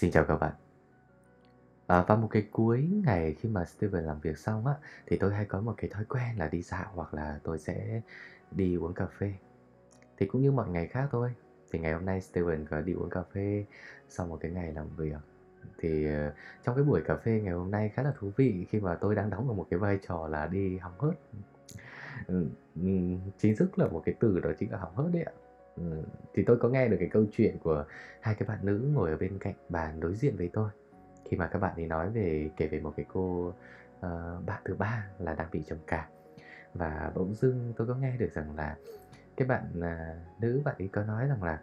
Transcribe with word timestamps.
Xin 0.00 0.10
chào 0.10 0.24
các 0.24 0.36
bạn. 0.36 0.52
À, 1.86 2.04
Và 2.08 2.16
một 2.16 2.28
cái 2.30 2.48
cuối 2.52 2.88
ngày 3.04 3.34
khi 3.38 3.48
mà 3.48 3.64
Steven 3.64 4.04
làm 4.04 4.20
việc 4.20 4.38
xong 4.38 4.66
á, 4.66 4.74
thì 5.06 5.16
tôi 5.18 5.34
hay 5.34 5.44
có 5.44 5.60
một 5.60 5.74
cái 5.76 5.90
thói 5.90 6.04
quen 6.04 6.38
là 6.38 6.48
đi 6.48 6.62
dạo 6.62 6.86
hoặc 6.94 7.14
là 7.14 7.38
tôi 7.42 7.58
sẽ 7.58 8.00
đi 8.50 8.76
uống 8.76 8.94
cà 8.94 9.06
phê. 9.06 9.32
Thì 10.18 10.26
cũng 10.26 10.42
như 10.42 10.52
mọi 10.52 10.68
ngày 10.68 10.86
khác 10.86 11.08
thôi. 11.12 11.30
Thì 11.72 11.78
ngày 11.78 11.92
hôm 11.92 12.04
nay 12.04 12.20
Steven 12.20 12.66
có 12.70 12.80
đi 12.80 12.92
uống 12.92 13.10
cà 13.10 13.22
phê 13.34 13.64
sau 14.08 14.26
một 14.26 14.38
cái 14.40 14.50
ngày 14.50 14.72
làm 14.72 14.86
việc. 14.96 15.20
Thì 15.78 16.06
ờ, 16.06 16.32
trong 16.64 16.74
cái 16.74 16.84
buổi 16.84 17.00
cà 17.04 17.16
phê 17.16 17.40
ngày 17.44 17.54
hôm 17.54 17.70
nay 17.70 17.90
khá 17.94 18.02
là 18.02 18.12
thú 18.18 18.32
vị 18.36 18.66
khi 18.70 18.80
mà 18.80 18.94
tôi 19.00 19.14
đang 19.14 19.30
đóng 19.30 19.46
vào 19.46 19.56
một 19.56 19.66
cái 19.70 19.78
vai 19.78 19.98
trò 20.08 20.28
là 20.28 20.46
đi 20.46 20.78
hóng 20.78 20.98
hớt. 20.98 21.14
Ừ, 22.26 22.46
ừ, 22.74 22.90
chính 23.38 23.56
thức 23.56 23.78
là 23.78 23.86
một 23.86 24.02
cái 24.04 24.14
từ 24.20 24.40
đó 24.40 24.50
chính 24.58 24.72
là 24.72 24.78
hóng 24.78 24.96
hớt 24.96 25.12
đấy 25.12 25.22
ạ. 25.22 25.32
Ừ, 25.76 26.02
thì 26.34 26.44
tôi 26.46 26.56
có 26.56 26.68
nghe 26.68 26.88
được 26.88 26.96
cái 27.00 27.08
câu 27.12 27.24
chuyện 27.32 27.58
của 27.58 27.84
hai 28.20 28.34
cái 28.34 28.48
bạn 28.48 28.58
nữ 28.62 28.90
ngồi 28.94 29.10
ở 29.10 29.16
bên 29.16 29.38
cạnh 29.38 29.54
bàn 29.68 30.00
đối 30.00 30.14
diện 30.14 30.36
với 30.36 30.50
tôi. 30.52 30.70
Khi 31.24 31.36
mà 31.36 31.46
các 31.46 31.58
bạn 31.58 31.76
ấy 31.76 31.86
nói 31.86 32.10
về 32.10 32.50
kể 32.56 32.66
về 32.66 32.80
một 32.80 32.92
cái 32.96 33.06
cô 33.08 33.48
uh, 33.48 34.46
bạn 34.46 34.62
thứ 34.64 34.74
ba 34.74 35.06
là 35.18 35.34
đang 35.34 35.48
bị 35.52 35.62
trầm 35.66 35.78
cảm. 35.86 36.04
Và 36.74 37.12
bỗng 37.14 37.34
dưng 37.34 37.72
tôi 37.76 37.86
có 37.86 37.94
nghe 37.94 38.16
được 38.16 38.32
rằng 38.32 38.56
là 38.56 38.76
cái 39.36 39.48
bạn 39.48 39.64
uh, 39.78 40.40
nữ 40.42 40.62
bạn 40.64 40.74
ấy 40.78 40.88
có 40.88 41.02
nói 41.02 41.26
rằng 41.26 41.42
là 41.42 41.60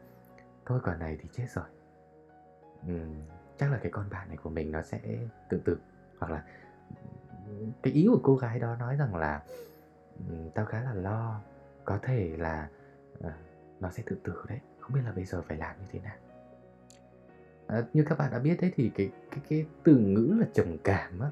thôi 0.65 0.79
quả 0.83 0.95
này 0.95 1.17
thì 1.21 1.29
chết 1.31 1.45
rồi. 1.49 1.65
Uhm, 2.91 3.21
chắc 3.57 3.71
là 3.71 3.77
cái 3.77 3.91
con 3.91 4.09
bạn 4.09 4.27
này 4.27 4.37
của 4.37 4.49
mình 4.49 4.71
nó 4.71 4.81
sẽ 4.81 4.99
tự 5.49 5.61
tử. 5.65 5.77
Hoặc 6.19 6.31
là 6.31 6.43
cái 7.83 7.93
ý 7.93 8.07
của 8.09 8.19
cô 8.23 8.35
gái 8.35 8.59
đó 8.59 8.75
nói 8.75 8.95
rằng 8.95 9.15
là 9.15 9.41
"Ừm, 10.29 10.49
tao 10.49 10.65
khá 10.65 10.81
là 10.81 10.93
lo 10.93 11.41
có 11.85 11.99
thể 12.01 12.35
là 12.37 12.69
uh, 13.27 13.31
nó 13.79 13.89
sẽ 13.89 14.03
tự 14.05 14.17
tử 14.23 14.33
đấy 14.47 14.59
không 14.79 14.93
biết 14.93 15.01
là 15.05 15.11
bây 15.11 15.25
giờ 15.25 15.41
phải 15.41 15.57
làm 15.57 15.75
như 15.79 15.85
thế 15.91 15.99
nào 15.99 16.15
À, 17.67 17.83
như 17.93 18.03
các 18.09 18.17
bạn 18.17 18.31
đã 18.31 18.39
biết 18.39 18.57
đấy 18.61 18.71
thì 18.75 18.91
cái 18.95 19.11
cái 19.31 19.39
cái 19.49 19.65
từ 19.83 19.97
ngữ 19.97 20.35
là 20.39 20.47
trầm 20.53 20.77
cảm 20.83 21.19
á 21.19 21.31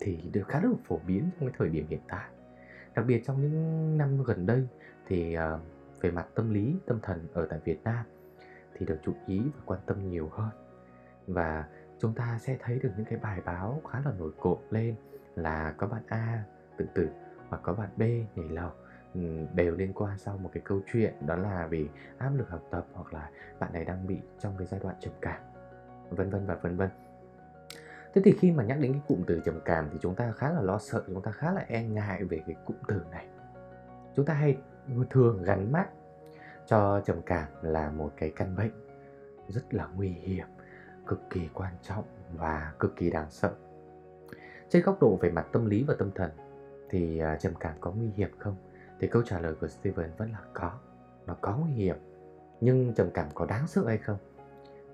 thì 0.00 0.18
được 0.32 0.48
khá 0.48 0.60
là 0.60 0.70
phổ 0.84 1.00
biến 1.06 1.30
trong 1.40 1.48
cái 1.48 1.56
thời 1.58 1.68
điểm 1.68 1.86
hiện 1.88 2.00
tại. 2.08 2.30
Đặc 2.94 3.06
biệt 3.06 3.22
trong 3.26 3.42
những 3.42 3.98
năm 3.98 4.22
gần 4.22 4.46
đây 4.46 4.66
thì 5.06 5.36
uh, 5.38 5.60
về 6.00 6.10
mặt 6.10 6.26
tâm 6.34 6.54
lý, 6.54 6.74
tâm 6.86 6.98
thần 7.02 7.26
ở 7.32 7.46
tại 7.50 7.58
Việt 7.64 7.84
Nam 7.84 8.04
thì 8.74 8.86
được 8.86 8.98
chú 9.04 9.12
ý 9.26 9.42
và 9.56 9.62
quan 9.66 9.80
tâm 9.86 10.10
nhiều 10.10 10.28
hơn. 10.32 10.50
Và 11.26 11.64
chúng 11.98 12.14
ta 12.14 12.38
sẽ 12.40 12.56
thấy 12.60 12.78
được 12.78 12.90
những 12.96 13.06
cái 13.06 13.18
bài 13.18 13.40
báo 13.44 13.82
khá 13.92 14.02
là 14.04 14.12
nổi 14.18 14.30
cộm 14.40 14.58
lên 14.70 14.94
là 15.36 15.74
có 15.76 15.86
bạn 15.86 16.02
A 16.06 16.44
tự 16.76 16.86
tử 16.94 17.08
hoặc 17.48 17.60
có 17.62 17.72
bạn 17.72 17.88
B 17.96 18.00
nhảy 18.38 18.48
lầu 18.50 18.70
Ừ, 19.16 19.46
đều 19.54 19.74
liên 19.76 19.92
quan 19.92 20.18
sau 20.18 20.38
một 20.38 20.50
cái 20.52 20.62
câu 20.66 20.80
chuyện 20.92 21.14
đó 21.26 21.36
là 21.36 21.66
vì 21.66 21.88
áp 22.18 22.30
lực 22.34 22.50
học 22.50 22.62
tập 22.70 22.86
hoặc 22.92 23.14
là 23.14 23.30
bạn 23.58 23.72
này 23.72 23.84
đang 23.84 24.06
bị 24.06 24.20
trong 24.38 24.54
cái 24.58 24.66
giai 24.66 24.80
đoạn 24.80 24.96
trầm 25.00 25.12
cảm 25.20 25.40
vân 26.10 26.30
vân 26.30 26.46
và 26.46 26.54
vân 26.54 26.76
vân. 26.76 26.90
Thế 28.14 28.22
thì 28.24 28.34
khi 28.40 28.52
mà 28.52 28.64
nhắc 28.64 28.78
đến 28.80 28.92
cái 28.92 29.02
cụm 29.08 29.22
từ 29.26 29.40
trầm 29.44 29.60
cảm 29.64 29.88
thì 29.92 29.98
chúng 30.02 30.14
ta 30.14 30.32
khá 30.32 30.52
là 30.52 30.60
lo 30.60 30.78
sợ, 30.78 31.02
chúng 31.06 31.22
ta 31.22 31.30
khá 31.30 31.52
là 31.52 31.64
e 31.68 31.82
ngại 31.82 32.24
về 32.24 32.42
cái 32.46 32.56
cụm 32.66 32.76
từ 32.88 33.00
này. 33.10 33.26
Chúng 34.14 34.26
ta 34.26 34.34
hay 34.34 34.56
thường 35.10 35.42
gắn 35.42 35.72
mác 35.72 35.88
cho 36.66 37.00
trầm 37.04 37.22
cảm 37.26 37.48
là 37.62 37.90
một 37.90 38.12
cái 38.16 38.32
căn 38.36 38.56
bệnh 38.56 38.72
rất 39.48 39.74
là 39.74 39.86
nguy 39.86 40.08
hiểm, 40.08 40.46
cực 41.06 41.20
kỳ 41.30 41.48
quan 41.54 41.74
trọng 41.82 42.04
và 42.32 42.72
cực 42.78 42.96
kỳ 42.96 43.10
đáng 43.10 43.30
sợ. 43.30 43.54
Trên 44.68 44.82
góc 44.82 45.00
độ 45.00 45.18
về 45.20 45.30
mặt 45.30 45.46
tâm 45.52 45.66
lý 45.66 45.84
và 45.88 45.94
tâm 45.98 46.10
thần 46.14 46.30
thì 46.90 47.18
à, 47.18 47.36
trầm 47.36 47.52
cảm 47.60 47.74
có 47.80 47.90
nguy 47.90 48.10
hiểm 48.16 48.30
không? 48.38 48.56
Thì 49.00 49.08
câu 49.08 49.22
trả 49.22 49.40
lời 49.40 49.54
của 49.60 49.68
Steven 49.68 50.10
vẫn 50.16 50.32
là 50.32 50.40
có, 50.54 50.72
nó 51.26 51.36
có 51.40 51.56
nguy 51.56 51.72
hiểm. 51.72 51.96
Nhưng 52.60 52.94
trầm 52.94 53.10
cảm 53.14 53.28
có 53.34 53.46
đáng 53.46 53.66
sợ 53.66 53.86
hay 53.86 53.98
không? 53.98 54.18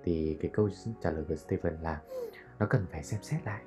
thì 0.05 0.39
cái 0.41 0.51
câu 0.55 0.69
trả 1.01 1.11
lời 1.11 1.25
của 1.29 1.37
Steven 1.37 1.77
là 1.83 2.01
nó 2.59 2.67
cần 2.67 2.87
phải 2.93 3.03
xem 3.03 3.23
xét 3.23 3.45
lại 3.45 3.63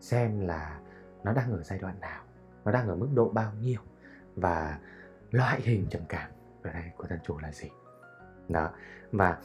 xem 0.00 0.40
là 0.40 0.80
nó 1.24 1.32
đang 1.32 1.52
ở 1.52 1.62
giai 1.62 1.78
đoạn 1.78 2.00
nào 2.00 2.24
nó 2.64 2.72
đang 2.72 2.88
ở 2.88 2.96
mức 2.96 3.08
độ 3.14 3.28
bao 3.28 3.52
nhiêu 3.60 3.80
và 4.36 4.78
loại 5.30 5.60
hình 5.60 5.86
trầm 5.90 6.02
cảm 6.08 6.30
ở 6.62 6.72
đây 6.72 6.90
của 6.96 7.04
thân 7.06 7.18
chủ 7.24 7.38
là 7.38 7.52
gì 7.52 7.70
đó 8.48 8.70
và 9.12 9.38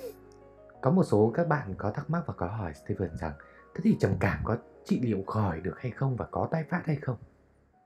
có 0.81 0.91
một 0.91 1.03
số 1.03 1.31
các 1.33 1.47
bạn 1.47 1.75
có 1.77 1.91
thắc 1.91 2.09
mắc 2.09 2.23
và 2.25 2.33
có 2.33 2.47
hỏi 2.47 2.73
Steven 2.73 3.17
rằng 3.17 3.33
thế 3.75 3.81
thì 3.83 3.97
trầm 3.99 4.15
cảm 4.19 4.39
có 4.43 4.57
trị 4.85 4.99
liệu 5.03 5.23
khỏi 5.27 5.61
được 5.61 5.79
hay 5.79 5.91
không 5.91 6.15
và 6.15 6.25
có 6.31 6.47
tái 6.51 6.63
phát 6.63 6.81
hay 6.85 6.95
không 6.95 7.17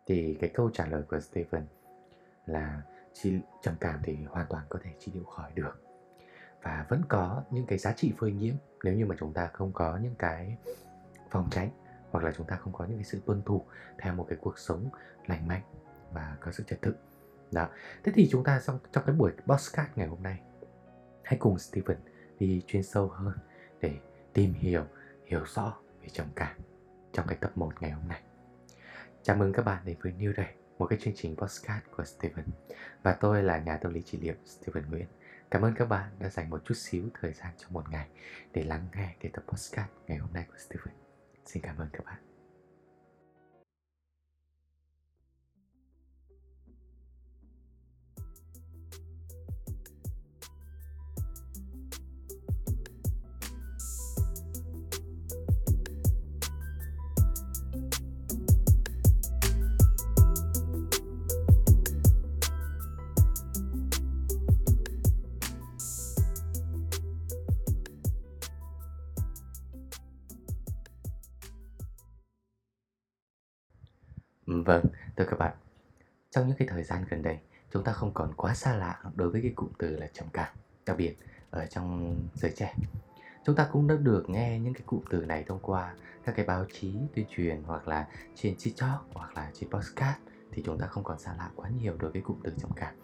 thì 0.07 0.37
cái 0.41 0.49
câu 0.53 0.69
trả 0.73 0.85
lời 0.85 1.03
của 1.09 1.19
Steven 1.19 1.65
là 2.45 2.81
chi, 3.13 3.39
trầm 3.61 3.75
cảm 3.79 3.99
thì 4.03 4.17
hoàn 4.29 4.45
toàn 4.49 4.65
có 4.69 4.79
thể 4.83 4.91
trị 4.99 5.11
liệu 5.15 5.23
khỏi 5.23 5.51
được. 5.55 5.81
Và 6.61 6.85
vẫn 6.89 7.01
có 7.07 7.43
những 7.51 7.65
cái 7.65 7.77
giá 7.77 7.93
trị 7.93 8.13
phơi 8.17 8.31
nhiễm 8.31 8.55
nếu 8.83 8.93
như 8.93 9.05
mà 9.05 9.15
chúng 9.19 9.33
ta 9.33 9.49
không 9.53 9.71
có 9.73 9.97
những 9.97 10.15
cái 10.15 10.57
phòng 11.29 11.47
tránh 11.51 11.69
hoặc 12.11 12.23
là 12.23 12.31
chúng 12.37 12.47
ta 12.47 12.55
không 12.55 12.73
có 12.73 12.85
những 12.85 12.97
cái 12.97 13.03
sự 13.03 13.21
tuân 13.25 13.41
thủ 13.45 13.65
theo 13.97 14.13
một 14.13 14.25
cái 14.29 14.37
cuộc 14.41 14.59
sống 14.59 14.89
lành 15.27 15.47
mạnh 15.47 15.61
và 16.11 16.37
có 16.39 16.51
sự 16.51 16.63
trật 16.67 16.81
tự. 16.81 16.95
Đó. 17.51 17.67
Thế 18.03 18.11
thì 18.15 18.27
chúng 18.31 18.43
ta 18.43 18.61
trong 18.65 18.79
trong 18.91 19.03
cái 19.07 19.15
buổi 19.15 19.31
podcast 19.47 19.87
ngày 19.95 20.07
hôm 20.07 20.23
nay 20.23 20.41
hãy 21.23 21.37
cùng 21.39 21.59
Steven 21.59 21.97
đi 22.39 22.63
chuyên 22.67 22.83
sâu 22.83 23.07
hơn 23.07 23.37
để 23.81 23.97
tìm 24.33 24.53
hiểu 24.53 24.83
hiểu 25.25 25.43
rõ 25.55 25.77
về 26.01 26.07
trầm 26.11 26.27
cảm 26.35 26.57
trong 27.13 27.27
cái 27.27 27.37
tập 27.41 27.51
1 27.55 27.81
ngày 27.81 27.91
hôm 27.91 28.07
nay. 28.07 28.21
Chào 29.23 29.35
mừng 29.35 29.53
các 29.53 29.65
bạn 29.65 29.85
đến 29.85 29.97
với 30.01 30.13
New 30.13 30.33
Day 30.37 30.64
một 30.77 30.85
cái 30.85 30.99
chương 31.01 31.13
trình 31.17 31.35
podcast 31.35 31.83
của 31.97 32.03
Steven 32.03 32.45
và 33.03 33.13
tôi 33.13 33.43
là 33.43 33.57
nhà 33.57 33.77
tâm 33.77 33.93
lý 33.93 34.01
trị 34.01 34.17
liệu 34.21 34.35
Steven 34.45 34.89
Nguyễn 34.89 35.07
Cảm 35.51 35.61
ơn 35.61 35.73
các 35.73 35.85
bạn 35.85 36.09
đã 36.19 36.29
dành 36.29 36.49
một 36.49 36.61
chút 36.65 36.73
xíu 36.77 37.09
thời 37.21 37.33
gian 37.33 37.53
trong 37.57 37.73
một 37.73 37.89
ngày 37.89 38.07
để 38.53 38.63
lắng 38.63 38.87
nghe 38.95 39.15
cái 39.19 39.31
tập 39.33 39.43
podcast 39.47 39.89
ngày 40.07 40.17
hôm 40.17 40.33
nay 40.33 40.45
của 40.47 40.57
Steven. 40.57 40.95
Xin 41.45 41.63
cảm 41.63 41.77
ơn 41.77 41.87
các 41.93 42.05
bạn. 42.05 42.24
Quá 78.37 78.53
xa 78.53 78.75
lạ 78.75 78.99
đối 79.15 79.29
với 79.29 79.41
cái 79.41 79.51
cụm 79.55 79.69
từ 79.77 79.97
là 79.97 80.07
trầm 80.13 80.27
cảm, 80.33 80.53
đặc 80.85 80.97
biệt 80.97 81.17
ở 81.49 81.65
trong 81.65 82.17
giới 82.33 82.51
trẻ. 82.55 82.75
Chúng 83.45 83.55
ta 83.55 83.69
cũng 83.71 83.87
đã 83.87 83.95
được 83.95 84.29
nghe 84.29 84.59
những 84.59 84.73
cái 84.73 84.83
cụm 84.85 85.01
từ 85.09 85.25
này 85.25 85.43
thông 85.47 85.59
qua 85.61 85.95
các 86.23 86.35
cái 86.35 86.45
báo 86.45 86.65
chí 86.73 86.93
tuyên 87.15 87.25
truyền 87.29 87.63
hoặc 87.63 87.87
là 87.87 88.07
trên 88.35 88.55
TikTok 88.63 89.09
hoặc 89.13 89.37
là 89.37 89.51
trên 89.53 89.69
podcast 89.69 90.17
thì 90.51 90.63
chúng 90.65 90.79
ta 90.79 90.87
không 90.87 91.03
còn 91.03 91.19
xa 91.19 91.35
lạ 91.37 91.49
quá 91.55 91.69
nhiều 91.69 91.97
đối 91.99 92.11
với 92.11 92.21
cụm 92.21 92.37
từ 92.43 92.53
trầm 92.61 92.71
cảm. 92.75 92.95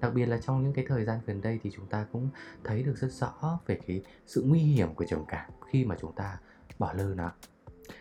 Đặc 0.00 0.14
biệt 0.14 0.26
là 0.26 0.38
trong 0.38 0.62
những 0.62 0.72
cái 0.72 0.84
thời 0.88 1.04
gian 1.04 1.20
gần 1.26 1.40
đây 1.40 1.60
thì 1.62 1.70
chúng 1.70 1.86
ta 1.86 2.06
cũng 2.12 2.28
thấy 2.64 2.82
được 2.82 2.96
rất 2.96 3.12
rõ 3.12 3.60
về 3.66 3.78
cái 3.86 4.02
sự 4.26 4.42
nguy 4.46 4.60
hiểm 4.60 4.94
của 4.94 5.04
trầm 5.04 5.24
cảm 5.28 5.50
khi 5.70 5.84
mà 5.84 5.96
chúng 6.00 6.12
ta 6.12 6.38
bỏ 6.78 6.92
lơ 6.92 7.14
nó. 7.14 7.32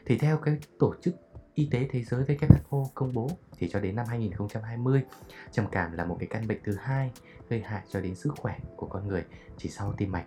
Thì 0.06 0.18
theo 0.18 0.38
cái 0.38 0.58
tổ 0.80 0.96
chức 1.02 1.16
Y 1.56 1.68
tế 1.72 1.88
Thế 1.90 2.04
giới 2.04 2.24
WHO 2.24 2.86
công 2.94 3.14
bố 3.14 3.30
thì 3.58 3.70
cho 3.70 3.80
đến 3.80 3.96
năm 3.96 4.06
2020, 4.10 5.04
trầm 5.52 5.66
cảm 5.72 5.92
là 5.92 6.06
một 6.06 6.18
cái 6.20 6.28
căn 6.28 6.48
bệnh 6.48 6.60
thứ 6.64 6.76
hai 6.76 7.12
gây 7.50 7.62
hại 7.62 7.84
cho 7.90 8.02
đến 8.02 8.16
sức 8.16 8.34
khỏe 8.38 8.60
của 8.76 8.88
con 8.88 9.08
người 9.08 9.24
chỉ 9.58 9.70
sau 9.70 9.94
tim 9.98 10.12
mạch. 10.12 10.26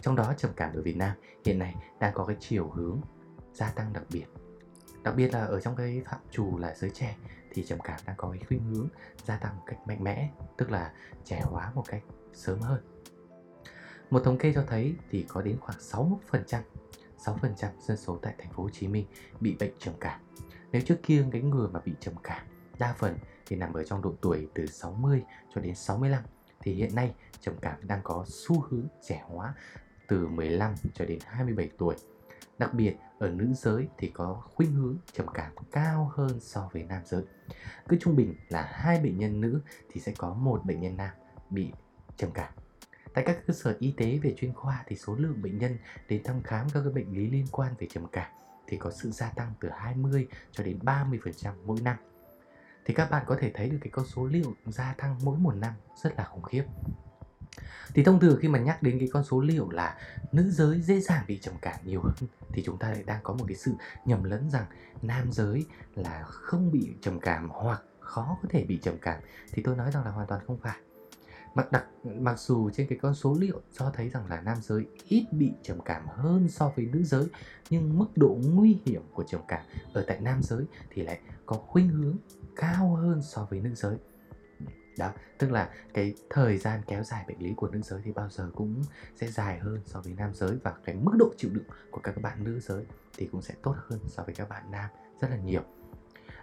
Trong 0.00 0.16
đó 0.16 0.34
trầm 0.36 0.50
cảm 0.56 0.74
ở 0.74 0.82
Việt 0.82 0.96
Nam 0.96 1.16
hiện 1.44 1.58
nay 1.58 1.74
đang 2.00 2.14
có 2.14 2.24
cái 2.24 2.36
chiều 2.40 2.70
hướng 2.70 3.00
gia 3.52 3.70
tăng 3.70 3.92
đặc 3.92 4.02
biệt. 4.12 4.24
Đặc 5.02 5.14
biệt 5.16 5.34
là 5.34 5.44
ở 5.44 5.60
trong 5.60 5.76
cái 5.76 6.02
phạm 6.04 6.20
trù 6.30 6.58
là 6.58 6.74
giới 6.74 6.90
trẻ 6.90 7.16
thì 7.50 7.64
trầm 7.64 7.78
cảm 7.80 8.00
đang 8.06 8.16
có 8.16 8.30
cái 8.30 8.40
khuynh 8.48 8.64
hướng 8.64 8.88
gia 9.24 9.36
tăng 9.36 9.56
một 9.56 9.62
cách 9.66 9.78
mạnh 9.86 10.04
mẽ, 10.04 10.30
tức 10.56 10.70
là 10.70 10.92
trẻ 11.24 11.40
hóa 11.44 11.72
một 11.74 11.84
cách 11.88 12.02
sớm 12.32 12.60
hơn. 12.60 12.80
Một 14.10 14.22
thống 14.24 14.38
kê 14.38 14.52
cho 14.54 14.64
thấy 14.66 14.94
thì 15.10 15.24
có 15.28 15.42
đến 15.42 15.56
khoảng 15.60 15.78
61% 15.78 16.62
6% 17.24 17.68
dân 17.80 17.96
số 17.96 18.18
tại 18.22 18.34
thành 18.38 18.52
phố 18.52 18.62
Hồ 18.62 18.70
Chí 18.70 18.88
Minh 18.88 19.06
bị 19.40 19.56
bệnh 19.60 19.72
trầm 19.78 19.94
cảm 20.00 20.20
nếu 20.72 20.82
trước 20.82 20.96
kia 21.02 21.24
cái 21.32 21.40
người 21.40 21.68
mà 21.68 21.80
bị 21.84 21.92
trầm 22.00 22.14
cảm, 22.22 22.46
đa 22.78 22.94
phần 22.98 23.18
thì 23.46 23.56
nằm 23.56 23.72
ở 23.72 23.84
trong 23.84 24.02
độ 24.02 24.14
tuổi 24.20 24.48
từ 24.54 24.66
60 24.66 25.22
cho 25.54 25.60
đến 25.60 25.74
65 25.74 26.22
thì 26.60 26.72
hiện 26.72 26.94
nay 26.94 27.14
trầm 27.40 27.54
cảm 27.60 27.88
đang 27.88 28.00
có 28.02 28.24
xu 28.28 28.60
hướng 28.60 28.86
trẻ 29.02 29.22
hóa 29.26 29.54
từ 30.08 30.26
15 30.26 30.74
cho 30.94 31.04
đến 31.04 31.18
27 31.26 31.70
tuổi. 31.78 31.94
Đặc 32.58 32.74
biệt, 32.74 32.96
ở 33.18 33.28
nữ 33.28 33.52
giới 33.54 33.88
thì 33.98 34.10
có 34.14 34.42
khuynh 34.54 34.72
hướng 34.72 34.96
trầm 35.12 35.26
cảm 35.34 35.52
cao 35.72 36.12
hơn 36.14 36.40
so 36.40 36.68
với 36.72 36.82
nam 36.82 37.02
giới. 37.06 37.22
Cứ 37.88 37.96
trung 38.00 38.16
bình 38.16 38.34
là 38.48 38.62
hai 38.72 39.00
bệnh 39.00 39.18
nhân 39.18 39.40
nữ 39.40 39.60
thì 39.90 40.00
sẽ 40.00 40.12
có 40.18 40.34
một 40.34 40.64
bệnh 40.64 40.80
nhân 40.80 40.96
nam 40.96 41.10
bị 41.50 41.72
trầm 42.16 42.30
cảm. 42.34 42.52
Tại 43.14 43.24
các 43.26 43.38
cơ 43.46 43.54
sở 43.54 43.76
y 43.78 43.94
tế 43.96 44.18
về 44.22 44.34
chuyên 44.36 44.52
khoa 44.52 44.84
thì 44.86 44.96
số 44.96 45.14
lượng 45.14 45.42
bệnh 45.42 45.58
nhân 45.58 45.78
đến 46.08 46.22
thăm 46.24 46.42
khám 46.42 46.66
các 46.74 46.84
bệnh 46.94 47.12
lý 47.12 47.30
liên 47.30 47.46
quan 47.52 47.74
về 47.78 47.86
trầm 47.90 48.06
cảm 48.12 48.39
thì 48.70 48.76
có 48.76 48.90
sự 48.90 49.10
gia 49.10 49.30
tăng 49.30 49.52
từ 49.60 49.68
20 49.68 50.28
cho 50.52 50.64
đến 50.64 50.78
30% 50.82 51.52
mỗi 51.64 51.80
năm. 51.80 51.96
Thì 52.84 52.94
các 52.94 53.10
bạn 53.10 53.24
có 53.26 53.36
thể 53.40 53.50
thấy 53.54 53.68
được 53.68 53.78
cái 53.80 53.90
con 53.90 54.06
số 54.06 54.26
liệu 54.26 54.54
gia 54.66 54.92
tăng 54.92 55.18
mỗi 55.22 55.38
một 55.38 55.54
năm 55.54 55.72
rất 56.02 56.16
là 56.16 56.24
khủng 56.24 56.42
khiếp. 56.42 56.64
Thì 57.94 58.04
thông 58.04 58.20
thường 58.20 58.38
khi 58.40 58.48
mà 58.48 58.58
nhắc 58.58 58.82
đến 58.82 58.98
cái 58.98 59.08
con 59.12 59.24
số 59.24 59.40
liệu 59.40 59.70
là 59.70 59.98
nữ 60.32 60.50
giới 60.50 60.80
dễ 60.80 61.00
dàng 61.00 61.24
bị 61.28 61.38
trầm 61.38 61.54
cảm 61.62 61.80
nhiều 61.84 62.00
hơn, 62.02 62.14
thì 62.52 62.62
chúng 62.66 62.78
ta 62.78 62.90
lại 62.90 63.02
đang 63.02 63.20
có 63.22 63.34
một 63.34 63.44
cái 63.48 63.56
sự 63.56 63.72
nhầm 64.04 64.24
lẫn 64.24 64.50
rằng 64.50 64.66
nam 65.02 65.32
giới 65.32 65.66
là 65.94 66.22
không 66.22 66.72
bị 66.72 66.94
trầm 67.00 67.20
cảm 67.20 67.48
hoặc 67.50 67.82
khó 68.00 68.38
có 68.42 68.48
thể 68.50 68.64
bị 68.64 68.78
trầm 68.82 68.94
cảm 69.02 69.20
thì 69.52 69.62
tôi 69.62 69.76
nói 69.76 69.90
rằng 69.92 70.04
là 70.04 70.10
hoàn 70.10 70.26
toàn 70.26 70.40
không 70.46 70.58
phải 70.58 70.76
mặc 71.54 71.72
đặc, 71.72 71.86
mặc 72.04 72.38
dù 72.38 72.70
trên 72.70 72.86
cái 72.86 72.98
con 73.02 73.14
số 73.14 73.36
liệu 73.38 73.60
cho 73.72 73.90
thấy 73.94 74.08
rằng 74.08 74.26
là 74.26 74.40
nam 74.40 74.58
giới 74.62 74.86
ít 75.08 75.26
bị 75.32 75.52
trầm 75.62 75.80
cảm 75.84 76.06
hơn 76.06 76.48
so 76.48 76.72
với 76.76 76.86
nữ 76.86 77.02
giới, 77.02 77.26
nhưng 77.70 77.98
mức 77.98 78.08
độ 78.16 78.38
nguy 78.42 78.78
hiểm 78.84 79.02
của 79.14 79.22
trầm 79.22 79.40
cảm 79.48 79.60
ở 79.92 80.04
tại 80.06 80.20
nam 80.20 80.42
giới 80.42 80.64
thì 80.90 81.02
lại 81.02 81.20
có 81.46 81.56
khuynh 81.56 81.88
hướng 81.88 82.16
cao 82.56 82.94
hơn 82.96 83.22
so 83.22 83.46
với 83.50 83.60
nữ 83.60 83.74
giới. 83.74 83.96
Đó, 84.98 85.12
tức 85.38 85.50
là 85.50 85.70
cái 85.94 86.14
thời 86.30 86.58
gian 86.58 86.80
kéo 86.86 87.04
dài 87.04 87.24
bệnh 87.28 87.38
lý 87.38 87.54
của 87.56 87.68
nữ 87.68 87.80
giới 87.82 88.00
thì 88.04 88.12
bao 88.12 88.28
giờ 88.30 88.50
cũng 88.54 88.82
sẽ 89.16 89.26
dài 89.26 89.58
hơn 89.58 89.80
so 89.84 90.00
với 90.00 90.14
nam 90.16 90.34
giới 90.34 90.56
và 90.62 90.74
cái 90.84 90.94
mức 90.94 91.12
độ 91.18 91.30
chịu 91.36 91.50
đựng 91.54 91.64
của 91.90 92.00
các 92.00 92.22
bạn 92.22 92.44
nữ 92.44 92.60
giới 92.60 92.84
thì 93.16 93.28
cũng 93.32 93.42
sẽ 93.42 93.54
tốt 93.62 93.74
hơn 93.88 94.00
so 94.06 94.22
với 94.22 94.34
các 94.34 94.48
bạn 94.48 94.70
nam 94.70 94.90
rất 95.20 95.28
là 95.30 95.36
nhiều 95.36 95.62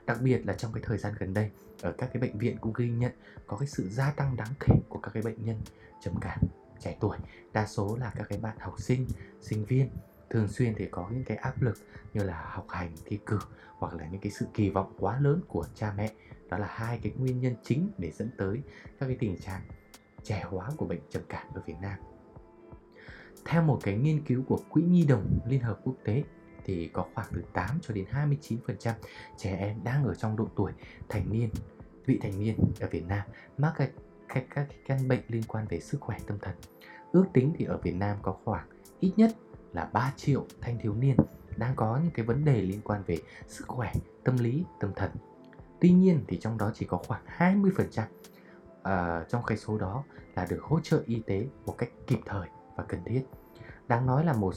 đặc 0.08 0.18
biệt 0.22 0.46
là 0.46 0.54
trong 0.54 0.74
cái 0.74 0.84
thời 0.86 0.98
gian 0.98 1.14
gần 1.20 1.34
đây, 1.34 1.52
ở 1.82 1.92
các 1.92 2.10
cái 2.14 2.22
bệnh 2.22 2.38
viện 2.38 2.58
cũng 2.62 2.74
ghi 2.74 2.90
nhận 2.90 3.12
có 3.48 3.58
cái 3.58 3.68
sự 3.68 3.90
gia 3.90 4.12
tăng 4.12 4.36
đáng 4.36 4.54
kể 4.60 4.76
của 4.90 5.00
các 5.00 5.12
cái 5.14 5.24
bệnh 5.24 5.46
nhân 5.46 5.62
trầm 6.02 6.14
cảm, 6.22 6.40
trẻ 6.80 6.98
tuổi. 7.00 7.18
Đa 7.54 7.66
số 7.66 7.98
là 7.98 8.12
các 8.16 8.30
cái 8.30 8.40
bạn 8.40 8.58
học 8.60 8.76
sinh 8.80 9.08
sinh 9.42 9.66
viên. 9.66 9.90
Thường 10.30 10.48
xuyên 10.48 10.76
thì 10.76 10.86
có 10.92 11.10
những 11.12 11.24
cái 11.24 11.38
áp 11.38 11.62
lực 11.62 11.78
như 12.14 12.24
là 12.24 12.46
học 12.50 12.66
hành, 12.70 12.92
thi 13.06 13.20
cử 13.26 13.40
hoặc 13.78 13.94
là 13.94 14.08
những 14.08 14.22
cái 14.22 14.32
sự 14.32 14.46
kỳ 14.54 14.70
vọng 14.70 14.94
quá 15.00 15.20
lớn 15.20 15.42
của 15.48 15.66
cha 15.76 15.94
mẹ. 15.98 16.12
Đó 16.50 16.58
là 16.58 16.68
hai 16.70 17.00
cái 17.04 17.12
nguyên 17.18 17.42
nhân 17.42 17.56
chính 17.64 17.92
để 17.98 18.12
dẫn 18.12 18.30
tới 18.38 18.62
các 19.00 19.06
cái 19.08 19.18
tình 19.20 19.38
trạng 19.38 19.62
trẻ 20.24 20.46
hóa 20.50 20.72
của 20.78 20.86
bệnh 20.86 21.02
trầm 21.10 21.24
cảm 21.30 21.48
ở 21.54 21.62
Việt 21.66 21.76
Nam. 21.82 22.00
Theo 23.46 23.62
một 23.62 23.80
cái 23.84 23.98
nghiên 23.98 24.22
cứu 24.22 24.44
của 24.48 24.60
Quỹ 24.70 24.82
Nhi 24.82 25.06
đồng 25.06 25.40
Liên 25.48 25.62
hợp 25.62 25.80
Quốc 25.84 25.96
tế 26.04 26.24
thì 26.68 26.90
có 26.94 27.06
khoảng 27.16 27.28
từ 27.34 27.44
8 27.54 27.80
cho 27.82 27.94
đến 27.94 28.06
29% 28.12 28.94
trẻ 29.38 29.58
em 29.58 29.84
đang 29.84 30.06
ở 30.06 30.16
trong 30.16 30.36
độ 30.36 30.48
tuổi 30.56 30.72
thành 31.10 31.32
niên, 31.32 31.50
vị 32.06 32.20
thành 32.22 32.40
niên 32.40 32.56
ở 32.80 32.88
Việt 32.92 33.06
Nam 33.08 33.22
mắc 33.58 33.74
các 33.78 33.92
các 34.28 34.46
các 34.56 34.68
căn 34.86 35.08
bệnh 35.08 35.22
liên 35.28 35.44
quan 35.48 35.66
về 35.70 35.80
sức 35.80 36.02
khỏe 36.02 36.18
tâm 36.28 36.40
thần. 36.40 36.56
Ước 37.12 37.26
tính 37.34 37.54
thì 37.58 37.66
ở 37.66 37.78
Việt 37.78 37.96
Nam 37.96 38.18
có 38.22 38.38
khoảng 38.44 38.68
ít 39.00 39.12
nhất 39.18 39.32
là 39.74 39.90
3 39.94 40.14
triệu 40.16 40.46
thanh 40.62 40.80
thiếu 40.80 40.94
niên 40.94 41.16
đang 41.58 41.76
có 41.76 42.00
những 42.04 42.12
cái 42.12 42.26
vấn 42.26 42.46
đề 42.46 42.62
liên 42.62 42.82
quan 42.84 43.04
về 43.08 43.18
sức 43.48 43.68
khỏe, 43.68 43.94
tâm 44.24 44.38
lý, 44.38 44.64
tâm 44.80 44.92
thần. 44.96 45.12
Tuy 45.82 45.92
nhiên 45.92 46.24
thì 46.28 46.38
trong 46.38 46.58
đó 46.58 46.72
chỉ 46.74 46.86
có 46.86 46.98
khoảng 47.08 47.22
20% 47.38 48.02
à, 48.02 48.08
ờ, 48.84 49.26
trong 49.30 49.44
cái 49.48 49.58
số 49.58 49.78
đó 49.78 50.04
là 50.36 50.46
được 50.50 50.62
hỗ 50.62 50.80
trợ 50.80 51.04
y 51.06 51.22
tế 51.28 51.48
một 51.66 51.76
cách 51.78 51.90
kịp 52.08 52.20
thời 52.26 52.48
và 52.76 52.84
cần 52.84 53.00
thiết. 53.06 53.24
Đáng 53.88 54.06
nói 54.06 54.26
là 54.26 54.34
một 54.34 54.54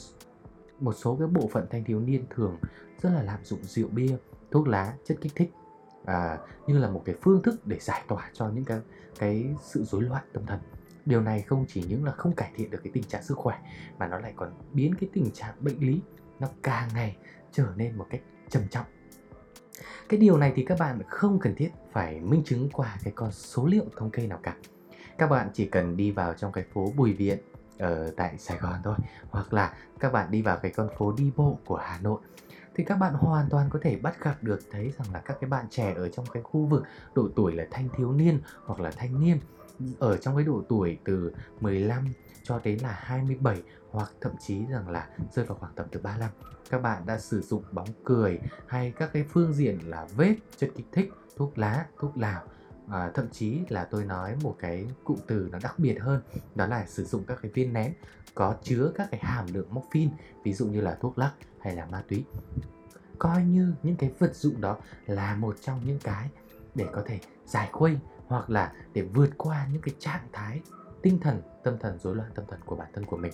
một 0.80 0.92
số 0.92 1.16
cái 1.16 1.28
bộ 1.28 1.48
phận 1.52 1.66
thanh 1.70 1.84
thiếu 1.84 2.00
niên 2.00 2.24
thường 2.34 2.56
rất 3.02 3.10
là 3.10 3.22
lạm 3.22 3.44
dụng 3.44 3.60
rượu 3.62 3.88
bia, 3.88 4.16
thuốc 4.50 4.68
lá, 4.68 4.94
chất 5.04 5.18
kích 5.20 5.32
thích 5.34 5.52
à, 6.04 6.38
như 6.66 6.78
là 6.78 6.90
một 6.90 7.02
cái 7.04 7.14
phương 7.22 7.42
thức 7.42 7.66
để 7.66 7.78
giải 7.80 8.02
tỏa 8.08 8.30
cho 8.32 8.48
những 8.48 8.64
cái 8.64 8.80
cái 9.18 9.54
sự 9.62 9.84
rối 9.84 10.02
loạn 10.02 10.24
tâm 10.32 10.46
thần. 10.46 10.58
Điều 11.06 11.20
này 11.20 11.42
không 11.42 11.64
chỉ 11.68 11.84
những 11.88 12.04
là 12.04 12.12
không 12.12 12.32
cải 12.32 12.50
thiện 12.56 12.70
được 12.70 12.80
cái 12.84 12.90
tình 12.94 13.04
trạng 13.04 13.22
sức 13.22 13.38
khỏe 13.38 13.58
mà 13.98 14.08
nó 14.08 14.18
lại 14.18 14.32
còn 14.36 14.52
biến 14.72 14.94
cái 15.00 15.10
tình 15.12 15.30
trạng 15.30 15.54
bệnh 15.60 15.78
lý 15.78 16.00
nó 16.40 16.48
càng 16.62 16.88
ngày 16.94 17.16
trở 17.52 17.66
nên 17.76 17.96
một 17.96 18.06
cách 18.10 18.20
trầm 18.48 18.62
trọng. 18.70 18.86
Cái 20.08 20.20
điều 20.20 20.38
này 20.38 20.52
thì 20.56 20.64
các 20.64 20.78
bạn 20.78 21.02
không 21.08 21.38
cần 21.38 21.54
thiết 21.54 21.70
phải 21.92 22.20
minh 22.20 22.42
chứng 22.44 22.68
qua 22.72 22.96
cái 23.04 23.12
con 23.16 23.32
số 23.32 23.66
liệu 23.66 23.84
thống 23.96 24.10
kê 24.10 24.26
nào 24.26 24.38
cả. 24.42 24.56
Các 25.18 25.26
bạn 25.26 25.50
chỉ 25.54 25.66
cần 25.66 25.96
đi 25.96 26.10
vào 26.10 26.34
trong 26.34 26.52
cái 26.52 26.64
phố 26.72 26.92
Bùi 26.96 27.12
Viện 27.12 27.38
ở 27.80 28.10
tại 28.16 28.38
Sài 28.38 28.58
Gòn 28.58 28.74
thôi, 28.84 28.94
hoặc 29.30 29.52
là 29.52 29.74
các 30.00 30.12
bạn 30.12 30.30
đi 30.30 30.42
vào 30.42 30.56
cái 30.56 30.72
con 30.76 30.88
phố 30.98 31.12
đi 31.12 31.32
bộ 31.36 31.58
của 31.64 31.76
Hà 31.76 31.98
Nội. 32.02 32.20
Thì 32.74 32.84
các 32.84 32.96
bạn 32.96 33.14
hoàn 33.14 33.48
toàn 33.50 33.70
có 33.70 33.78
thể 33.82 33.96
bắt 33.96 34.24
gặp 34.24 34.36
được, 34.40 34.60
thấy 34.70 34.92
rằng 34.98 35.12
là 35.12 35.20
các 35.20 35.36
cái 35.40 35.50
bạn 35.50 35.66
trẻ 35.70 35.94
ở 35.96 36.08
trong 36.08 36.26
cái 36.32 36.42
khu 36.42 36.66
vực 36.66 36.82
độ 37.14 37.28
tuổi 37.36 37.54
là 37.54 37.66
thanh 37.70 37.88
thiếu 37.96 38.12
niên 38.12 38.40
hoặc 38.64 38.80
là 38.80 38.90
thanh 38.90 39.20
niên, 39.20 39.40
ở 39.98 40.16
trong 40.16 40.36
cái 40.36 40.44
độ 40.44 40.62
tuổi 40.68 40.98
từ 41.04 41.32
15 41.60 42.08
cho 42.42 42.60
đến 42.64 42.78
là 42.82 42.98
27 43.00 43.62
hoặc 43.90 44.12
thậm 44.20 44.32
chí 44.40 44.66
rằng 44.66 44.88
là 44.88 45.08
rơi 45.32 45.46
vào 45.46 45.58
khoảng 45.58 45.72
tầm 45.74 45.86
từ 45.90 46.00
35 46.00 46.30
các 46.70 46.82
bạn 46.82 47.06
đã 47.06 47.18
sử 47.18 47.40
dụng 47.40 47.62
bóng 47.72 47.88
cười 48.04 48.40
hay 48.66 48.92
các 48.96 49.10
cái 49.12 49.24
phương 49.32 49.52
diện 49.52 49.78
là 49.84 50.06
vết 50.16 50.36
chất 50.56 50.70
kích 50.76 50.86
thích, 50.92 51.12
thuốc 51.36 51.58
lá, 51.58 51.86
thuốc 51.98 52.18
lào 52.18 52.42
à, 52.90 53.10
thậm 53.14 53.28
chí 53.32 53.60
là 53.68 53.84
tôi 53.84 54.04
nói 54.04 54.36
một 54.42 54.56
cái 54.58 54.86
cụm 55.04 55.18
từ 55.26 55.48
nó 55.52 55.58
đặc 55.62 55.78
biệt 55.78 55.98
hơn 56.00 56.20
đó 56.54 56.66
là 56.66 56.86
sử 56.86 57.04
dụng 57.04 57.24
các 57.26 57.38
cái 57.42 57.50
viên 57.54 57.72
nén 57.72 57.92
có 58.34 58.54
chứa 58.62 58.92
các 58.94 59.08
cái 59.10 59.20
hàm 59.22 59.46
lượng 59.52 59.66
morphine 59.70 60.12
ví 60.44 60.52
dụ 60.52 60.66
như 60.66 60.80
là 60.80 60.98
thuốc 61.00 61.18
lắc 61.18 61.32
hay 61.60 61.76
là 61.76 61.86
ma 61.86 62.02
túy. 62.08 62.24
Coi 63.18 63.44
như 63.44 63.74
những 63.82 63.96
cái 63.96 64.10
vật 64.18 64.36
dụng 64.36 64.60
đó 64.60 64.76
là 65.06 65.34
một 65.34 65.56
trong 65.60 65.80
những 65.86 65.98
cái 66.02 66.28
để 66.74 66.86
có 66.92 67.02
thể 67.06 67.20
giải 67.46 67.68
khuây 67.72 67.98
hoặc 68.26 68.50
là 68.50 68.72
để 68.92 69.02
vượt 69.02 69.30
qua 69.36 69.66
những 69.72 69.82
cái 69.82 69.94
trạng 69.98 70.28
thái 70.32 70.60
tinh 71.02 71.18
thần 71.20 71.42
tâm 71.64 71.78
thần 71.78 71.98
rối 71.98 72.16
loạn 72.16 72.30
tâm 72.34 72.44
thần 72.48 72.60
của 72.64 72.76
bản 72.76 72.88
thân 72.94 73.04
của 73.04 73.16
mình. 73.16 73.32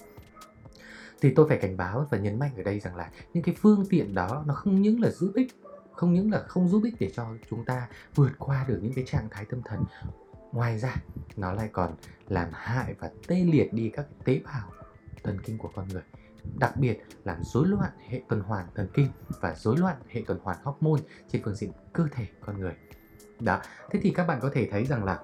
Thì 1.20 1.35
tôi 1.35 1.49
phải 1.49 1.58
cảnh 1.58 1.76
báo 1.76 2.06
và 2.11 2.19
nhấn 2.19 2.38
mạnh 2.38 2.50
ở 2.56 2.62
đây 2.62 2.81
rằng 2.81 2.97
là 2.97 3.11
những 3.35 3.43
cái 3.43 3.55
phương 3.58 3.85
tiện 3.91 4.14
đó 4.14 4.44
nó 4.47 4.55
không 4.55 4.82
những 4.82 5.00
là 5.00 5.11
giúp 5.11 5.32
ích 5.35 5.53
không 5.96 6.14
những 6.14 6.31
là 6.31 6.43
không 6.48 6.69
giúp 6.69 6.84
ích 6.84 6.94
để 6.98 7.10
cho 7.14 7.26
chúng 7.50 7.64
ta 7.64 7.88
vượt 8.14 8.32
qua 8.38 8.64
được 8.69 8.78
những 8.82 8.93
cái 8.94 9.04
trạng 9.04 9.28
thái 9.31 9.44
tâm 9.44 9.62
thần, 9.64 9.84
ngoài 10.52 10.78
ra 10.78 10.96
nó 11.37 11.52
lại 11.52 11.69
còn 11.72 11.94
làm 12.28 12.48
hại 12.52 12.94
và 12.98 13.10
tê 13.26 13.44
liệt 13.44 13.72
đi 13.72 13.90
các 13.94 14.06
tế 14.25 14.40
bào 14.44 14.70
thần 15.22 15.38
kinh 15.44 15.58
của 15.58 15.70
con 15.75 15.88
người, 15.88 16.02
đặc 16.58 16.76
biệt 16.76 16.98
làm 17.25 17.44
rối 17.44 17.66
loạn 17.66 17.90
hệ 18.08 18.22
tuần 18.28 18.40
hoàn 18.40 18.66
thần 18.75 18.88
kinh 18.94 19.08
và 19.40 19.54
rối 19.54 19.76
loạn 19.78 19.96
hệ 20.08 20.22
tuần 20.26 20.38
hoàn 20.43 20.56
hormone 20.62 21.00
trên 21.28 21.43
phương 21.44 21.54
diện 21.54 21.70
cơ 21.93 22.04
thể 22.12 22.26
con 22.40 22.60
người. 22.60 22.75
Đó, 23.40 23.60
thế 23.90 24.00
thì 24.02 24.10
các 24.10 24.26
bạn 24.26 24.38
có 24.43 24.50
thể 24.54 24.69
thấy 24.70 24.84
rằng 24.84 25.04
là 25.04 25.20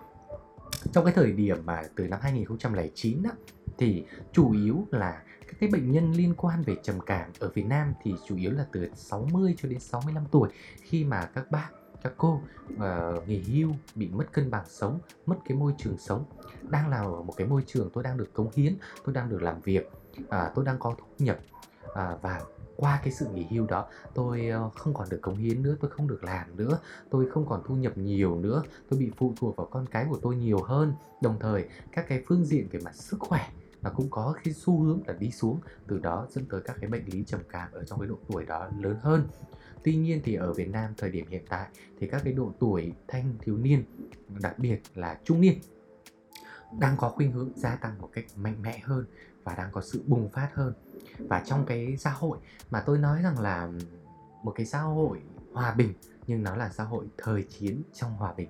trong 0.92 1.04
cái 1.04 1.14
thời 1.14 1.32
điểm 1.32 1.66
mà 1.66 1.82
từ 1.96 2.08
năm 2.08 2.20
2009 2.22 3.22
đó 3.22 3.30
thì 3.78 4.04
chủ 4.32 4.52
yếu 4.52 4.86
là 4.90 5.22
cái 5.62 5.70
bệnh 5.70 5.92
nhân 5.92 6.12
liên 6.12 6.34
quan 6.36 6.62
về 6.62 6.76
trầm 6.82 7.00
cảm 7.00 7.30
ở 7.38 7.50
Việt 7.54 7.66
Nam 7.66 7.92
thì 8.02 8.14
chủ 8.28 8.36
yếu 8.36 8.50
là 8.50 8.66
từ 8.72 8.88
60 8.94 9.54
cho 9.58 9.68
đến 9.68 9.80
65 9.80 10.24
tuổi 10.30 10.48
khi 10.82 11.04
mà 11.04 11.26
các 11.34 11.50
bác 11.50 11.68
các 12.02 12.12
cô 12.16 12.40
uh, 12.74 13.28
nghỉ 13.28 13.42
hưu 13.42 13.72
bị 13.94 14.08
mất 14.08 14.32
cân 14.32 14.50
bằng 14.50 14.64
sống 14.68 14.98
mất 15.26 15.36
cái 15.44 15.58
môi 15.58 15.72
trường 15.78 15.98
sống. 15.98 16.24
Đang 16.62 16.88
là 16.88 17.02
một 17.02 17.34
cái 17.36 17.46
môi 17.46 17.62
trường 17.66 17.90
tôi 17.92 18.04
đang 18.04 18.16
được 18.16 18.32
cống 18.32 18.50
hiến 18.54 18.74
tôi 19.04 19.14
đang 19.14 19.28
được 19.28 19.42
làm 19.42 19.60
việc 19.60 19.90
uh, 20.20 20.28
tôi 20.54 20.64
đang 20.64 20.78
có 20.78 20.94
thu 20.98 21.06
nhập 21.18 21.38
uh, 21.84 22.22
và 22.22 22.40
qua 22.76 23.00
cái 23.04 23.12
sự 23.12 23.26
nghỉ 23.34 23.46
hưu 23.50 23.66
đó 23.66 23.86
tôi 24.14 24.48
ờ, 24.48 24.70
không 24.76 24.94
còn 24.94 25.08
được 25.10 25.18
cống 25.22 25.36
hiến 25.36 25.62
nữa 25.62 25.76
tôi 25.80 25.90
không 25.90 26.08
được 26.08 26.24
làm 26.24 26.56
nữa 26.56 26.78
tôi 27.10 27.30
không 27.30 27.46
còn 27.46 27.62
thu 27.66 27.74
nhập 27.74 27.98
nhiều 27.98 28.36
nữa 28.36 28.62
tôi 28.90 29.00
bị 29.00 29.10
phụ 29.16 29.34
thuộc 29.40 29.56
vào 29.56 29.68
con 29.70 29.86
cái 29.86 30.06
của 30.10 30.18
tôi 30.22 30.36
nhiều 30.36 30.62
hơn. 30.62 30.94
Đồng 31.20 31.36
thời 31.40 31.68
các 31.92 32.04
cái 32.08 32.22
phương 32.26 32.44
diện 32.44 32.68
về 32.72 32.80
mặt 32.84 32.94
sức 32.94 33.20
khỏe 33.20 33.48
nó 33.82 33.90
cũng 33.90 34.10
có 34.10 34.34
cái 34.44 34.54
xu 34.54 34.82
hướng 34.82 35.00
là 35.06 35.14
đi 35.14 35.30
xuống, 35.30 35.60
từ 35.86 35.98
đó 35.98 36.26
dẫn 36.30 36.44
tới 36.50 36.60
các 36.64 36.76
cái 36.80 36.90
bệnh 36.90 37.04
lý 37.04 37.24
trầm 37.26 37.40
cảm 37.48 37.72
ở 37.72 37.84
trong 37.84 37.98
cái 38.00 38.08
độ 38.08 38.18
tuổi 38.28 38.44
đó 38.44 38.68
lớn 38.80 38.96
hơn. 39.02 39.28
Tuy 39.84 39.96
nhiên 39.96 40.20
thì 40.24 40.34
ở 40.34 40.52
Việt 40.52 40.70
Nam 40.70 40.92
thời 40.96 41.10
điểm 41.10 41.26
hiện 41.28 41.44
tại 41.48 41.68
thì 41.98 42.06
các 42.06 42.20
cái 42.24 42.32
độ 42.32 42.52
tuổi 42.58 42.92
thanh 43.08 43.34
thiếu 43.40 43.56
niên, 43.56 43.84
đặc 44.40 44.58
biệt 44.58 44.82
là 44.94 45.18
trung 45.24 45.40
niên, 45.40 45.58
đang 46.78 46.96
có 46.96 47.08
khuynh 47.08 47.32
hướng 47.32 47.50
gia 47.56 47.76
tăng 47.76 47.98
một 48.00 48.10
cách 48.12 48.24
mạnh 48.36 48.62
mẽ 48.62 48.78
hơn 48.78 49.04
và 49.44 49.54
đang 49.54 49.72
có 49.72 49.80
sự 49.80 50.02
bùng 50.06 50.28
phát 50.28 50.50
hơn. 50.54 50.72
Và 51.18 51.42
trong 51.46 51.66
cái 51.66 51.96
xã 51.96 52.10
hội 52.10 52.38
mà 52.70 52.82
tôi 52.86 52.98
nói 52.98 53.22
rằng 53.22 53.38
là 53.38 53.68
một 54.42 54.52
cái 54.56 54.66
xã 54.66 54.78
hội 54.78 55.20
hòa 55.52 55.74
bình, 55.74 55.92
nhưng 56.26 56.42
nó 56.42 56.56
là 56.56 56.68
xã 56.68 56.84
hội 56.84 57.06
thời 57.18 57.42
chiến 57.42 57.82
trong 57.94 58.16
hòa 58.16 58.32
bình. 58.36 58.48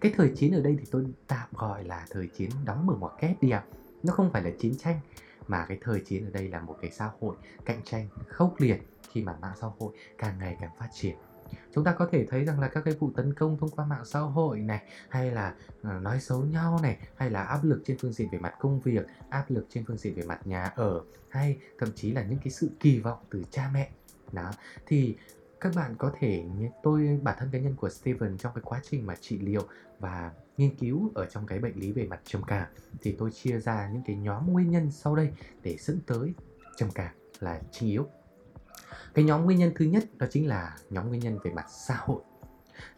Cái 0.00 0.12
thời 0.16 0.32
chiến 0.36 0.54
ở 0.54 0.60
đây 0.60 0.76
thì 0.80 0.86
tôi 0.90 1.06
tạm 1.26 1.48
gọi 1.54 1.84
là 1.84 2.06
thời 2.10 2.26
chiến 2.26 2.50
đóng 2.64 2.86
mở 2.86 2.94
ngoặc 3.00 3.12
kép 3.20 3.42
đi 3.42 3.50
ạ. 3.50 3.64
à 3.72 3.77
nó 4.02 4.12
không 4.12 4.30
phải 4.32 4.42
là 4.42 4.50
chiến 4.58 4.76
tranh, 4.76 5.00
mà 5.46 5.66
cái 5.68 5.78
thời 5.80 6.00
chiến 6.00 6.24
ở 6.24 6.30
đây 6.30 6.48
là 6.48 6.60
một 6.60 6.76
cái 6.82 6.90
xã 6.90 7.10
hội 7.20 7.36
cạnh 7.64 7.80
tranh 7.84 8.08
khốc 8.28 8.54
liệt 8.58 8.82
khi 9.10 9.22
mà 9.22 9.36
mạng 9.40 9.56
xã 9.60 9.66
hội 9.78 9.92
càng 10.18 10.38
ngày 10.38 10.56
càng 10.60 10.70
phát 10.78 10.88
triển. 10.92 11.16
Chúng 11.74 11.84
ta 11.84 11.92
có 11.92 12.08
thể 12.12 12.26
thấy 12.26 12.44
rằng 12.44 12.60
là 12.60 12.68
các 12.68 12.84
cái 12.84 12.94
vụ 12.94 13.10
tấn 13.16 13.34
công 13.34 13.58
thông 13.58 13.70
qua 13.70 13.84
mạng 13.84 14.04
xã 14.04 14.20
hội 14.20 14.60
này, 14.60 14.82
hay 15.08 15.30
là 15.30 15.54
ờ, 15.82 16.00
nói 16.00 16.20
xấu 16.20 16.42
nhau 16.42 16.78
này, 16.82 16.98
hay 17.16 17.30
là 17.30 17.42
áp 17.42 17.64
lực 17.64 17.82
trên 17.84 17.98
phương 17.98 18.12
diện 18.12 18.28
về 18.32 18.38
mặt 18.38 18.54
công 18.60 18.80
việc, 18.80 19.06
áp 19.28 19.44
lực 19.48 19.66
trên 19.70 19.84
phương 19.86 19.96
diện 19.96 20.14
về 20.14 20.22
mặt 20.22 20.46
nhà 20.46 20.64
ở, 20.64 21.02
hay 21.28 21.58
thậm 21.78 21.88
chí 21.94 22.12
là 22.12 22.22
những 22.22 22.38
cái 22.38 22.50
sự 22.50 22.70
kỳ 22.80 23.00
vọng 23.00 23.18
từ 23.30 23.42
cha 23.50 23.70
mẹ. 23.72 23.90
Đó, 24.32 24.50
thì 24.86 25.16
các 25.60 25.72
bạn 25.76 25.94
có 25.98 26.12
thể 26.20 26.44
tôi, 26.82 27.20
bản 27.22 27.36
thân 27.38 27.48
cá 27.52 27.58
nhân 27.58 27.76
của 27.76 27.88
Steven 27.88 28.38
trong 28.38 28.52
cái 28.54 28.62
quá 28.64 28.80
trình 28.90 29.06
mà 29.06 29.14
trị 29.20 29.38
liệu 29.38 29.62
và 29.98 30.32
nghiên 30.56 30.76
cứu 30.76 31.12
ở 31.14 31.26
trong 31.26 31.46
cái 31.46 31.58
bệnh 31.58 31.76
lý 31.80 31.92
về 31.92 32.06
mặt 32.06 32.20
trầm 32.24 32.42
cảm 32.46 32.66
thì 33.02 33.16
tôi 33.18 33.30
chia 33.30 33.58
ra 33.58 33.90
những 33.92 34.02
cái 34.06 34.16
nhóm 34.16 34.52
nguyên 34.52 34.70
nhân 34.70 34.90
sau 34.90 35.16
đây 35.16 35.30
để 35.62 35.76
dẫn 35.80 36.00
tới 36.06 36.34
trầm 36.76 36.88
cảm 36.94 37.14
là 37.40 37.60
chính 37.72 37.88
yếu. 37.88 38.06
Cái 39.14 39.24
nhóm 39.24 39.44
nguyên 39.44 39.58
nhân 39.58 39.72
thứ 39.76 39.84
nhất 39.84 40.04
đó 40.18 40.26
chính 40.30 40.48
là 40.48 40.76
nhóm 40.90 41.08
nguyên 41.08 41.20
nhân 41.20 41.38
về 41.44 41.50
mặt 41.50 41.66
xã 41.70 41.94
hội. 41.98 42.22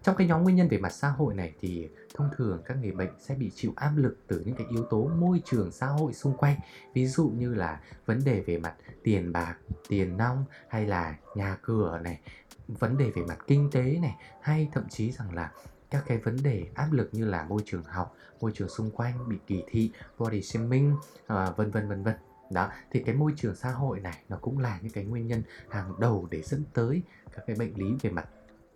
Trong 0.02 0.16
cái 0.16 0.26
nhóm 0.26 0.42
nguyên 0.42 0.56
nhân 0.56 0.68
về 0.68 0.78
mặt 0.78 0.92
xã 0.92 1.08
hội 1.08 1.34
này 1.34 1.54
thì 1.60 1.88
thông 2.14 2.28
thường 2.36 2.62
các 2.64 2.76
người 2.76 2.92
bệnh 2.92 3.10
sẽ 3.18 3.34
bị 3.34 3.50
chịu 3.54 3.72
áp 3.76 3.92
lực 3.96 4.16
từ 4.26 4.42
những 4.46 4.56
cái 4.56 4.66
yếu 4.70 4.84
tố 4.84 5.10
môi 5.20 5.42
trường 5.44 5.72
xã 5.72 5.86
hội 5.86 6.12
xung 6.12 6.36
quanh 6.36 6.56
ví 6.94 7.06
dụ 7.06 7.28
như 7.28 7.54
là 7.54 7.80
vấn 8.06 8.24
đề 8.24 8.40
về 8.40 8.58
mặt 8.58 8.74
tiền 9.02 9.32
bạc, 9.32 9.56
tiền 9.88 10.16
nong 10.16 10.44
hay 10.68 10.86
là 10.86 11.16
nhà 11.34 11.58
cửa 11.62 12.00
này, 12.02 12.20
vấn 12.68 12.98
đề 12.98 13.10
về 13.10 13.22
mặt 13.22 13.38
kinh 13.46 13.70
tế 13.72 13.98
này, 14.02 14.16
hay 14.40 14.68
thậm 14.72 14.88
chí 14.88 15.12
rằng 15.12 15.34
là 15.34 15.50
các 15.90 16.04
cái 16.06 16.18
vấn 16.18 16.42
đề 16.42 16.66
áp 16.74 16.92
lực 16.92 17.08
như 17.12 17.24
là 17.24 17.44
môi 17.44 17.62
trường 17.66 17.84
học 17.84 18.16
môi 18.40 18.52
trường 18.54 18.68
xung 18.68 18.90
quanh 18.90 19.28
bị 19.28 19.36
kỳ 19.46 19.64
thị 19.68 19.90
body 20.18 20.42
shaming 20.42 20.96
à, 21.26 21.50
vân 21.56 21.70
vân 21.70 21.88
vân 21.88 22.02
vân. 22.02 22.14
Đó 22.50 22.70
thì 22.90 23.02
cái 23.06 23.14
môi 23.14 23.32
trường 23.36 23.54
xã 23.54 23.70
hội 23.70 24.00
này 24.00 24.22
nó 24.28 24.38
cũng 24.40 24.58
là 24.58 24.78
những 24.82 24.92
cái 24.92 25.04
nguyên 25.04 25.26
nhân 25.26 25.42
hàng 25.68 26.00
đầu 26.00 26.28
để 26.30 26.42
dẫn 26.42 26.64
tới 26.74 27.02
các 27.36 27.44
cái 27.46 27.56
bệnh 27.56 27.74
lý 27.74 27.96
về 28.02 28.10
mặt 28.10 28.28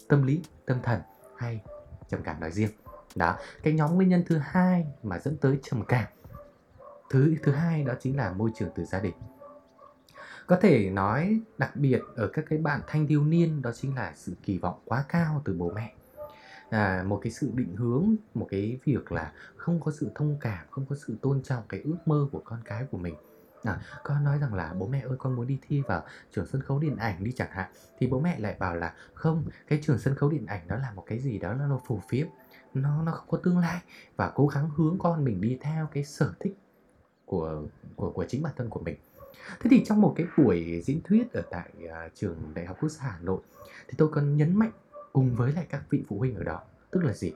tâm 0.08 0.22
lý 0.22 0.42
tâm 0.66 0.78
thần 0.82 1.00
hay 1.36 1.60
trầm 2.08 2.22
cảm 2.22 2.40
nói 2.40 2.50
riêng. 2.50 2.70
Đó 3.14 3.36
cái 3.62 3.72
nhóm 3.72 3.94
nguyên 3.94 4.08
nhân 4.08 4.24
thứ 4.26 4.38
hai 4.38 4.86
mà 5.02 5.18
dẫn 5.18 5.36
tới 5.36 5.58
trầm 5.62 5.84
cảm 5.88 6.06
thứ 7.10 7.34
thứ 7.42 7.52
hai 7.52 7.84
đó 7.84 7.94
chính 8.00 8.16
là 8.16 8.32
môi 8.32 8.50
trường 8.54 8.68
từ 8.74 8.84
gia 8.84 9.00
đình. 9.00 9.14
Có 10.46 10.56
thể 10.56 10.90
nói 10.90 11.40
đặc 11.58 11.76
biệt 11.76 12.00
ở 12.16 12.28
các 12.32 12.44
cái 12.48 12.58
bạn 12.58 12.80
thanh 12.86 13.06
thiếu 13.06 13.24
niên 13.24 13.62
đó 13.62 13.70
chính 13.74 13.94
là 13.94 14.12
sự 14.16 14.34
kỳ 14.42 14.58
vọng 14.58 14.80
quá 14.84 15.04
cao 15.08 15.42
từ 15.44 15.54
bố 15.58 15.70
mẹ 15.70 15.94
à, 16.74 17.04
một 17.06 17.20
cái 17.22 17.32
sự 17.32 17.50
định 17.54 17.76
hướng 17.76 18.14
một 18.34 18.46
cái 18.50 18.78
việc 18.84 19.12
là 19.12 19.32
không 19.56 19.80
có 19.80 19.92
sự 19.92 20.10
thông 20.14 20.36
cảm 20.40 20.66
không 20.70 20.86
có 20.86 20.96
sự 21.06 21.16
tôn 21.22 21.42
trọng 21.42 21.62
cái 21.68 21.80
ước 21.84 21.96
mơ 22.06 22.28
của 22.32 22.42
con 22.44 22.60
cái 22.64 22.84
của 22.90 22.98
mình. 22.98 23.14
À, 23.62 23.80
con 24.02 24.24
nói 24.24 24.38
rằng 24.38 24.54
là 24.54 24.74
bố 24.78 24.86
mẹ 24.86 25.00
ơi 25.00 25.16
con 25.18 25.36
muốn 25.36 25.46
đi 25.46 25.58
thi 25.68 25.82
vào 25.88 26.04
trường 26.30 26.46
sân 26.46 26.62
khấu 26.62 26.78
điện 26.78 26.96
ảnh 26.96 27.24
đi 27.24 27.32
chẳng 27.36 27.50
hạn. 27.50 27.70
Thì 27.98 28.06
bố 28.06 28.20
mẹ 28.20 28.38
lại 28.38 28.56
bảo 28.58 28.76
là 28.76 28.94
không 29.14 29.44
cái 29.68 29.78
trường 29.82 29.98
sân 29.98 30.14
khấu 30.14 30.30
điện 30.30 30.46
ảnh 30.46 30.68
đó 30.68 30.76
là 30.76 30.92
một 30.92 31.04
cái 31.06 31.18
gì 31.18 31.38
đó 31.38 31.54
nó 31.54 31.80
phù 31.86 32.00
phiếm 32.08 32.26
nó 32.74 33.02
nó 33.02 33.12
không 33.12 33.28
có 33.28 33.38
tương 33.42 33.58
lai. 33.58 33.82
Và 34.16 34.32
cố 34.34 34.46
gắng 34.46 34.70
hướng 34.76 34.98
con 34.98 35.24
mình 35.24 35.40
đi 35.40 35.58
theo 35.60 35.88
cái 35.92 36.04
sở 36.04 36.32
thích 36.40 36.56
của 37.24 37.62
của 37.96 38.10
của 38.10 38.24
chính 38.28 38.42
bản 38.42 38.52
thân 38.56 38.70
của 38.70 38.80
mình. 38.80 38.96
Thế 39.60 39.68
thì 39.70 39.84
trong 39.84 40.00
một 40.00 40.14
cái 40.16 40.26
buổi 40.38 40.82
diễn 40.84 41.00
thuyết 41.04 41.32
ở 41.32 41.42
tại 41.50 41.70
uh, 41.84 42.14
trường 42.14 42.36
đại 42.54 42.66
học 42.66 42.76
quốc 42.80 42.88
gia 42.88 43.02
hà 43.02 43.18
nội 43.20 43.40
thì 43.88 43.94
tôi 43.98 44.08
còn 44.08 44.36
nhấn 44.36 44.56
mạnh 44.56 44.72
cùng 45.14 45.34
với 45.34 45.52
lại 45.52 45.66
các 45.70 45.82
vị 45.90 46.04
phụ 46.08 46.18
huynh 46.18 46.34
ở 46.34 46.42
đó. 46.44 46.62
Tức 46.90 47.04
là 47.04 47.12
gì? 47.12 47.32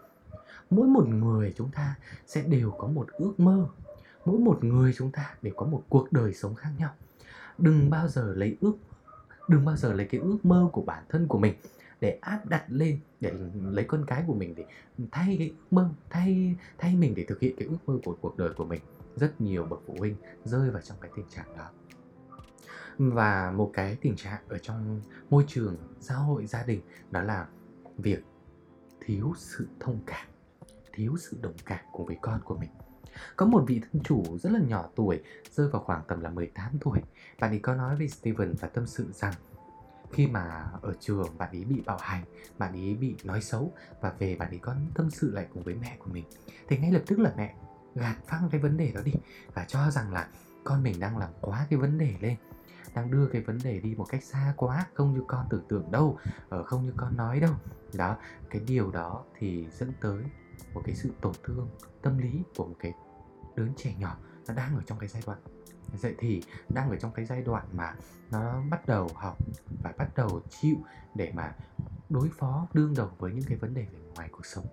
Mỗi 0.70 0.88
một 0.88 1.08
người 1.08 1.54
chúng 1.56 1.70
ta 1.70 1.94
sẽ 2.26 2.42
đều 2.42 2.70
có 2.70 2.86
một 2.86 3.08
ước 3.12 3.40
mơ. 3.40 3.68
Mỗi 4.24 4.38
một 4.38 4.64
người 4.64 4.92
chúng 4.96 5.10
ta 5.10 5.34
đều 5.42 5.54
có 5.56 5.66
một 5.66 5.82
cuộc 5.88 6.12
đời 6.12 6.34
sống 6.34 6.54
khác 6.54 6.70
nhau. 6.78 6.90
Đừng 7.58 7.90
bao 7.90 8.08
giờ 8.08 8.34
lấy 8.36 8.56
ước, 8.60 8.74
đừng 9.48 9.64
bao 9.64 9.76
giờ 9.76 9.92
lấy 9.92 10.06
cái 10.06 10.20
ước 10.20 10.38
mơ 10.42 10.68
của 10.72 10.82
bản 10.82 11.04
thân 11.08 11.28
của 11.28 11.38
mình 11.38 11.54
để 12.00 12.18
áp 12.20 12.46
đặt 12.46 12.64
lên, 12.68 12.98
để 13.20 13.32
lấy 13.62 13.84
con 13.84 14.04
cái 14.06 14.24
của 14.26 14.34
mình 14.34 14.54
để 14.54 14.64
thay 15.10 15.36
cái 15.38 15.48
ước 15.48 15.72
mơ, 15.72 15.90
thay 16.10 16.56
thay 16.78 16.96
mình 16.96 17.14
để 17.14 17.24
thực 17.28 17.40
hiện 17.40 17.54
cái 17.58 17.68
ước 17.68 17.78
mơ 17.86 17.98
của 18.04 18.16
cuộc 18.20 18.36
đời 18.36 18.50
của 18.56 18.64
mình. 18.64 18.80
Rất 19.16 19.40
nhiều 19.40 19.64
bậc 19.64 19.80
phụ 19.86 19.94
huynh 19.98 20.16
rơi 20.44 20.70
vào 20.70 20.82
trong 20.82 20.96
cái 21.00 21.10
tình 21.16 21.26
trạng 21.34 21.56
đó. 21.56 21.70
Và 22.98 23.50
một 23.50 23.70
cái 23.74 23.96
tình 24.00 24.16
trạng 24.16 24.42
ở 24.48 24.58
trong 24.58 25.00
môi 25.30 25.44
trường 25.48 25.76
xã 26.00 26.14
hội, 26.14 26.46
gia 26.46 26.62
đình, 26.62 26.80
đó 27.10 27.22
là 27.22 27.46
việc 27.98 28.24
thiếu 29.00 29.32
sự 29.36 29.68
thông 29.80 30.00
cảm, 30.06 30.26
thiếu 30.92 31.16
sự 31.18 31.38
đồng 31.42 31.56
cảm 31.64 31.84
cùng 31.92 32.06
với 32.06 32.16
con 32.20 32.40
của 32.44 32.56
mình. 32.56 32.70
Có 33.36 33.46
một 33.46 33.64
vị 33.66 33.80
thân 33.80 34.02
chủ 34.02 34.38
rất 34.38 34.52
là 34.52 34.60
nhỏ 34.60 34.88
tuổi, 34.96 35.22
rơi 35.50 35.68
vào 35.68 35.82
khoảng 35.82 36.02
tầm 36.08 36.20
là 36.20 36.30
18 36.30 36.78
tuổi. 36.80 36.98
Bạn 37.40 37.50
ấy 37.50 37.58
có 37.58 37.74
nói 37.74 37.96
với 37.96 38.08
Steven 38.08 38.54
và 38.60 38.68
tâm 38.68 38.86
sự 38.86 39.12
rằng 39.12 39.34
khi 40.12 40.26
mà 40.26 40.70
ở 40.82 40.94
trường 41.00 41.38
bạn 41.38 41.50
ấy 41.50 41.64
bị 41.64 41.82
bạo 41.86 41.98
hành, 42.00 42.24
bạn 42.58 42.72
ấy 42.72 42.94
bị 42.94 43.16
nói 43.24 43.42
xấu 43.42 43.72
và 44.00 44.12
về 44.18 44.36
bạn 44.36 44.48
ấy 44.48 44.58
có 44.58 44.74
tâm 44.94 45.10
sự 45.10 45.32
lại 45.32 45.46
cùng 45.54 45.62
với 45.62 45.74
mẹ 45.74 45.96
của 45.98 46.10
mình. 46.12 46.24
Thì 46.68 46.78
ngay 46.78 46.92
lập 46.92 47.02
tức 47.06 47.18
là 47.18 47.32
mẹ 47.36 47.54
gạt 47.94 48.16
phăng 48.26 48.48
cái 48.50 48.60
vấn 48.60 48.76
đề 48.76 48.92
đó 48.92 49.00
đi 49.04 49.12
và 49.54 49.64
cho 49.68 49.90
rằng 49.90 50.12
là 50.12 50.28
con 50.64 50.82
mình 50.82 51.00
đang 51.00 51.18
làm 51.18 51.30
quá 51.40 51.66
cái 51.70 51.78
vấn 51.78 51.98
đề 51.98 52.14
lên 52.20 52.36
đang 52.94 53.10
đưa 53.10 53.26
cái 53.26 53.42
vấn 53.42 53.58
đề 53.64 53.80
đi 53.80 53.94
một 53.94 54.06
cách 54.08 54.24
xa 54.24 54.54
quá, 54.56 54.86
không 54.94 55.14
như 55.14 55.22
con 55.26 55.46
tưởng 55.50 55.64
tượng 55.68 55.90
đâu 55.90 56.18
ở 56.48 56.64
không 56.64 56.84
như 56.84 56.92
con 56.96 57.16
nói 57.16 57.40
đâu. 57.40 57.54
Đó, 57.94 58.16
cái 58.50 58.62
điều 58.66 58.90
đó 58.90 59.24
thì 59.38 59.66
dẫn 59.78 59.92
tới 60.00 60.22
một 60.74 60.82
cái 60.84 60.94
sự 60.94 61.10
tổn 61.20 61.32
thương 61.42 61.68
tâm 62.02 62.18
lý 62.18 62.42
của 62.56 62.64
một 62.66 62.76
cái 62.78 62.94
đứa 63.56 63.68
trẻ 63.76 63.94
nhỏ 63.98 64.16
nó 64.48 64.54
đang 64.54 64.76
ở 64.76 64.82
trong 64.86 64.98
cái 64.98 65.08
giai 65.08 65.22
đoạn. 65.26 65.38
Dậy 65.94 66.14
thì 66.18 66.42
đang 66.68 66.90
ở 66.90 66.96
trong 66.96 67.12
cái 67.12 67.24
giai 67.24 67.42
đoạn 67.42 67.66
mà 67.72 67.94
nó 68.30 68.62
bắt 68.70 68.86
đầu 68.86 69.10
học 69.14 69.36
và 69.82 69.92
bắt 69.98 70.16
đầu 70.16 70.40
chịu 70.50 70.76
để 71.14 71.32
mà 71.34 71.54
đối 72.08 72.28
phó 72.28 72.66
đương 72.72 72.94
đầu 72.96 73.10
với 73.18 73.32
những 73.32 73.44
cái 73.48 73.58
vấn 73.58 73.74
đề 73.74 73.86
về 73.92 73.98
ngoài 74.14 74.28
cuộc 74.32 74.46
sống. 74.46 74.66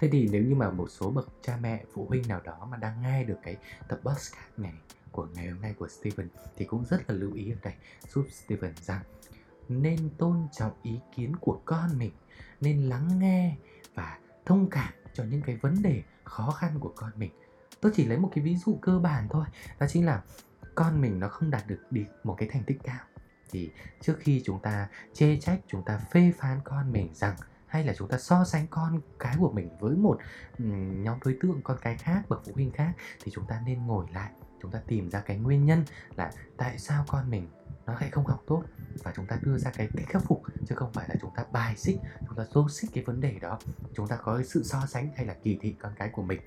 Thế 0.00 0.08
thì 0.12 0.28
nếu 0.32 0.42
như 0.42 0.54
mà 0.54 0.70
một 0.70 0.86
số 0.90 1.10
bậc 1.10 1.28
cha 1.42 1.58
mẹ, 1.60 1.84
phụ 1.92 2.06
huynh 2.08 2.28
nào 2.28 2.40
đó 2.44 2.68
mà 2.70 2.76
đang 2.76 3.02
nghe 3.02 3.24
được 3.24 3.38
cái 3.42 3.56
tập 3.88 4.00
podcast 4.02 4.34
này 4.56 4.74
của 5.12 5.28
ngày 5.34 5.48
hôm 5.48 5.60
nay 5.60 5.74
của 5.78 5.88
Steven 5.88 6.28
thì 6.56 6.64
cũng 6.64 6.84
rất 6.84 7.10
là 7.10 7.16
lưu 7.16 7.32
ý 7.32 7.52
ở 7.52 7.56
đây, 7.62 7.74
giúp 8.08 8.26
Steven 8.30 8.74
rằng 8.80 9.02
nên 9.68 10.10
tôn 10.18 10.48
trọng 10.52 10.72
ý 10.82 11.00
kiến 11.14 11.36
của 11.40 11.60
con 11.64 11.98
mình, 11.98 12.12
nên 12.60 12.82
lắng 12.82 13.18
nghe 13.18 13.56
và 13.94 14.18
thông 14.46 14.70
cảm 14.70 14.92
cho 15.12 15.24
những 15.24 15.42
cái 15.42 15.56
vấn 15.56 15.82
đề 15.82 16.02
khó 16.24 16.50
khăn 16.50 16.76
của 16.80 16.92
con 16.96 17.10
mình. 17.16 17.30
Tôi 17.80 17.92
chỉ 17.94 18.04
lấy 18.04 18.18
một 18.18 18.30
cái 18.34 18.44
ví 18.44 18.56
dụ 18.56 18.78
cơ 18.82 18.98
bản 18.98 19.28
thôi, 19.30 19.44
đó 19.78 19.86
chính 19.90 20.06
là 20.06 20.22
con 20.74 21.00
mình 21.00 21.20
nó 21.20 21.28
không 21.28 21.50
đạt 21.50 21.66
được 21.66 21.80
đi 21.90 22.06
một 22.24 22.34
cái 22.38 22.48
thành 22.52 22.64
tích 22.64 22.78
cao. 22.82 23.00
Thì 23.50 23.70
trước 24.00 24.16
khi 24.18 24.42
chúng 24.44 24.60
ta 24.62 24.88
chê 25.12 25.36
trách, 25.36 25.60
chúng 25.66 25.84
ta 25.84 25.98
phê 25.98 26.32
phán 26.38 26.60
con 26.64 26.92
mình 26.92 27.14
rằng, 27.14 27.36
hay 27.66 27.84
là 27.84 27.94
chúng 27.96 28.08
ta 28.08 28.18
so 28.18 28.44
sánh 28.44 28.66
con 28.70 29.00
cái 29.18 29.36
của 29.38 29.52
mình 29.52 29.68
với 29.80 29.96
một 29.96 30.18
nhóm 31.02 31.18
đối 31.24 31.38
tượng, 31.40 31.60
con 31.64 31.78
cái 31.80 31.96
khác, 31.96 32.22
bậc 32.28 32.42
phụ 32.46 32.52
huynh 32.54 32.70
khác, 32.70 32.92
thì 33.22 33.32
chúng 33.34 33.46
ta 33.46 33.62
nên 33.66 33.86
ngồi 33.86 34.06
lại 34.12 34.30
chúng 34.62 34.70
ta 34.70 34.80
tìm 34.86 35.10
ra 35.10 35.20
cái 35.20 35.38
nguyên 35.38 35.64
nhân 35.64 35.84
là 36.16 36.32
tại 36.56 36.78
sao 36.78 37.04
con 37.08 37.30
mình 37.30 37.48
nó 37.86 37.94
lại 37.94 38.10
không 38.10 38.26
học 38.26 38.42
tốt 38.46 38.64
và 39.02 39.12
chúng 39.16 39.26
ta 39.26 39.38
đưa 39.42 39.58
ra 39.58 39.70
cái 39.70 39.88
cách 39.96 40.06
khắc 40.08 40.22
phục, 40.22 40.42
chứ 40.66 40.74
không 40.74 40.92
phải 40.92 41.08
là 41.08 41.14
chúng 41.20 41.30
ta 41.36 41.44
bài 41.52 41.76
xích, 41.76 41.98
chúng 42.26 42.36
ta 42.36 42.44
dô 42.50 42.68
xích 42.68 42.90
cái 42.94 43.04
vấn 43.04 43.20
đề 43.20 43.38
đó. 43.40 43.58
Chúng 43.94 44.08
ta 44.08 44.16
có 44.16 44.36
cái 44.36 44.44
sự 44.44 44.62
so 44.62 44.86
sánh 44.86 45.10
hay 45.16 45.26
là 45.26 45.34
kỳ 45.34 45.58
thị 45.60 45.76
con 45.78 45.92
cái 45.96 46.08
của 46.08 46.22
mình. 46.22 46.40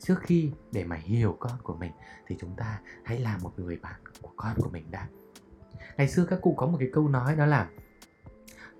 Trước 0.00 0.20
khi 0.20 0.52
để 0.72 0.84
mà 0.84 0.96
hiểu 0.96 1.36
con 1.40 1.58
của 1.62 1.76
mình 1.76 1.92
thì 2.26 2.36
chúng 2.40 2.56
ta 2.56 2.80
hãy 3.04 3.18
là 3.18 3.38
một 3.42 3.52
người 3.56 3.76
bạn 3.76 4.00
của 4.22 4.30
con 4.36 4.54
của 4.56 4.68
mình 4.68 4.90
đã. 4.90 5.08
Ngày 5.96 6.08
xưa 6.08 6.24
các 6.24 6.38
cụ 6.42 6.54
có 6.56 6.66
một 6.66 6.76
cái 6.80 6.88
câu 6.92 7.08
nói 7.08 7.36
đó 7.36 7.46
là, 7.46 7.68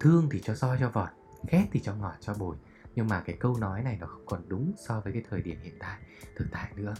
thương 0.01 0.29
thì 0.31 0.41
cho 0.41 0.55
roi 0.55 0.77
cho 0.81 0.91
vọt 0.91 1.09
ghét 1.49 1.67
thì 1.73 1.81
cho 1.81 1.95
ngọt 1.95 2.17
cho 2.21 2.35
bồi. 2.35 2.57
Nhưng 2.95 3.09
mà 3.09 3.21
cái 3.21 3.37
câu 3.41 3.57
nói 3.57 3.83
này 3.83 3.97
nó 4.01 4.07
không 4.07 4.27
còn 4.27 4.49
đúng 4.49 4.73
so 4.89 5.01
với 5.01 5.13
cái 5.13 5.23
thời 5.31 5.43
điểm 5.43 5.61
hiện 5.63 5.75
tại, 5.79 5.99
thực 6.37 6.47
tại 6.53 6.73
nữa 6.77 6.95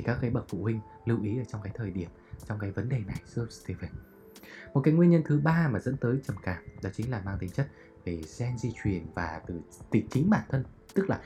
thì 0.00 0.04
các 0.06 0.18
cái 0.20 0.30
bậc 0.30 0.44
phụ 0.48 0.62
huynh 0.62 0.80
lưu 1.04 1.22
ý 1.22 1.38
ở 1.38 1.44
trong 1.44 1.62
cái 1.62 1.72
thời 1.76 1.90
điểm 1.90 2.08
trong 2.48 2.58
cái 2.58 2.70
vấn 2.70 2.88
đề 2.88 2.98
này 3.06 3.16
thưa 3.34 3.46
Steven 3.50 3.90
một 4.74 4.80
cái 4.84 4.94
nguyên 4.94 5.10
nhân 5.10 5.22
thứ 5.26 5.40
ba 5.40 5.68
mà 5.72 5.78
dẫn 5.78 5.96
tới 5.96 6.18
trầm 6.26 6.36
cảm 6.42 6.62
đó 6.82 6.90
chính 6.94 7.10
là 7.10 7.22
mang 7.24 7.38
tính 7.38 7.50
chất 7.50 7.68
về 8.04 8.20
gen 8.38 8.58
di 8.58 8.72
truyền 8.82 9.06
và 9.14 9.40
từ, 9.46 9.60
từ 9.90 10.00
chính 10.10 10.30
bản 10.30 10.42
thân 10.48 10.64
tức 10.94 11.10
là 11.10 11.20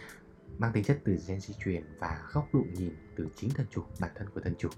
mang 0.59 0.73
tính 0.73 0.85
chất 0.85 0.99
từ 1.04 1.19
gen 1.28 1.40
di 1.40 1.54
truyền 1.64 1.85
và 1.99 2.23
góc 2.33 2.49
độ 2.52 2.61
nhìn 2.73 2.95
từ 3.16 3.28
chính 3.37 3.50
thần 3.50 3.66
chủ 3.71 3.83
bản 4.00 4.11
thân 4.14 4.28
của 4.35 4.40
thần 4.40 4.54
chủ. 4.59 4.69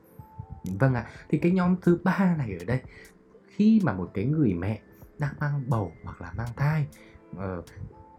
Vâng 0.65 0.95
ạ 0.95 1.11
thì 1.29 1.39
cái 1.39 1.53
nhóm 1.53 1.77
thứ 1.83 1.99
ba 2.05 2.35
này 2.39 2.57
ở 2.61 2.65
đây 2.65 2.81
khi 3.47 3.81
mà 3.85 3.93
một 3.93 4.11
cái 4.15 4.25
người 4.25 4.55
mẹ 4.55 4.81
đang 5.19 5.35
mang 5.41 5.65
bầu 5.71 5.93
hoặc 6.05 6.21
là 6.21 6.33
mang 6.37 6.49
thai 6.57 6.87
uh, 7.31 7.65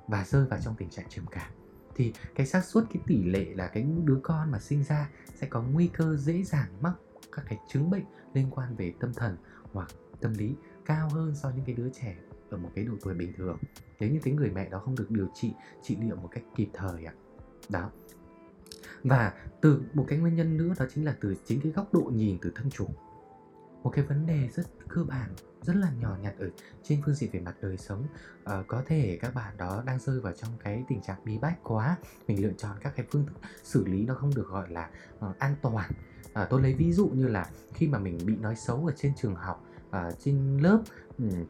và 0.07 0.23
rơi 0.25 0.45
vào 0.45 0.59
trong 0.63 0.75
tình 0.75 0.89
trạng 0.89 1.09
trầm 1.09 1.25
cảm 1.31 1.51
thì 1.97 2.13
cái 2.35 2.47
xác 2.47 2.65
suất, 2.65 2.83
cái 2.93 3.03
tỷ 3.07 3.23
lệ 3.23 3.45
là 3.53 3.67
cái 3.67 3.85
đứa 4.03 4.19
con 4.23 4.51
mà 4.51 4.59
sinh 4.59 4.83
ra 4.83 5.09
sẽ 5.35 5.47
có 5.47 5.61
nguy 5.61 5.87
cơ 5.87 6.15
dễ 6.15 6.43
dàng 6.43 6.69
mắc 6.81 6.93
các 7.31 7.45
cái 7.49 7.59
chứng 7.67 7.89
bệnh 7.89 8.05
liên 8.33 8.47
quan 8.51 8.75
về 8.75 8.93
tâm 8.99 9.13
thần 9.13 9.37
hoặc 9.73 9.91
tâm 10.19 10.33
lý 10.33 10.55
cao 10.85 11.09
hơn 11.09 11.35
so 11.35 11.49
với 11.49 11.57
những 11.57 11.65
cái 11.65 11.75
đứa 11.75 11.89
trẻ 12.01 12.15
ở 12.49 12.57
một 12.57 12.69
cái 12.75 12.85
độ 12.85 12.93
tuổi 13.01 13.13
bình 13.13 13.33
thường. 13.37 13.57
Nếu 13.99 14.09
như 14.09 14.19
cái 14.23 14.33
người 14.33 14.51
mẹ 14.51 14.69
đó 14.69 14.79
không 14.79 14.95
được 14.95 15.11
điều 15.11 15.27
trị 15.33 15.53
trị 15.83 15.97
liệu 16.01 16.15
một 16.15 16.29
cách 16.31 16.43
kịp 16.55 16.69
thời 16.73 17.05
ạ. 17.05 17.13
Đó. 17.69 17.91
Và 19.03 19.33
từ, 19.61 19.81
một 19.93 20.05
cái 20.07 20.19
nguyên 20.19 20.35
nhân 20.35 20.57
nữa 20.57 20.73
đó 20.79 20.85
chính 20.93 21.05
là 21.05 21.15
từ 21.21 21.35
chính 21.45 21.61
cái 21.61 21.71
góc 21.71 21.93
độ 21.93 22.11
nhìn 22.13 22.37
từ 22.41 22.51
thân 22.55 22.69
chủ. 22.69 22.87
Một 23.83 23.89
cái 23.89 24.05
vấn 24.05 24.25
đề 24.25 24.49
rất 24.53 24.63
cơ 24.87 25.03
bản 25.03 25.29
rất 25.67 25.75
là 25.75 25.91
nhỏ 25.99 26.17
nhặt 26.21 26.33
ở 26.39 26.49
trên 26.83 27.01
phương 27.05 27.15
diện 27.15 27.29
về 27.33 27.39
mặt 27.39 27.55
đời 27.61 27.77
sống. 27.77 28.03
À, 28.43 28.63
có 28.67 28.83
thể 28.87 29.17
các 29.21 29.35
bạn 29.35 29.57
đó 29.57 29.83
đang 29.85 29.99
rơi 29.99 30.19
vào 30.19 30.33
trong 30.33 30.51
cái 30.63 30.83
tình 30.87 31.01
trạng 31.01 31.17
bí 31.25 31.37
bách 31.37 31.63
quá. 31.63 31.97
Mình 32.27 32.43
lựa 32.43 32.53
chọn 32.57 32.77
các 32.81 32.93
cái 32.95 33.05
phương 33.11 33.25
thức 33.25 33.35
xử 33.63 33.85
lý 33.85 34.05
nó 34.05 34.15
không 34.15 34.35
được 34.35 34.47
gọi 34.47 34.69
là 34.69 34.89
uh, 35.25 35.39
an 35.39 35.55
toàn. 35.61 35.91
À, 36.33 36.47
tôi 36.49 36.61
lấy 36.61 36.73
ví 36.73 36.93
dụ 36.93 37.07
như 37.07 37.27
là 37.27 37.49
khi 37.73 37.87
mà 37.87 37.99
mình 37.99 38.17
bị 38.25 38.35
nói 38.35 38.55
xấu 38.55 38.85
ở 38.85 38.93
trên 38.97 39.13
trường 39.15 39.35
học 39.35 39.65
uh, 39.89 40.19
trên 40.19 40.57
lớp 40.57 40.81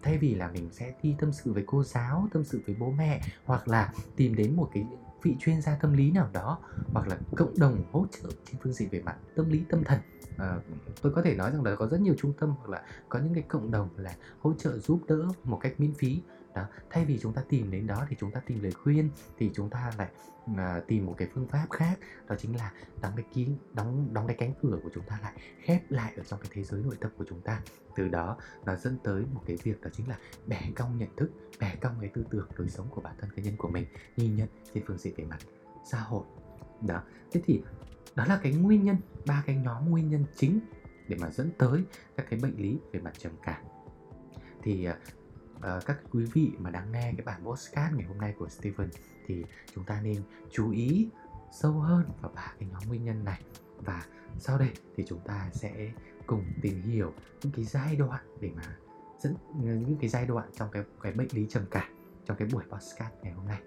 thay 0.01 0.17
vì 0.17 0.36
là 0.36 0.51
mình 0.51 0.69
sẽ 0.71 0.93
đi 1.03 1.15
tâm 1.19 1.31
sự 1.33 1.53
với 1.53 1.63
cô 1.67 1.83
giáo 1.83 2.27
tâm 2.33 2.43
sự 2.43 2.62
với 2.65 2.75
bố 2.79 2.91
mẹ 2.91 3.21
hoặc 3.45 3.67
là 3.67 3.93
tìm 4.15 4.36
đến 4.36 4.55
một 4.55 4.69
cái 4.74 4.86
vị 5.24 5.36
chuyên 5.39 5.62
gia 5.62 5.75
tâm 5.75 5.93
lý 5.93 6.12
nào 6.12 6.29
đó 6.33 6.59
hoặc 6.93 7.07
là 7.07 7.17
cộng 7.36 7.59
đồng 7.59 7.83
hỗ 7.91 8.05
trợ 8.12 8.29
trên 8.45 8.55
phương 8.63 8.74
diện 8.74 8.89
về 8.91 9.01
mặt 9.01 9.15
tâm 9.36 9.50
lý 9.50 9.63
tâm 9.69 9.83
thần. 9.83 10.00
À, 10.38 10.59
tôi 11.01 11.13
có 11.13 11.21
thể 11.21 11.36
nói 11.36 11.51
rằng 11.51 11.63
là 11.63 11.75
có 11.75 11.88
rất 11.88 12.01
nhiều 12.01 12.15
trung 12.17 12.33
tâm 12.39 12.53
hoặc 12.57 12.69
là 12.69 12.83
có 13.09 13.19
những 13.19 13.33
cái 13.33 13.43
cộng 13.43 13.71
đồng 13.71 13.89
là 13.97 14.15
hỗ 14.39 14.53
trợ 14.53 14.77
giúp 14.79 15.00
đỡ 15.07 15.27
một 15.43 15.59
cách 15.62 15.74
miễn 15.77 15.93
phí 15.93 16.21
đó 16.58 16.66
thay 16.90 17.06
vì 17.06 17.20
chúng 17.20 17.34
ta 17.34 17.42
tìm 17.50 17.72
đến 17.72 17.88
đó 17.88 18.06
thì 18.10 18.16
chúng 18.20 18.32
ta 18.32 18.40
tìm 18.46 18.64
lời 18.64 18.72
khuyên 18.72 19.10
thì 19.38 19.52
chúng 19.54 19.70
ta 19.70 19.92
lại 19.98 20.10
à, 20.58 20.82
tìm 20.88 21.06
một 21.06 21.16
cái 21.18 21.28
phương 21.34 21.48
pháp 21.48 21.68
khác. 21.72 22.00
Đó 22.28 22.36
chính 22.40 22.56
là 22.56 22.72
đóng 23.02 23.14
cái 23.16 23.26
kín 23.34 23.58
đóng 23.74 24.14
đóng 24.14 24.28
cái 24.28 24.36
cánh 24.40 24.54
cửa 24.62 24.80
của 24.84 24.90
chúng 24.94 25.04
ta 25.04 25.20
lại 25.22 25.34
khép 25.62 25.92
lại 25.92 26.14
ở 26.18 26.24
trong 26.24 26.40
cái 26.40 26.50
thế 26.54 26.64
giới 26.64 26.84
nội 26.84 26.96
tâm 27.00 27.12
của 27.18 27.26
chúng 27.30 27.42
ta. 27.42 27.62
Từ 27.96 28.08
đó 28.08 28.38
nó 28.66 28.76
dẫn 28.76 28.98
tới 29.04 29.24
một 29.34 29.42
cái 29.46 29.58
việc 29.64 29.82
đó 29.82 29.90
chính 29.94 30.10
là 30.10 30.18
bẻ 30.48 30.62
cong 30.76 30.98
nhận 30.98 31.16
thức 31.16 31.32
bẻ 31.60 31.76
cong 31.82 31.96
cái 32.02 32.10
tư 32.14 32.26
tưởng 32.30 32.48
đời 32.58 32.70
sống 32.70 32.88
của 32.90 33.02
bản 33.02 33.16
thân 33.20 33.30
cá 33.36 33.42
nhân 33.44 33.56
của 33.58 33.70
mình 33.70 33.86
nhìn 34.18 34.36
nhận 34.36 34.48
trên 34.74 34.84
phương 34.88 34.98
diện 34.98 35.14
về 35.18 35.24
mặt 35.24 35.40
xã 35.92 36.00
hội. 36.00 36.24
Đó 36.82 37.02
thế 37.32 37.42
thì 37.46 37.62
đó 38.16 38.26
là 38.26 38.40
cái 38.44 38.54
nguyên 38.54 38.84
nhân 38.84 38.98
ba 39.26 39.44
cái 39.46 39.56
nhóm 39.56 39.90
nguyên 39.90 40.10
nhân 40.10 40.26
chính 40.36 40.60
để 41.08 41.18
mà 41.20 41.30
dẫn 41.30 41.52
tới 41.58 41.84
các 42.16 42.26
cái 42.30 42.40
bệnh 42.40 42.58
lý 42.58 42.80
về 42.92 43.00
mặt 43.00 43.14
trầm 43.18 43.32
cảm. 43.44 43.64
Thì 44.64 44.86
à, 44.86 44.98
uh, 45.58 45.86
các 45.86 45.98
quý 46.12 46.26
vị 46.34 46.52
mà 46.58 46.70
đang 46.70 46.92
nghe 46.92 47.14
cái 47.18 47.26
bản 47.26 47.44
postcard 47.46 47.96
ngày 47.96 48.06
hôm 48.06 48.18
nay 48.18 48.34
của 48.40 48.50
Steven 48.50 48.90
thì 49.26 49.44
chúng 49.76 49.84
ta 49.84 50.02
nên 50.02 50.24
chú 50.52 50.72
ý 50.72 51.10
sâu 51.52 51.72
hơn 51.72 52.10
vào 52.22 52.32
ba 52.36 52.54
cái 52.60 52.70
nhóm 52.72 52.84
nguyên 52.88 53.06
nhân 53.06 53.24
này. 53.24 53.42
Và 53.78 54.06
sau 54.40 54.58
đây 54.58 54.70
thì 54.96 55.04
chúng 55.08 55.20
ta 55.20 55.50
sẽ 55.54 55.92
cùng 56.28 56.46
tìm 56.62 56.82
hiểu 56.82 57.14
những 57.44 57.54
cái 57.56 57.66
giai 57.66 57.96
đoạn 57.96 58.26
để 58.42 58.52
mà 58.56 58.78
dẫn 59.20 59.36
những 59.60 59.98
cái 60.02 60.10
giai 60.10 60.26
đoạn 60.26 60.50
trong 60.56 60.70
cái 60.72 60.84
cái 61.02 61.12
bệnh 61.12 61.28
lý 61.32 61.48
trầm 61.50 61.64
cảm 61.72 61.94
trong 62.26 62.38
cái 62.38 62.48
buổi 62.54 62.64
podcast 62.70 63.14
ngày 63.24 63.34
hôm 63.34 63.48
nay. 63.48 63.62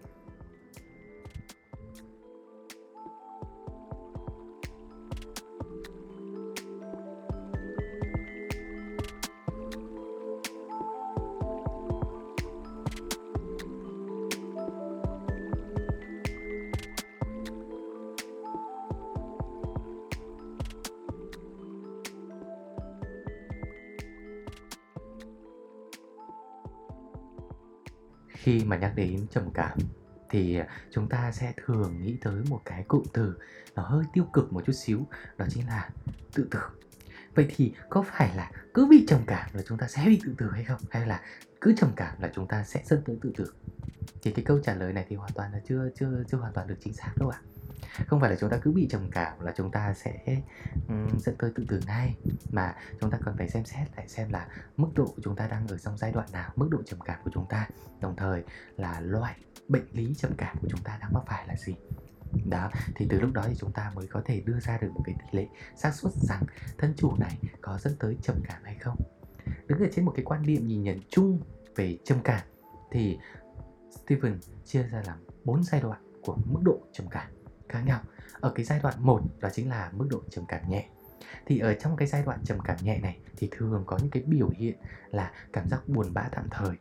Mà 28.71 28.77
nhắc 28.77 28.93
đến 28.97 29.27
trầm 29.31 29.51
cảm 29.55 29.79
thì 30.31 30.61
chúng 30.91 31.09
ta 31.09 31.33
sẽ 31.33 31.53
thường 31.65 32.03
nghĩ 32.03 32.17
tới 32.21 32.43
một 32.49 32.61
cái 32.65 32.85
cụm 32.89 33.03
từ 33.13 33.35
nó 33.75 33.83
hơi 33.83 34.05
tiêu 34.13 34.25
cực 34.33 34.53
một 34.53 34.63
chút 34.67 34.73
xíu, 34.73 35.07
đó 35.37 35.47
chính 35.51 35.67
là 35.67 35.91
tự 36.35 36.49
tử. 36.51 36.61
Vậy 37.35 37.47
thì 37.57 37.73
có 37.89 38.03
phải 38.03 38.37
là 38.37 38.51
cứ 38.75 38.87
bị 38.87 39.05
trầm 39.09 39.21
cảm 39.27 39.51
là 39.53 39.63
chúng 39.67 39.79
ta 39.79 39.89
sẽ 39.89 40.05
bị 40.07 40.21
tự 40.25 40.35
tử 40.39 40.51
hay 40.51 40.65
không? 40.65 40.81
Hay 40.91 41.07
là 41.07 41.21
cứ 41.61 41.75
trầm 41.77 41.91
cảm 41.97 42.23
là 42.23 42.31
chúng 42.35 42.49
ta 42.49 42.65
sẽ 42.65 42.83
dẫn 42.85 43.03
tới 43.05 43.19
tự 43.23 43.33
tử? 43.37 43.53
Thì 44.23 44.33
cái 44.33 44.45
câu 44.45 44.61
trả 44.65 44.75
lời 44.75 44.93
này 44.93 45.07
thì 45.09 45.17
hoàn 45.17 45.33
toàn 45.35 45.53
là 45.53 45.61
chưa 45.69 45.91
chưa 46.01 46.25
chưa 46.31 46.39
hoàn 46.39 46.53
toàn 46.53 46.69
được 46.69 46.77
chính 46.85 46.95
xác 46.95 47.13
đâu 47.17 47.29
ạ 47.29 47.39
không 48.07 48.21
phải 48.21 48.31
là 48.31 48.37
chúng 48.41 48.51
ta 48.51 48.57
cứ 48.63 48.73
bị 48.73 48.89
trầm 48.91 49.11
cảm 49.11 49.41
là 49.41 49.53
chúng 49.57 49.71
ta 49.71 49.95
sẽ 49.95 50.43
um, 50.89 51.19
dẫn 51.19 51.35
tới 51.39 51.53
tự 51.55 51.65
tử 51.69 51.81
ngay 51.87 52.15
mà 52.53 52.75
chúng 53.01 53.11
ta 53.11 53.19
cần 53.25 53.35
phải 53.39 53.49
xem 53.49 53.65
xét 53.65 53.89
lại 53.97 54.09
xem 54.09 54.31
là 54.31 54.49
mức 54.77 54.89
độ 54.95 55.15
chúng 55.23 55.37
ta 55.37 55.47
đang 55.47 55.69
ở 55.69 55.79
trong 55.79 55.99
giai 55.99 56.13
đoạn 56.13 56.29
nào 56.33 56.53
mức 56.57 56.69
độ 56.71 56.83
trầm 56.87 57.01
cảm 57.01 57.21
của 57.25 57.31
chúng 57.35 57.47
ta 57.49 57.69
đồng 58.01 58.17
thời 58.17 58.45
là 58.77 59.01
loại 59.01 59.37
bệnh 59.69 59.87
lý 59.93 60.15
trầm 60.15 60.33
cảm 60.37 60.57
của 60.61 60.69
chúng 60.71 60.81
ta 60.81 60.99
đang 61.01 61.13
mắc 61.13 61.23
phải 61.27 61.47
là 61.47 61.57
gì. 61.57 61.75
Đó 62.49 62.71
thì 62.95 63.07
từ 63.11 63.21
lúc 63.21 63.33
đó 63.33 63.45
thì 63.49 63.55
chúng 63.59 63.73
ta 63.73 63.93
mới 63.95 64.07
có 64.07 64.23
thể 64.25 64.41
đưa 64.41 64.61
ra 64.61 64.79
được 64.79 64.91
một 64.95 65.03
cái 65.05 65.15
tỷ 65.19 65.39
lệ 65.39 65.47
xác 65.77 65.95
suất 65.95 66.13
rằng 66.13 66.43
thân 66.79 66.95
chủ 66.97 67.17
này 67.19 67.39
có 67.61 67.79
dẫn 67.79 67.97
tới 67.99 68.17
trầm 68.23 68.37
cảm 68.49 68.63
hay 68.65 68.75
không. 68.75 68.97
Đứng 69.67 69.79
ở 69.79 69.87
trên 69.93 70.05
một 70.05 70.13
cái 70.17 70.25
quan 70.25 70.43
điểm 70.43 70.67
nhìn 70.67 70.83
nhận 70.83 71.01
chung 71.11 71.41
về 71.77 71.99
trầm 72.05 72.19
cảm 72.25 72.41
thì 72.91 73.19
Steven 73.91 74.39
chia 74.65 74.83
ra 74.83 75.03
làm 75.07 75.19
bốn 75.45 75.65
giai 75.65 75.81
đoạn 75.81 76.21
của 76.23 76.37
mức 76.45 76.61
độ 76.63 76.81
trầm 76.93 77.07
cảm 77.11 77.31
khác 77.71 77.81
nhau 77.87 78.01
ở 78.41 78.53
cái 78.55 78.65
giai 78.65 78.81
đoạn 78.83 78.95
1 78.99 79.23
đó 79.41 79.49
chính 79.53 79.69
là 79.69 79.91
mức 79.97 80.07
độ 80.11 80.23
trầm 80.31 80.45
cảm 80.49 80.69
nhẹ. 80.69 80.87
Thì 81.47 81.59
ở 81.59 81.75
trong 81.75 81.97
cái 81.97 82.09
giai 82.09 82.23
đoạn 82.23 82.39
trầm 82.45 82.59
cảm 82.65 82.77
nhẹ 82.83 82.99
này 82.99 83.19
thì 83.37 83.49
thường 83.51 83.85
có 83.87 83.99
những 83.99 84.11
cái 84.11 84.23
biểu 84.23 84.49
hiện 84.49 84.77
là 85.11 85.33
cảm 85.53 85.69
giác 85.69 85.89
buồn 85.89 86.15
bã 86.15 86.29
tạm 86.33 86.49
thời. 86.51 86.77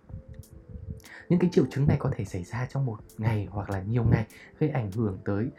Những 1.30 1.40
cái 1.40 1.50
triệu 1.54 1.66
chứng 1.72 1.88
này 1.88 1.98
có 2.00 2.12
thể 2.16 2.26
xảy 2.26 2.44
ra 2.44 2.68
trong 2.70 2.86
một 2.86 3.00
ngày 3.18 3.48
hoặc 3.52 3.70
là 3.70 3.82
nhiều 3.82 4.04
ngày, 4.04 4.26
gây 4.60 4.70
ảnh 4.70 4.92
hưởng 4.92 5.18
tới 5.26 5.50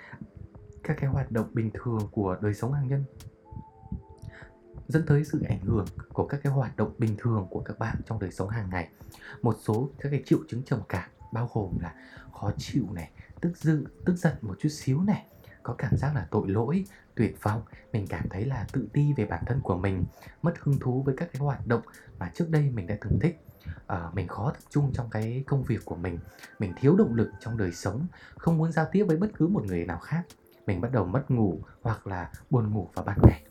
các 0.83 0.97
cái 1.01 1.11
hoạt 1.11 1.33
động 1.33 1.51
bình 1.53 1.71
thường 1.75 2.09
của 2.13 2.37
đời 2.41 2.55
sống 2.55 2.73
hàng 2.73 2.89
nhân. 2.89 3.05
Dẫn 4.89 5.07
tới 5.07 5.25
sự 5.25 5.43
ảnh 5.49 5.61
hưởng 5.61 5.87
của 6.13 6.27
các 6.27 6.41
cái 6.43 6.53
hoạt 6.53 6.77
động 6.77 6.95
bình 6.99 7.17
thường 7.19 7.47
của 7.51 7.61
các 7.61 7.79
bạn 7.79 7.97
trong 8.07 8.21
đời 8.21 8.31
sống 8.31 8.49
hàng 8.49 8.71
ngày. 8.71 8.89
Một 9.43 9.57
số 9.61 9.91
các 9.99 10.09
cái 10.09 10.23
triệu 10.27 10.39
chứng 10.49 10.63
trầm 10.63 10.81
cảm 10.89 11.11
bao 11.33 11.51
gồm 11.55 11.79
là 11.79 11.95
khó 12.33 12.53
chịu 12.59 12.85
này 12.93 13.11
tức 13.41 13.57
dự 13.57 13.85
tức 14.05 14.17
giận 14.17 14.35
một 14.41 14.57
chút 14.61 14.69
xíu 14.69 15.03
này. 15.03 15.27
Có 15.63 15.75
cảm 15.79 15.97
giác 15.97 16.15
là 16.15 16.27
tội 16.31 16.49
lỗi 16.49 16.85
tuyệt 17.15 17.43
vọng. 17.43 17.63
Mình 17.93 18.07
cảm 18.07 18.29
thấy 18.29 18.45
là 18.45 18.67
tự 18.73 18.89
ti 18.93 19.13
về 19.17 19.27
bản 19.27 19.45
thân 19.47 19.61
của 19.61 19.77
mình 19.77 20.05
mất 20.43 20.55
hứng 20.61 20.79
thú 20.81 21.03
với 21.03 21.15
các 21.17 21.29
cái 21.33 21.41
hoạt 21.41 21.67
động 21.67 21.83
mà 22.19 22.31
trước 22.35 22.51
đây 22.51 22.71
mình 22.71 22.87
đã 22.87 22.97
từng 23.01 23.19
thích. 23.21 23.41
À, 23.87 24.11
mình 24.13 24.29
khó 24.29 24.51
tập 24.51 24.63
trung 24.71 24.93
trong 24.95 25.11
cái 25.11 25.45
công 25.47 25.63
việc 25.63 25.85
của 25.85 25.97
mình. 25.97 26.19
Mình 26.59 26.73
thiếu 26.77 26.97
động 26.97 27.15
lực 27.15 27.31
trong 27.41 27.57
đời 27.57 27.73
sống 27.73 28.07
không 28.37 28.59
muốn 28.59 28.73
giao 28.73 28.87
tiếp 28.93 29.05
với 29.05 29.17
bất 29.17 29.31
cứ 29.35 29.47
một 29.47 29.65
người 29.65 29.85
nào 29.87 29.99
khác. 29.99 30.23
Mình 30.67 30.81
bắt 30.81 30.93
đầu 30.93 31.05
mất 31.05 31.31
ngủ 31.31 31.61
hoặc 31.83 32.07
là 32.07 32.31
buồn 32.51 32.71
ngủ 32.71 32.89
vào 32.95 33.05
ban 33.05 33.19
ngày. 33.23 33.43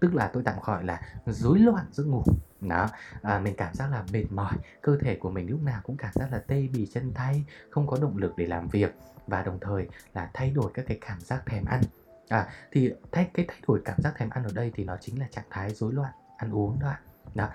Tức 0.00 0.14
là 0.14 0.30
tôi 0.32 0.42
tạm 0.42 0.56
gọi 0.64 0.84
là 0.84 1.00
rối 1.26 1.58
loạn 1.58 1.84
giấc 1.92 2.04
ngủ 2.04 2.24
đó 2.68 2.90
à, 3.22 3.38
mình 3.38 3.54
cảm 3.56 3.74
giác 3.74 3.90
là 3.90 4.04
mệt 4.12 4.24
mỏi 4.30 4.54
cơ 4.82 4.96
thể 5.00 5.16
của 5.16 5.30
mình 5.30 5.50
lúc 5.50 5.62
nào 5.62 5.80
cũng 5.84 5.96
cảm 5.96 6.12
giác 6.12 6.32
là 6.32 6.38
tê 6.38 6.68
bì 6.72 6.86
chân 6.86 7.12
tay 7.12 7.44
không 7.70 7.86
có 7.86 7.98
động 8.00 8.16
lực 8.16 8.34
để 8.36 8.46
làm 8.46 8.68
việc 8.68 8.94
và 9.26 9.42
đồng 9.42 9.58
thời 9.60 9.88
là 10.14 10.30
thay 10.34 10.50
đổi 10.50 10.70
các 10.74 10.84
cái 10.88 10.98
cảm 11.00 11.20
giác 11.20 11.46
thèm 11.46 11.64
ăn. 11.64 11.80
À 12.28 12.48
thì 12.72 12.92
thay 13.12 13.30
cái 13.34 13.44
thay 13.48 13.60
đổi 13.66 13.82
cảm 13.84 14.02
giác 14.02 14.14
thèm 14.16 14.30
ăn 14.30 14.44
ở 14.44 14.50
đây 14.54 14.72
thì 14.74 14.84
nó 14.84 14.96
chính 15.00 15.20
là 15.20 15.26
trạng 15.30 15.44
thái 15.50 15.74
rối 15.74 15.92
loạn 15.92 16.12
ăn 16.36 16.50
uống 16.50 16.78
đó 16.80 16.88
ạ. 16.88 17.00
Đó 17.34 17.48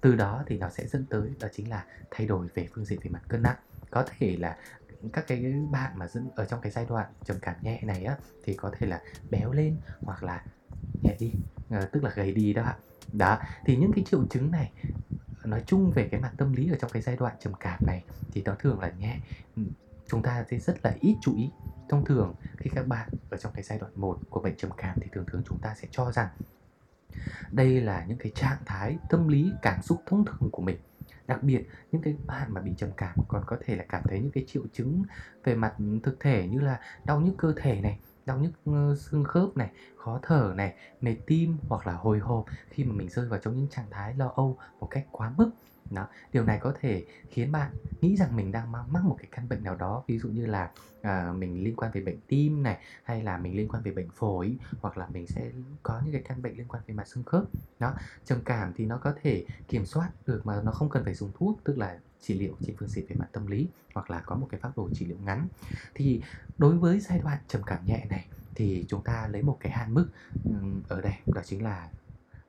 từ 0.00 0.14
đó 0.14 0.42
thì 0.46 0.58
nó 0.58 0.68
sẽ 0.68 0.86
dẫn 0.86 1.06
tới 1.10 1.34
đó 1.40 1.48
chính 1.52 1.70
là 1.70 1.84
thay 2.10 2.26
đổi 2.26 2.46
về 2.54 2.68
phương 2.74 2.84
diện 2.84 2.98
về 3.02 3.10
mặt 3.10 3.22
cân 3.28 3.42
nặng. 3.42 3.56
Có 3.90 4.04
thể 4.18 4.36
là 4.36 4.56
các 5.12 5.24
cái 5.26 5.54
bạn 5.70 5.92
mà 5.98 6.06
dẫn 6.08 6.28
ở 6.36 6.44
trong 6.44 6.60
cái 6.60 6.72
giai 6.72 6.86
đoạn 6.88 7.06
trầm 7.24 7.36
cảm 7.42 7.54
nhẹ 7.62 7.80
này 7.82 8.04
á 8.04 8.16
thì 8.44 8.54
có 8.54 8.72
thể 8.78 8.86
là 8.86 9.00
béo 9.30 9.52
lên 9.52 9.76
hoặc 10.02 10.22
là 10.22 10.42
nhẹ 11.02 11.16
đi 11.18 11.32
à, 11.70 11.88
tức 11.92 12.04
là 12.04 12.10
gầy 12.14 12.32
đi 12.32 12.52
đó 12.52 12.62
ạ 12.62 12.76
đó, 13.12 13.38
thì 13.64 13.76
những 13.76 13.92
cái 13.92 14.04
triệu 14.04 14.24
chứng 14.30 14.50
này, 14.50 14.72
nói 15.44 15.62
chung 15.66 15.90
về 15.90 16.08
cái 16.10 16.20
mặt 16.20 16.32
tâm 16.36 16.52
lý 16.52 16.70
ở 16.70 16.76
trong 16.80 16.90
cái 16.90 17.02
giai 17.02 17.16
đoạn 17.16 17.36
trầm 17.40 17.54
cảm 17.54 17.86
này 17.86 18.04
thì 18.32 18.42
nó 18.42 18.54
thường 18.58 18.80
là 18.80 18.90
nhẹ. 18.98 19.20
Ừ, 19.56 19.62
chúng 20.08 20.22
ta 20.22 20.44
sẽ 20.50 20.58
rất 20.58 20.76
là 20.84 20.94
ít 21.00 21.16
chú 21.22 21.36
ý 21.36 21.50
thông 21.88 22.04
thường 22.04 22.34
khi 22.56 22.70
các 22.74 22.86
bạn 22.86 23.08
ở 23.30 23.36
trong 23.36 23.52
cái 23.52 23.62
giai 23.62 23.78
đoạn 23.78 23.92
1 23.96 24.20
của 24.30 24.40
bệnh 24.40 24.56
trầm 24.56 24.70
cảm 24.76 24.98
thì 25.00 25.08
thường 25.12 25.24
thường 25.26 25.42
chúng 25.48 25.58
ta 25.58 25.74
sẽ 25.74 25.88
cho 25.90 26.12
rằng 26.12 26.28
đây 27.52 27.80
là 27.80 28.04
những 28.08 28.18
cái 28.18 28.32
trạng 28.34 28.58
thái 28.66 28.98
tâm 29.08 29.28
lý, 29.28 29.52
cảm 29.62 29.82
xúc 29.82 30.02
thông 30.06 30.24
thường 30.24 30.50
của 30.52 30.62
mình. 30.62 30.76
Đặc 31.26 31.42
biệt, 31.42 31.68
những 31.92 32.02
cái 32.02 32.16
bạn 32.26 32.54
mà 32.54 32.60
bị 32.60 32.74
trầm 32.78 32.90
cảm 32.96 33.16
còn 33.28 33.42
có 33.46 33.56
thể 33.64 33.76
là 33.76 33.84
cảm 33.88 34.02
thấy 34.08 34.20
những 34.20 34.32
cái 34.32 34.44
triệu 34.46 34.62
chứng 34.72 35.02
về 35.44 35.54
mặt 35.54 35.74
thực 36.02 36.20
thể 36.20 36.48
như 36.48 36.60
là 36.60 36.80
đau 37.04 37.20
nhức 37.20 37.34
cơ 37.38 37.52
thể 37.56 37.80
này 37.80 37.98
đau 38.28 38.38
nhức 38.38 38.52
xương 38.98 39.24
khớp 39.24 39.56
này 39.56 39.70
khó 39.96 40.20
thở 40.22 40.52
này 40.56 40.74
mệt 41.00 41.16
tim 41.26 41.56
hoặc 41.68 41.86
là 41.86 41.92
hồi 41.92 42.18
hộp 42.18 42.44
khi 42.70 42.84
mà 42.84 42.94
mình 42.94 43.08
rơi 43.08 43.28
vào 43.28 43.40
trong 43.42 43.56
những 43.56 43.68
trạng 43.68 43.90
thái 43.90 44.14
lo 44.14 44.32
âu 44.36 44.58
một 44.80 44.86
cách 44.90 45.06
quá 45.10 45.32
mức. 45.36 45.50
Đó 45.90 46.06
điều 46.32 46.44
này 46.44 46.58
có 46.62 46.74
thể 46.80 47.06
khiến 47.30 47.52
bạn 47.52 47.70
nghĩ 48.00 48.16
rằng 48.16 48.36
mình 48.36 48.52
đang 48.52 48.72
mắc 48.72 49.04
một 49.04 49.16
cái 49.18 49.28
căn 49.30 49.48
bệnh 49.48 49.64
nào 49.64 49.76
đó 49.76 50.04
ví 50.08 50.18
dụ 50.18 50.28
như 50.28 50.46
là 50.46 50.70
à, 51.02 51.32
mình 51.36 51.64
liên 51.64 51.76
quan 51.76 51.92
về 51.92 52.00
bệnh 52.00 52.20
tim 52.28 52.62
này 52.62 52.78
hay 53.02 53.22
là 53.22 53.38
mình 53.38 53.56
liên 53.56 53.68
quan 53.68 53.82
về 53.82 53.92
bệnh 53.92 54.10
phổi 54.10 54.58
hoặc 54.80 54.98
là 54.98 55.06
mình 55.12 55.26
sẽ 55.26 55.50
có 55.82 56.00
những 56.04 56.12
cái 56.12 56.22
căn 56.28 56.42
bệnh 56.42 56.56
liên 56.56 56.68
quan 56.68 56.82
về 56.86 56.94
mặt 56.94 57.08
xương 57.08 57.24
khớp. 57.24 57.44
Đó 57.78 57.94
trầm 58.24 58.38
cảm 58.44 58.72
thì 58.76 58.86
nó 58.86 58.98
có 58.98 59.14
thể 59.22 59.46
kiểm 59.68 59.86
soát 59.86 60.10
được 60.26 60.40
mà 60.44 60.62
nó 60.62 60.72
không 60.72 60.88
cần 60.90 61.04
phải 61.04 61.14
dùng 61.14 61.32
thuốc 61.34 61.60
tức 61.64 61.78
là 61.78 61.98
trị 62.20 62.38
liệu 62.38 62.56
trên 62.60 62.76
phương 62.78 62.88
diện 62.88 63.06
về 63.08 63.16
mặt 63.16 63.28
tâm 63.32 63.46
lý 63.46 63.68
hoặc 63.94 64.10
là 64.10 64.20
có 64.20 64.36
một 64.36 64.48
cái 64.50 64.60
phác 64.60 64.76
đồ 64.76 64.88
trị 64.92 65.06
liệu 65.06 65.18
ngắn. 65.24 65.48
Thì 65.94 66.22
đối 66.58 66.78
với 66.78 67.00
giai 67.00 67.18
đoạn 67.18 67.38
trầm 67.48 67.62
cảm 67.66 67.86
nhẹ 67.86 68.06
này, 68.10 68.26
thì 68.54 68.84
chúng 68.88 69.04
ta 69.04 69.28
lấy 69.28 69.42
một 69.42 69.56
cái 69.60 69.72
hạn 69.72 69.94
mức 69.94 70.08
ở 70.88 71.00
đây, 71.00 71.14
đó 71.26 71.42
chính 71.44 71.64
là 71.64 71.90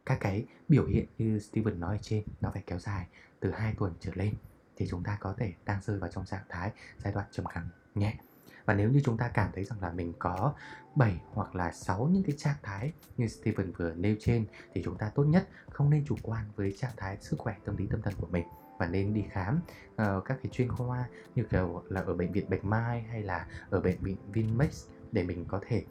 các 0.06 0.18
cái 0.22 0.46
biểu 0.70 0.86
hiện 0.86 1.06
như 1.18 1.40
Steven 1.40 1.80
nói 1.80 1.96
ở 1.96 2.02
trên, 2.02 2.24
nó 2.42 2.52
phải 2.54 2.64
kéo 2.68 2.80
dài 2.80 3.08
từ 3.40 3.52
2 3.52 3.74
tuần 3.80 3.94
trở 4.00 4.12
lên 4.16 4.34
thì 4.78 4.88
chúng 4.90 5.04
ta 5.04 5.18
có 5.22 5.34
thể 5.38 5.54
đang 5.66 5.82
rơi 5.82 6.00
vào 6.00 6.10
trong 6.10 6.26
trạng 6.26 6.44
thái 6.50 6.72
giai 7.04 7.14
đoạn 7.14 7.28
trầm 7.32 7.46
cảm 7.46 7.70
nhẹ. 7.96 8.18
Và 8.66 8.74
nếu 8.74 8.90
như 8.90 9.02
chúng 9.06 9.18
ta 9.18 9.32
cảm 9.34 9.52
thấy 9.56 9.64
rằng 9.64 9.82
là 9.82 9.92
mình 9.92 10.14
có 10.20 10.54
7 10.96 11.22
hoặc 11.34 11.56
là 11.56 11.72
6 11.72 12.08
những 12.08 12.24
cái 12.24 12.36
trạng 12.38 12.58
thái 12.64 12.92
như 13.18 13.28
Steven 13.28 13.72
vừa 13.72 13.94
nêu 13.94 14.16
trên 14.20 14.46
thì 14.74 14.82
chúng 14.86 14.98
ta 14.98 15.10
tốt 15.16 15.24
nhất 15.24 15.48
không 15.70 15.90
nên 15.90 16.06
chủ 16.06 16.16
quan 16.22 16.46
với 16.56 16.76
trạng 16.80 16.92
thái 16.98 17.18
sức 17.22 17.40
khỏe, 17.40 17.56
tâm 17.66 17.78
lý, 17.78 17.88
tâm 17.88 18.02
thần 18.02 18.14
của 18.18 18.28
mình 18.28 18.46
và 18.80 18.88
nên 18.88 19.14
đi 19.14 19.26
khám 19.32 19.60
uh, 20.02 20.26
các 20.26 20.38
cái 20.44 20.50
chuyên 20.52 20.72
khoa 20.72 21.06
như 21.36 21.44
kiểu 21.44 21.84
là 21.90 22.02
ở 22.02 22.14
bệnh 22.14 22.32
viện 22.32 22.50
Bạch 22.50 22.66
Mai 22.66 23.02
hay 23.02 23.24
là 23.24 23.48
ở 23.70 23.82
bệnh 23.82 23.98
viện 24.02 24.18
Vinmex 24.34 24.88
để 25.12 25.24
mình 25.24 25.46
có 25.48 25.62
thể 25.68 25.84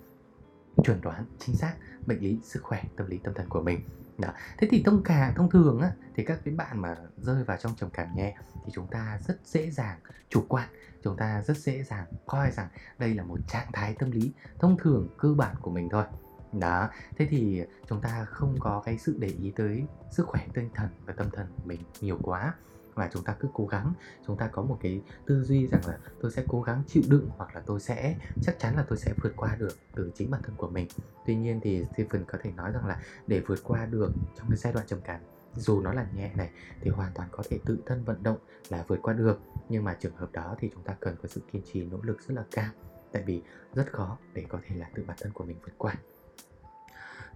chuẩn 0.85 1.01
đoán 1.01 1.25
chính 1.39 1.57
xác 1.57 1.75
bệnh 2.07 2.21
lý 2.21 2.39
sức 2.43 2.63
khỏe 2.63 2.83
tâm 2.97 3.07
lý 3.07 3.19
tâm 3.19 3.35
thần 3.35 3.49
của 3.49 3.63
mình 3.63 3.81
đó. 4.19 4.29
Thế 4.59 4.69
thì 4.71 4.83
thông 4.83 5.03
cả 5.03 5.33
thông 5.37 5.51
thường 5.51 5.81
á 5.81 5.93
thì 6.17 6.25
các 6.25 6.41
cái 6.45 6.55
bạn 6.55 6.83
mà 6.83 6.97
rơi 7.17 7.45
vào 7.45 7.57
trong 7.57 7.75
trầm 7.77 7.91
cảm 7.91 8.15
nhẹ 8.17 8.37
thì 8.65 8.73
chúng 8.75 8.87
ta 8.87 9.19
rất 9.27 9.39
dễ 9.45 9.71
dàng 9.71 9.99
chủ 10.29 10.45
quan, 10.49 10.69
chúng 11.03 11.17
ta 11.17 11.43
rất 11.43 11.57
dễ 11.57 11.83
dàng 11.83 12.07
coi 12.27 12.51
rằng 12.51 12.69
đây 12.99 13.15
là 13.15 13.23
một 13.23 13.39
trạng 13.49 13.73
thái 13.73 13.95
tâm 13.99 14.11
lý 14.11 14.33
thông 14.59 14.77
thường 14.79 15.09
cơ 15.19 15.35
bản 15.35 15.57
của 15.61 15.71
mình 15.71 15.89
thôi. 15.89 16.05
Đó, 16.53 16.89
thế 17.17 17.27
thì 17.31 17.63
chúng 17.89 18.01
ta 18.01 18.25
không 18.25 18.57
có 18.61 18.83
cái 18.85 18.99
sự 18.99 19.17
để 19.19 19.29
ý 19.29 19.53
tới 19.57 19.85
sức 20.11 20.27
khỏe 20.27 20.47
tinh 20.55 20.69
thần 20.75 20.89
và 21.07 21.13
tâm 21.13 21.31
thần 21.31 21.47
của 21.57 21.63
mình 21.65 21.81
nhiều 22.01 22.19
quá 22.23 22.55
và 22.99 23.11
chúng 23.13 23.25
ta 23.25 23.37
cứ 23.41 23.49
cố 23.53 23.67
gắng, 23.67 23.93
chúng 24.27 24.37
ta 24.37 24.49
có 24.53 24.63
một 24.63 24.79
cái 24.81 25.03
tư 25.27 25.45
duy 25.45 25.67
rằng 25.67 25.81
là 25.87 25.99
tôi 26.21 26.33
sẽ 26.33 26.45
cố 26.49 26.63
gắng 26.63 26.83
chịu 26.87 27.03
đựng 27.09 27.31
hoặc 27.37 27.55
là 27.55 27.63
tôi 27.67 27.81
sẽ, 27.81 28.17
chắc 28.43 28.59
chắn 28.59 28.77
là 28.77 28.85
tôi 28.89 28.99
sẽ 28.99 29.13
vượt 29.23 29.33
qua 29.37 29.57
được 29.59 29.79
từ 29.95 30.13
chính 30.15 30.31
bản 30.31 30.43
thân 30.43 30.57
của 30.57 30.69
mình. 30.69 30.89
Tuy 31.27 31.37
nhiên 31.37 31.61
thì 31.63 31.85
Stephen 31.93 32.25
có 32.25 32.39
thể 32.43 32.51
nói 32.53 32.73
rằng 32.73 32.87
là 32.87 33.03
để 33.27 33.41
vượt 33.41 33.59
qua 33.65 33.87
được 33.87 34.13
trong 34.37 34.49
cái 34.49 34.57
giai 34.57 34.73
đoạn 34.73 34.87
trầm 34.87 35.01
cảm, 35.05 35.21
dù 35.55 35.81
nó 35.81 35.93
là 35.93 36.07
nhẹ 36.15 36.31
này, 36.35 36.51
thì 36.81 36.91
hoàn 36.91 37.13
toàn 37.15 37.29
có 37.33 37.43
thể 37.51 37.59
tự 37.65 37.79
thân 37.87 38.05
vận 38.05 38.23
động 38.23 38.39
là 38.69 38.85
vượt 38.89 38.99
qua 39.03 39.15
được. 39.15 39.41
Nhưng 39.69 39.85
mà 39.85 39.97
trường 40.01 40.17
hợp 40.17 40.33
đó 40.33 40.57
thì 40.59 40.71
chúng 40.75 40.83
ta 40.83 40.97
cần 41.01 41.17
có 41.23 41.29
sự 41.29 41.41
kiên 41.53 41.63
trì, 41.73 41.85
nỗ 41.85 41.99
lực 42.03 42.21
rất 42.29 42.35
là 42.35 42.45
cao, 42.51 42.71
tại 43.13 43.23
vì 43.23 43.43
rất 43.75 43.93
khó 43.93 44.19
để 44.35 44.45
có 44.49 44.59
thể 44.67 44.77
là 44.77 44.91
tự 44.95 45.05
bản 45.07 45.17
thân 45.21 45.33
của 45.33 45.45
mình 45.45 45.57
vượt 45.63 45.75
qua. 45.79 45.95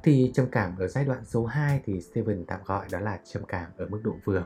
Thì 0.03 0.31
trầm 0.35 0.47
cảm 0.53 0.77
ở 0.79 0.89
giai 0.89 1.05
đoạn 1.05 1.25
số 1.25 1.47
2 1.47 1.81
thì 1.85 2.01
Steven 2.01 2.45
tạm 2.45 2.61
gọi 2.65 2.87
đó 2.91 3.01
là 3.01 3.21
trầm 3.25 3.45
cảm 3.45 3.71
ở 3.77 3.87
mức 3.87 4.01
độ 4.05 4.17
vừa 4.25 4.45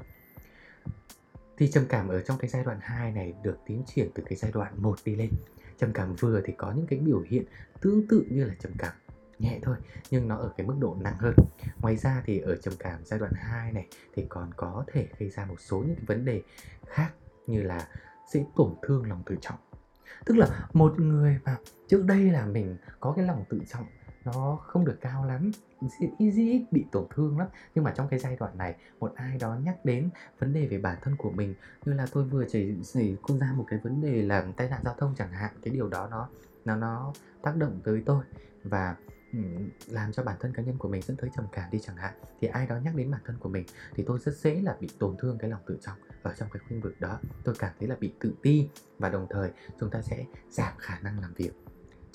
thì 1.58 1.70
trầm 1.70 1.84
cảm 1.88 2.08
ở 2.08 2.22
trong 2.22 2.38
cái 2.38 2.50
giai 2.50 2.64
đoạn 2.64 2.78
2 2.80 3.12
này 3.12 3.34
được 3.42 3.58
tiến 3.66 3.82
triển 3.86 4.10
từ 4.14 4.22
cái 4.26 4.36
giai 4.36 4.52
đoạn 4.52 4.82
1 4.82 4.98
đi 5.04 5.14
lên. 5.14 5.30
Trầm 5.78 5.92
cảm 5.92 6.14
vừa 6.14 6.40
thì 6.44 6.52
có 6.56 6.72
những 6.72 6.86
cái 6.86 6.98
biểu 6.98 7.22
hiện 7.26 7.44
tương 7.80 8.08
tự 8.08 8.26
như 8.30 8.44
là 8.44 8.54
trầm 8.60 8.72
cảm 8.78 8.92
nhẹ 9.38 9.58
thôi, 9.62 9.76
nhưng 10.10 10.28
nó 10.28 10.36
ở 10.36 10.52
cái 10.56 10.66
mức 10.66 10.74
độ 10.80 10.96
nặng 11.00 11.16
hơn. 11.18 11.34
Ngoài 11.80 11.96
ra 11.96 12.22
thì 12.26 12.38
ở 12.38 12.56
trầm 12.56 12.74
cảm 12.78 13.00
giai 13.04 13.18
đoạn 13.18 13.32
2 13.34 13.72
này 13.72 13.88
thì 14.14 14.26
còn 14.28 14.50
có 14.56 14.84
thể 14.92 15.08
gây 15.18 15.30
ra 15.30 15.44
một 15.44 15.60
số 15.60 15.78
những 15.78 15.96
cái 15.96 16.04
vấn 16.06 16.24
đề 16.24 16.42
khác 16.86 17.10
như 17.46 17.62
là 17.62 17.88
sẽ 18.32 18.44
tổn 18.56 18.74
thương 18.82 19.08
lòng 19.08 19.22
tự 19.26 19.36
trọng. 19.40 19.58
Tức 20.24 20.36
là 20.36 20.68
một 20.72 21.00
người 21.00 21.38
mà 21.44 21.56
trước 21.88 22.04
đây 22.04 22.30
là 22.30 22.46
mình 22.46 22.76
có 23.00 23.12
cái 23.16 23.26
lòng 23.26 23.44
tự 23.48 23.60
trọng, 23.68 23.86
nó 24.24 24.58
không 24.62 24.84
được 24.84 24.98
cao 25.00 25.24
lắm 25.24 25.50
easy 26.18 26.66
bị 26.70 26.84
tổn 26.92 27.06
thương 27.10 27.38
lắm. 27.38 27.48
Nhưng 27.74 27.84
mà 27.84 27.92
trong 27.96 28.08
cái 28.08 28.18
giai 28.18 28.36
đoạn 28.36 28.58
này, 28.58 28.74
một 29.00 29.12
ai 29.14 29.38
đó 29.38 29.56
nhắc 29.64 29.84
đến 29.84 30.10
vấn 30.38 30.52
đề 30.52 30.66
về 30.66 30.78
bản 30.78 30.98
thân 31.02 31.16
của 31.16 31.30
mình, 31.30 31.54
như 31.84 31.92
là 31.92 32.06
tôi 32.12 32.24
vừa 32.24 32.44
chỉ 32.48 32.74
xảy 32.82 33.16
ra 33.40 33.52
một 33.56 33.64
cái 33.68 33.78
vấn 33.78 34.00
đề 34.00 34.22
là 34.22 34.46
tai 34.56 34.68
nạn 34.68 34.80
giao 34.84 34.94
thông 34.98 35.14
chẳng 35.18 35.32
hạn, 35.32 35.54
cái 35.62 35.74
điều 35.74 35.88
đó 35.88 36.08
nó 36.10 36.28
nó 36.64 36.76
nó 36.76 37.12
tác 37.42 37.56
động 37.56 37.80
tới 37.84 38.02
tôi 38.06 38.24
và 38.64 38.96
ừ, 39.32 39.38
làm 39.88 40.12
cho 40.12 40.22
bản 40.22 40.36
thân 40.40 40.52
cá 40.52 40.62
nhân 40.62 40.78
của 40.78 40.88
mình 40.88 41.02
dẫn 41.02 41.16
tới 41.16 41.30
trầm 41.36 41.46
cảm 41.52 41.70
đi 41.70 41.78
chẳng 41.78 41.96
hạn, 41.96 42.14
thì 42.40 42.48
ai 42.48 42.66
đó 42.66 42.76
nhắc 42.76 42.94
đến 42.94 43.10
bản 43.10 43.20
thân 43.24 43.36
của 43.40 43.48
mình 43.48 43.66
thì 43.94 44.04
tôi 44.06 44.18
rất 44.18 44.36
dễ 44.36 44.60
là 44.62 44.76
bị 44.80 44.88
tổn 44.98 45.16
thương 45.18 45.38
cái 45.38 45.50
lòng 45.50 45.60
tự 45.66 45.78
trọng 45.82 45.98
ở 46.22 46.34
trong 46.36 46.48
cái 46.52 46.62
khu 46.68 46.76
vực 46.82 47.00
đó. 47.00 47.18
Tôi 47.44 47.54
cảm 47.58 47.72
thấy 47.78 47.88
là 47.88 47.96
bị 48.00 48.12
tự 48.20 48.34
ti 48.42 48.68
và 48.98 49.08
đồng 49.08 49.26
thời 49.30 49.50
chúng 49.80 49.90
ta 49.90 50.02
sẽ 50.02 50.24
giảm 50.50 50.72
khả 50.78 50.98
năng 50.98 51.20
làm 51.20 51.34
việc 51.34 51.65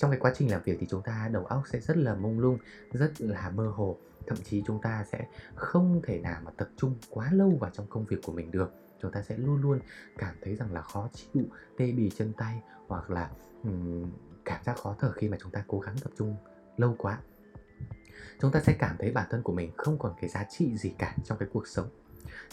trong 0.02 0.10
cái 0.10 0.20
quá 0.20 0.32
trình 0.34 0.50
làm 0.50 0.62
việc 0.64 0.76
thì 0.80 0.86
chúng 0.90 1.02
ta 1.02 1.28
đầu 1.32 1.44
óc 1.44 1.62
sẽ 1.72 1.80
rất 1.80 1.96
là 1.96 2.14
mông 2.14 2.40
lung 2.40 2.58
rất 2.92 3.12
là 3.18 3.50
mơ 3.50 3.66
hồ. 3.68 3.98
Thậm 4.26 4.38
chí 4.44 4.62
chúng 4.66 4.80
ta 4.82 5.04
sẽ 5.12 5.26
không 5.54 6.00
thể 6.04 6.20
nào 6.20 6.40
mà 6.44 6.50
tập 6.56 6.68
trung 6.76 6.94
quá 7.10 7.28
lâu 7.32 7.50
vào 7.60 7.70
trong 7.70 7.86
công 7.86 8.04
việc 8.04 8.16
của 8.22 8.32
mình 8.32 8.50
được. 8.50 8.72
Chúng 9.02 9.12
ta 9.12 9.22
sẽ 9.22 9.36
luôn 9.36 9.62
luôn 9.62 9.80
cảm 10.18 10.34
thấy 10.42 10.56
rằng 10.56 10.72
là 10.72 10.82
khó 10.82 11.08
chịu 11.12 11.44
tê 11.78 11.92
bì 11.92 12.10
chân 12.10 12.32
tay 12.32 12.62
hoặc 12.88 13.10
là 13.10 13.30
um, 13.64 14.10
cảm 14.44 14.64
giác 14.64 14.76
khó 14.76 14.96
thở 14.98 15.12
khi 15.12 15.28
mà 15.28 15.36
chúng 15.40 15.52
ta 15.52 15.64
cố 15.66 15.80
gắng 15.80 15.96
tập 16.02 16.10
trung 16.18 16.36
lâu 16.76 16.94
quá. 16.98 17.18
Chúng 18.40 18.52
ta 18.52 18.60
sẽ 18.60 18.76
cảm 18.78 18.96
thấy 18.98 19.10
bản 19.10 19.26
thân 19.30 19.42
của 19.42 19.52
mình 19.52 19.72
không 19.76 19.98
còn 19.98 20.14
cái 20.20 20.30
giá 20.30 20.44
trị 20.50 20.76
gì 20.76 20.94
cả 20.98 21.16
trong 21.24 21.38
cái 21.38 21.48
cuộc 21.52 21.66
sống. 21.66 21.88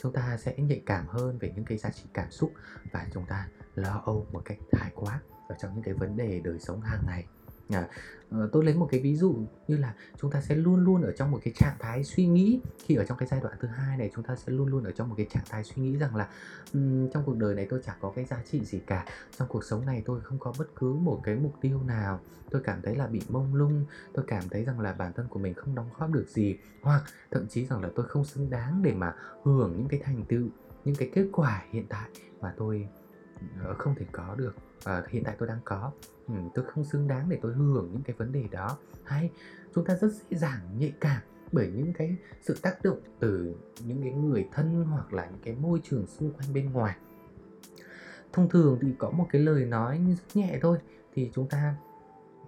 Chúng 0.01 0.13
ta 0.13 0.37
sẽ 0.37 0.55
nhạy 0.57 0.81
cảm 0.85 1.07
hơn 1.07 1.37
về 1.37 1.51
những 1.55 1.65
cái 1.65 1.77
giá 1.77 1.89
trị 1.89 2.03
cảm 2.13 2.31
xúc 2.31 2.53
và 2.91 3.07
chúng 3.13 3.25
ta 3.25 3.47
lo 3.75 4.01
âu 4.05 4.27
một 4.31 4.41
cách 4.45 4.57
thái 4.71 4.91
quá 4.95 5.19
ở 5.47 5.55
trong 5.59 5.73
những 5.73 5.83
cái 5.83 5.93
vấn 5.93 6.17
đề 6.17 6.39
đời 6.43 6.59
sống 6.59 6.81
hàng 6.81 7.03
ngày 7.07 7.25
à, 7.69 7.87
tôi 8.51 8.65
lấy 8.65 8.73
một 8.73 8.87
cái 8.91 8.99
ví 8.99 9.15
dụ 9.15 9.35
như 9.67 9.77
là 9.77 9.93
chúng 10.21 10.31
ta 10.31 10.41
sẽ 10.41 10.55
luôn 10.55 10.83
luôn 10.83 11.01
ở 11.01 11.11
trong 11.11 11.31
một 11.31 11.39
cái 11.43 11.53
trạng 11.57 11.75
thái 11.79 12.03
suy 12.03 12.25
nghĩ. 12.27 12.59
Khi 12.85 12.95
ở 12.95 13.05
trong 13.05 13.17
cái 13.17 13.27
giai 13.31 13.39
đoạn 13.41 13.55
thứ 13.59 13.67
hai 13.67 13.97
này 13.97 14.11
chúng 14.15 14.23
ta 14.23 14.35
sẽ 14.35 14.51
luôn 14.51 14.67
luôn 14.67 14.83
ở 14.83 14.91
trong 14.91 15.09
một 15.09 15.15
cái 15.17 15.27
trạng 15.29 15.43
thái 15.49 15.63
suy 15.63 15.83
nghĩ 15.83 15.97
rằng 15.97 16.15
là 16.15 16.27
um, 16.73 17.09
trong 17.09 17.23
cuộc 17.25 17.37
đời 17.37 17.55
này 17.55 17.67
tôi 17.69 17.81
chẳng 17.85 17.97
có 18.01 18.11
cái 18.15 18.25
giá 18.25 18.43
trị 18.51 18.65
gì 18.65 18.79
cả. 18.87 19.05
Trong 19.37 19.47
cuộc 19.47 19.63
sống 19.63 19.85
này 19.85 20.03
tôi 20.05 20.21
không 20.21 20.39
có 20.39 20.53
bất 20.59 20.75
cứ 20.75 20.93
một 20.93 21.21
cái 21.23 21.35
mục 21.35 21.53
tiêu 21.61 21.83
nào. 21.83 22.19
Tôi 22.49 22.61
cảm 22.65 22.81
thấy 22.81 22.95
là 22.95 23.07
bị 23.07 23.21
mông 23.29 23.55
lung. 23.55 23.85
Tôi 24.13 24.25
cảm 24.27 24.43
thấy 24.49 24.63
rằng 24.63 24.79
là 24.79 24.93
bản 24.93 25.13
thân 25.13 25.27
của 25.27 25.39
mình 25.39 25.53
không 25.53 25.75
đóng 25.75 25.89
góp 25.99 26.11
được 26.11 26.25
gì. 26.27 26.57
Hoặc 26.81 27.03
thậm 27.31 27.47
chí 27.47 27.65
rằng 27.65 27.81
là 27.81 27.89
tôi 27.95 28.07
không 28.07 28.25
xứng 28.25 28.49
đáng 28.49 28.81
để 28.83 28.93
mà 28.93 29.15
hưởng 29.43 29.77
những 29.77 29.87
cái 29.87 29.99
thành 30.03 30.25
tựu 30.25 30.47
những 30.85 30.95
cái 30.95 31.09
kết 31.13 31.25
quả 31.31 31.63
hiện 31.71 31.85
tại 31.89 32.09
mà 32.41 32.53
tôi 32.57 32.87
ờ, 33.63 33.73
không 33.73 33.95
thể 33.95 34.05
có 34.11 34.35
được 34.35 34.55
uh, 34.79 35.09
hiện 35.09 35.23
tại 35.23 35.35
tôi 35.39 35.47
đang 35.47 35.59
có. 35.65 35.91
Ừ, 36.27 36.33
tôi 36.53 36.65
không 36.65 36.85
xứng 36.85 37.07
đáng 37.07 37.29
để 37.29 37.39
tôi 37.41 37.53
hưởng 37.53 37.89
những 37.91 38.03
cái 38.03 38.15
vấn 38.19 38.31
đề 38.31 38.43
đó. 38.51 38.77
Hay 39.03 39.31
chúng 39.75 39.85
ta 39.85 39.95
rất 39.95 40.11
dễ 40.29 40.37
dàng 40.37 40.59
nhạy 40.77 40.93
cảm 40.99 41.21
bởi 41.51 41.71
những 41.75 41.93
cái 41.93 42.15
sự 42.41 42.57
tác 42.61 42.83
động 42.83 42.99
từ 43.19 43.55
những 43.85 44.01
cái 44.03 44.11
người 44.11 44.47
thân 44.51 44.83
hoặc 44.83 45.13
là 45.13 45.25
những 45.25 45.41
cái 45.43 45.55
môi 45.55 45.81
trường 45.83 46.07
xung 46.07 46.33
quanh 46.33 46.53
bên 46.53 46.71
ngoài. 46.71 46.95
Thông 48.33 48.49
thường 48.49 48.77
thì 48.81 48.87
có 48.97 49.09
một 49.09 49.27
cái 49.29 49.41
lời 49.41 49.65
nói 49.65 50.01
rất 50.07 50.35
nhẹ 50.41 50.59
thôi 50.61 50.77
thì 51.13 51.31
chúng 51.33 51.49
ta 51.49 51.75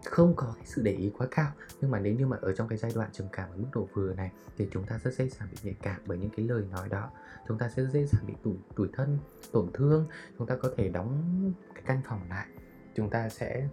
không 0.05 0.33
có 0.35 0.53
cái 0.55 0.65
sự 0.65 0.81
để 0.81 0.91
ý 0.91 1.11
quá 1.17 1.27
cao. 1.31 1.51
Nhưng 1.81 1.91
mà 1.91 1.99
nếu 1.99 2.13
như 2.13 2.27
mà 2.27 2.37
ở 2.41 2.55
trong 2.55 2.67
cái 2.67 2.77
giai 2.77 2.91
đoạn 2.95 3.09
trầm 3.11 3.27
cảm 3.31 3.49
ở 3.49 3.57
mức 3.57 3.67
độ 3.73 3.87
vừa 3.93 4.13
này 4.13 4.31
thì 4.57 4.67
chúng 4.71 4.83
ta 4.83 4.99
rất 5.03 5.13
dễ 5.13 5.27
dàng 5.27 5.47
bị 5.51 5.57
nhạy 5.63 5.75
cảm 5.81 6.01
bởi 6.05 6.17
những 6.17 6.29
cái 6.37 6.45
lời 6.45 6.63
nói 6.71 6.89
đó. 6.89 7.09
Chúng 7.47 7.57
ta 7.57 7.69
sẽ 7.69 7.85
dễ 7.85 8.05
dàng 8.05 8.23
bị 8.27 8.33
tủi, 8.43 8.55
tủi 8.75 8.87
thân 8.93 9.17
tổn 9.51 9.69
thương. 9.73 10.07
Chúng 10.37 10.47
ta 10.47 10.55
có 10.55 10.69
thể 10.77 10.89
đóng 10.89 11.53
cái 11.73 11.83
căn 11.85 12.01
phòng 12.05 12.21
lại. 12.29 12.47
Chúng 12.95 13.09
ta 13.09 13.29
sẽ 13.29 13.67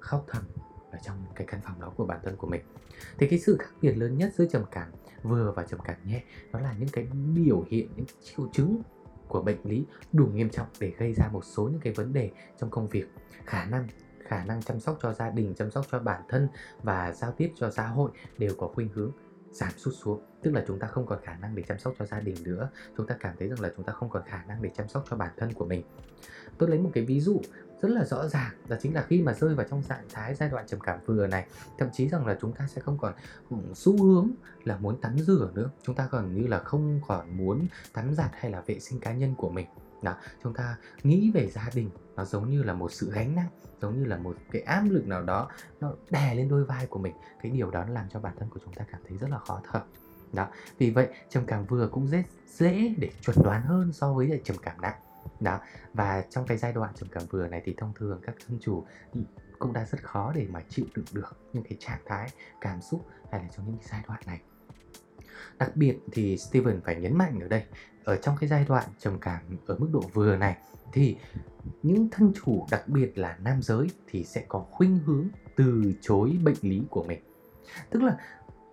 khóc 0.00 0.24
thầm 0.28 0.42
ở 0.90 0.98
trong 1.02 1.26
cái 1.34 1.46
căn 1.46 1.60
phòng 1.64 1.80
đó 1.80 1.92
của 1.96 2.06
bản 2.06 2.20
thân 2.22 2.36
của 2.36 2.46
mình. 2.46 2.62
Thì 3.18 3.28
cái 3.28 3.38
sự 3.38 3.56
khác 3.58 3.70
biệt 3.82 3.92
lớn 3.92 4.18
nhất 4.18 4.32
giữa 4.36 4.46
trầm 4.46 4.64
cảm 4.70 4.88
vừa 5.22 5.52
và 5.56 5.62
trầm 5.62 5.80
cảm 5.84 5.96
nhẹ 6.04 6.22
đó 6.52 6.60
là 6.60 6.74
những 6.78 6.88
cái 6.88 7.06
biểu 7.34 7.64
hiện 7.68 7.88
những 7.96 8.06
triệu 8.22 8.48
chứng 8.52 8.82
của 9.28 9.42
bệnh 9.42 9.58
lý 9.64 9.84
đủ 10.12 10.26
nghiêm 10.26 10.50
trọng 10.50 10.66
để 10.80 10.92
gây 10.98 11.14
ra 11.14 11.28
một 11.32 11.44
số 11.44 11.68
những 11.68 11.80
cái 11.80 11.92
vấn 11.92 12.12
đề 12.12 12.30
trong 12.60 12.70
công 12.70 12.88
việc. 12.88 13.06
Khả 13.44 13.64
năng 13.64 13.88
khả 14.24 14.44
năng 14.44 14.62
chăm 14.62 14.80
sóc 14.80 14.98
cho 15.02 15.12
gia 15.12 15.30
đình, 15.30 15.54
chăm 15.54 15.70
sóc 15.70 15.86
cho 15.90 15.98
bản 15.98 16.22
thân 16.28 16.48
và 16.82 17.12
giao 17.12 17.32
tiếp 17.32 17.52
cho 17.56 17.70
xã 17.70 17.86
hội 17.86 18.10
đều 18.38 18.54
có 18.58 18.68
khuynh 18.68 18.88
hướng 18.94 19.12
giảm 19.50 19.72
sút 19.76 19.94
xuống. 19.94 20.22
Tức 20.42 20.50
là 20.50 20.64
chúng 20.66 20.78
ta 20.78 20.86
không 20.86 21.06
còn 21.06 21.18
khả 21.22 21.36
năng 21.36 21.54
để 21.54 21.62
chăm 21.68 21.78
sóc 21.78 21.94
cho 21.98 22.06
gia 22.06 22.20
đình 22.20 22.36
nữa. 22.44 22.68
Chúng 22.96 23.06
ta 23.06 23.16
cảm 23.20 23.34
thấy 23.38 23.48
rằng 23.48 23.60
là 23.60 23.72
chúng 23.76 23.84
ta 23.84 23.92
không 23.92 24.10
còn 24.10 24.22
khả 24.26 24.44
năng 24.44 24.62
để 24.62 24.70
chăm 24.76 24.88
sóc 24.88 25.04
cho 25.10 25.16
bản 25.16 25.32
thân 25.36 25.52
của 25.52 25.66
mình. 25.66 25.82
Tôi 26.58 26.68
lấy 26.68 26.78
một 26.78 26.90
cái 26.94 27.04
ví 27.04 27.20
dụ 27.20 27.40
rất 27.82 27.88
là 27.88 28.04
rõ 28.04 28.28
ràng, 28.28 28.52
đó 28.68 28.76
chính 28.80 28.94
là 28.94 29.02
khi 29.02 29.22
mà 29.22 29.34
rơi 29.34 29.54
vào 29.54 29.66
trong 29.70 29.82
trạng 29.82 30.04
thái 30.12 30.34
giai 30.34 30.48
đoạn 30.48 30.66
trầm 30.66 30.80
cảm 30.80 30.98
vừa 31.06 31.26
này, 31.26 31.46
thậm 31.78 31.88
chí 31.92 32.08
rằng 32.08 32.26
là 32.26 32.38
chúng 32.40 32.52
ta 32.52 32.66
sẽ 32.66 32.80
không 32.80 32.98
còn 32.98 33.12
ừ, 33.50 33.56
xu 33.74 34.04
hướng 34.04 34.30
là 34.64 34.76
muốn 34.76 35.00
tắm 35.00 35.18
rửa 35.18 35.50
nữa. 35.54 35.70
Chúng 35.82 35.94
ta 35.94 36.08
gần 36.10 36.34
như 36.34 36.46
là 36.46 36.58
không 36.58 37.00
còn 37.06 37.36
muốn 37.36 37.66
tắm 37.92 38.14
giặt 38.14 38.30
hay 38.32 38.50
là 38.50 38.60
vệ 38.60 38.80
sinh 38.80 39.00
cá 39.00 39.12
nhân 39.12 39.34
của 39.34 39.48
mình. 39.48 39.66
Đó, 40.02 40.16
chúng 40.42 40.54
ta 40.54 40.76
nghĩ 41.02 41.30
về 41.34 41.50
gia 41.50 41.70
đình, 41.74 41.90
nó 42.16 42.24
giống 42.24 42.50
như 42.50 42.62
là 42.62 42.72
một 42.72 42.92
sự 42.92 43.10
gánh 43.12 43.34
nặng 43.34 43.48
giống 43.80 43.98
như 43.98 44.04
là 44.04 44.16
một 44.16 44.36
cái 44.50 44.62
áp 44.62 44.84
lực 44.90 45.06
nào 45.06 45.22
đó, 45.22 45.50
nó 45.80 45.92
đè 46.10 46.34
lên 46.34 46.48
đôi 46.48 46.64
vai 46.64 46.86
của 46.86 46.98
mình. 46.98 47.14
Cái 47.42 47.52
điều 47.52 47.70
đó 47.70 47.84
nó 47.84 47.92
làm 47.92 48.08
cho 48.08 48.20
bản 48.20 48.34
thân 48.38 48.48
của 48.48 48.60
chúng 48.64 48.74
ta 48.74 48.84
cảm 48.92 49.00
thấy 49.08 49.18
rất 49.18 49.30
là 49.30 49.38
khó 49.38 49.60
thở. 49.70 49.82
Đó, 50.32 50.48
vì 50.78 50.90
vậy 50.90 51.08
trầm 51.28 51.46
cảm 51.46 51.64
vừa 51.64 51.88
cũng 51.88 52.06
dễ 52.06 52.24
dễ 52.46 52.94
để 52.98 53.10
chuẩn 53.20 53.36
đoán 53.44 53.62
hơn 53.62 53.92
so 53.92 54.12
với 54.12 54.40
trầm 54.44 54.56
cảm 54.62 54.80
nặng. 54.80 55.00
Đó, 55.40 55.60
và 55.94 56.24
trong 56.30 56.46
cái 56.46 56.56
giai 56.56 56.72
đoạn 56.72 56.94
trầm 56.94 57.08
cảm 57.12 57.22
vừa 57.30 57.48
này 57.48 57.62
thì 57.64 57.74
thông 57.76 57.92
thường 57.94 58.20
các 58.22 58.34
thân 58.46 58.58
chủ 58.60 58.84
ừ, 59.12 59.20
cũng 59.58 59.72
đã 59.72 59.84
rất 59.84 60.02
khó 60.02 60.32
để 60.34 60.46
mà 60.50 60.60
chịu 60.68 60.86
đựng 60.94 61.04
được 61.12 61.36
những 61.52 61.64
cái 61.64 61.76
trạng 61.80 62.00
thái, 62.06 62.28
cảm 62.60 62.80
xúc 62.80 63.06
hay 63.30 63.42
là 63.42 63.48
trong 63.56 63.66
những 63.66 63.76
cái 63.76 63.86
giai 63.90 64.02
đoạn 64.08 64.20
này. 64.26 64.40
Đặc 65.58 65.76
biệt 65.76 65.98
thì 66.12 66.38
Steven 66.38 66.80
phải 66.84 66.96
nhấn 66.96 67.18
mạnh 67.18 67.40
ở 67.40 67.48
đây 67.48 67.64
ở 68.04 68.16
trong 68.16 68.36
cái 68.40 68.48
giai 68.48 68.64
đoạn 68.68 68.84
trầm 68.98 69.18
cảm 69.20 69.40
ở 69.66 69.76
mức 69.78 69.88
độ 69.92 70.02
vừa 70.12 70.36
này 70.36 70.56
thì 70.92 71.16
những 71.82 72.08
thân 72.10 72.32
chủ 72.44 72.66
đặc 72.70 72.88
biệt 72.88 73.18
là 73.18 73.36
nam 73.42 73.62
giới 73.62 73.90
thì 74.06 74.24
sẽ 74.24 74.44
có 74.48 74.66
khuynh 74.70 74.98
hướng 74.98 75.28
từ 75.56 75.92
chối 76.00 76.38
bệnh 76.44 76.56
lý 76.62 76.82
của 76.90 77.04
mình 77.04 77.20
tức 77.90 78.02
là 78.02 78.16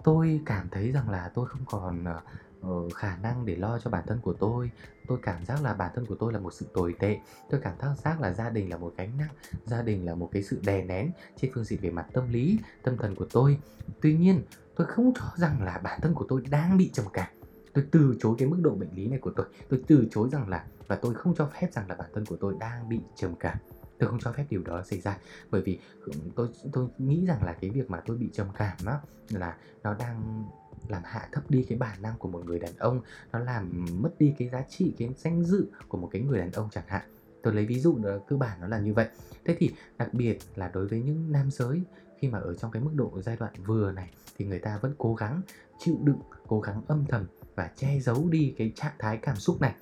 tôi 0.04 0.42
cảm 0.46 0.68
thấy 0.72 0.92
rằng 0.92 1.10
là 1.10 1.32
tôi 1.34 1.46
không 1.46 1.62
còn, 1.66 2.04
ờ, 2.04 2.22
ờ, 2.62 2.90
khả 2.96 3.18
năng 3.18 3.46
để 3.46 3.56
lo 3.56 3.80
cho 3.80 3.90
bản 3.90 4.04
thân 4.08 4.20
của 4.22 4.34
tôi. 4.34 4.72
Tôi 5.08 5.20
cảm 5.22 5.46
giác 5.46 5.64
là 5.64 5.74
bản 5.74 5.92
thân 5.96 6.06
của 6.06 6.16
tôi 6.16 6.34
là 6.34 6.40
một 6.40 6.54
sự 6.54 6.66
tồi 6.74 6.96
tệ. 7.00 7.20
Tôi 7.50 7.62
cảm 7.64 7.74
giác 8.04 8.22
là 8.22 8.34
gia 8.34 8.50
đình 8.50 8.70
là 8.70 8.78
một 8.78 8.94
gánh 8.98 9.18
nặng, 9.18 9.34
gia 9.66 9.82
đình 9.82 10.06
là 10.06 10.16
một 10.16 10.30
cái 10.32 10.44
sự 10.44 10.62
đè 10.66 10.84
nén 10.84 11.12
trên 11.42 11.52
phương 11.54 11.64
diện 11.64 11.80
về 11.82 11.90
mặt 11.90 12.06
tâm 12.14 12.32
lý, 12.32 12.60
tâm 12.84 12.98
thần 12.98 13.16
của 13.16 13.26
tôi. 13.32 13.58
Tuy 14.02 14.18
nhiên, 14.18 14.42
tôi 14.76 14.88
không 14.88 15.14
cho 15.16 15.26
rằng 15.36 15.64
là 15.64 15.78
bản 15.84 16.02
thân 16.02 16.14
của 16.14 16.26
tôi 16.30 16.42
đang 16.50 16.78
bị 16.78 16.90
trầm 16.94 17.06
cảm. 17.14 17.28
Tôi 17.74 17.86
từ 17.92 18.16
chối 18.20 18.36
cái 18.38 18.48
mức 18.48 18.58
độ 18.62 18.76
bệnh 18.76 18.96
lý 18.96 19.08
này 19.08 19.20
của 19.20 19.32
tôi. 19.36 19.46
Tôi 19.70 19.82
từ 19.88 20.08
chối 20.12 20.30
rằng 20.32 20.50
là 20.50 20.66
và 20.88 20.96
tôi 20.96 21.14
không 21.14 21.36
cho 21.36 21.46
phép 21.46 21.74
rằng 21.74 21.90
là 21.90 21.96
bản 21.96 22.10
thân 22.14 22.26
của 22.26 22.36
tôi 22.40 22.56
đang 22.60 22.90
bị 22.90 23.00
trầm 23.16 23.36
cảm. 23.40 23.58
Tôi 24.00 24.10
không 24.10 24.20
cho 24.20 24.32
phép 24.32 24.46
điều 24.50 24.62
đó 24.64 24.84
xảy 24.84 25.02
ra 25.02 25.18
bởi 25.52 25.62
vì, 25.62 25.80
ừ, 26.06 26.12
tôi 26.36 26.50
tôi 26.72 26.88
nghĩ 26.98 27.26
rằng 27.26 27.44
là 27.44 27.54
cái 27.54 27.70
việc 27.70 27.90
mà 27.90 28.02
tôi 28.06 28.18
bị 28.18 28.30
trầm 28.34 28.48
cảm 28.58 28.78
á, 28.86 29.00
là 29.30 29.58
nó 29.84 29.94
đang 29.94 30.46
làm 30.88 31.02
hạ 31.06 31.30
thấp 31.32 31.44
đi 31.50 31.66
cái 31.70 31.78
bản 31.78 32.02
năng 32.02 32.18
của 32.18 32.28
một 32.28 32.46
người 32.46 32.60
đàn 32.60 32.76
ông, 32.78 33.02
nó 33.32 33.40
làm 33.40 33.86
mất 34.00 34.10
đi 34.20 34.34
cái 34.38 34.50
giá 34.50 34.64
trị, 34.70 34.94
cái 34.98 35.10
danh 35.18 35.44
dự 35.44 35.66
của 35.88 35.98
một 35.98 36.10
cái 36.12 36.22
người 36.22 36.40
đàn 36.40 36.52
ông 36.52 36.70
chẳng 36.72 36.88
hạn. 36.88 37.02
Tôi 37.44 37.54
lấy 37.54 37.66
ví 37.66 37.80
dụ 37.80 37.98
nữa 37.98 38.20
cơ 38.28 38.38
bản 38.38 38.62
nó 38.62 38.68
là 38.68 38.80
như 38.80 38.94
vậy. 38.94 39.08
Thế 39.46 39.56
thì 39.60 39.72
đặc 39.98 40.14
biệt 40.14 40.40
là 40.56 40.72
đối 40.74 40.88
với 40.88 41.02
những 41.02 41.32
nam 41.32 41.52
giới 41.52 41.82
khi 42.20 42.28
mà 42.28 42.40
ở 42.40 42.56
trong 42.56 42.72
cái 42.72 42.84
mức 42.84 42.92
độ 42.96 43.22
giai 43.22 43.38
đoạn 43.40 43.54
vừa 43.66 43.92
này 43.92 44.10
thì 44.38 44.46
người 44.46 44.60
ta 44.60 44.78
vẫn 44.78 44.94
cố 44.98 45.16
gắng 45.16 45.42
chịu 45.80 45.98
đựng, 46.04 46.20
cố 46.48 46.60
gắng 46.60 46.82
âm 46.88 47.06
thầm 47.08 47.26
và 47.56 47.70
che 47.76 48.00
giấu 48.00 48.30
đi 48.30 48.54
cái 48.58 48.72
trạng 48.76 48.94
thái 49.00 49.18
cảm 49.18 49.36
xúc 49.36 49.62
này. 49.62 49.74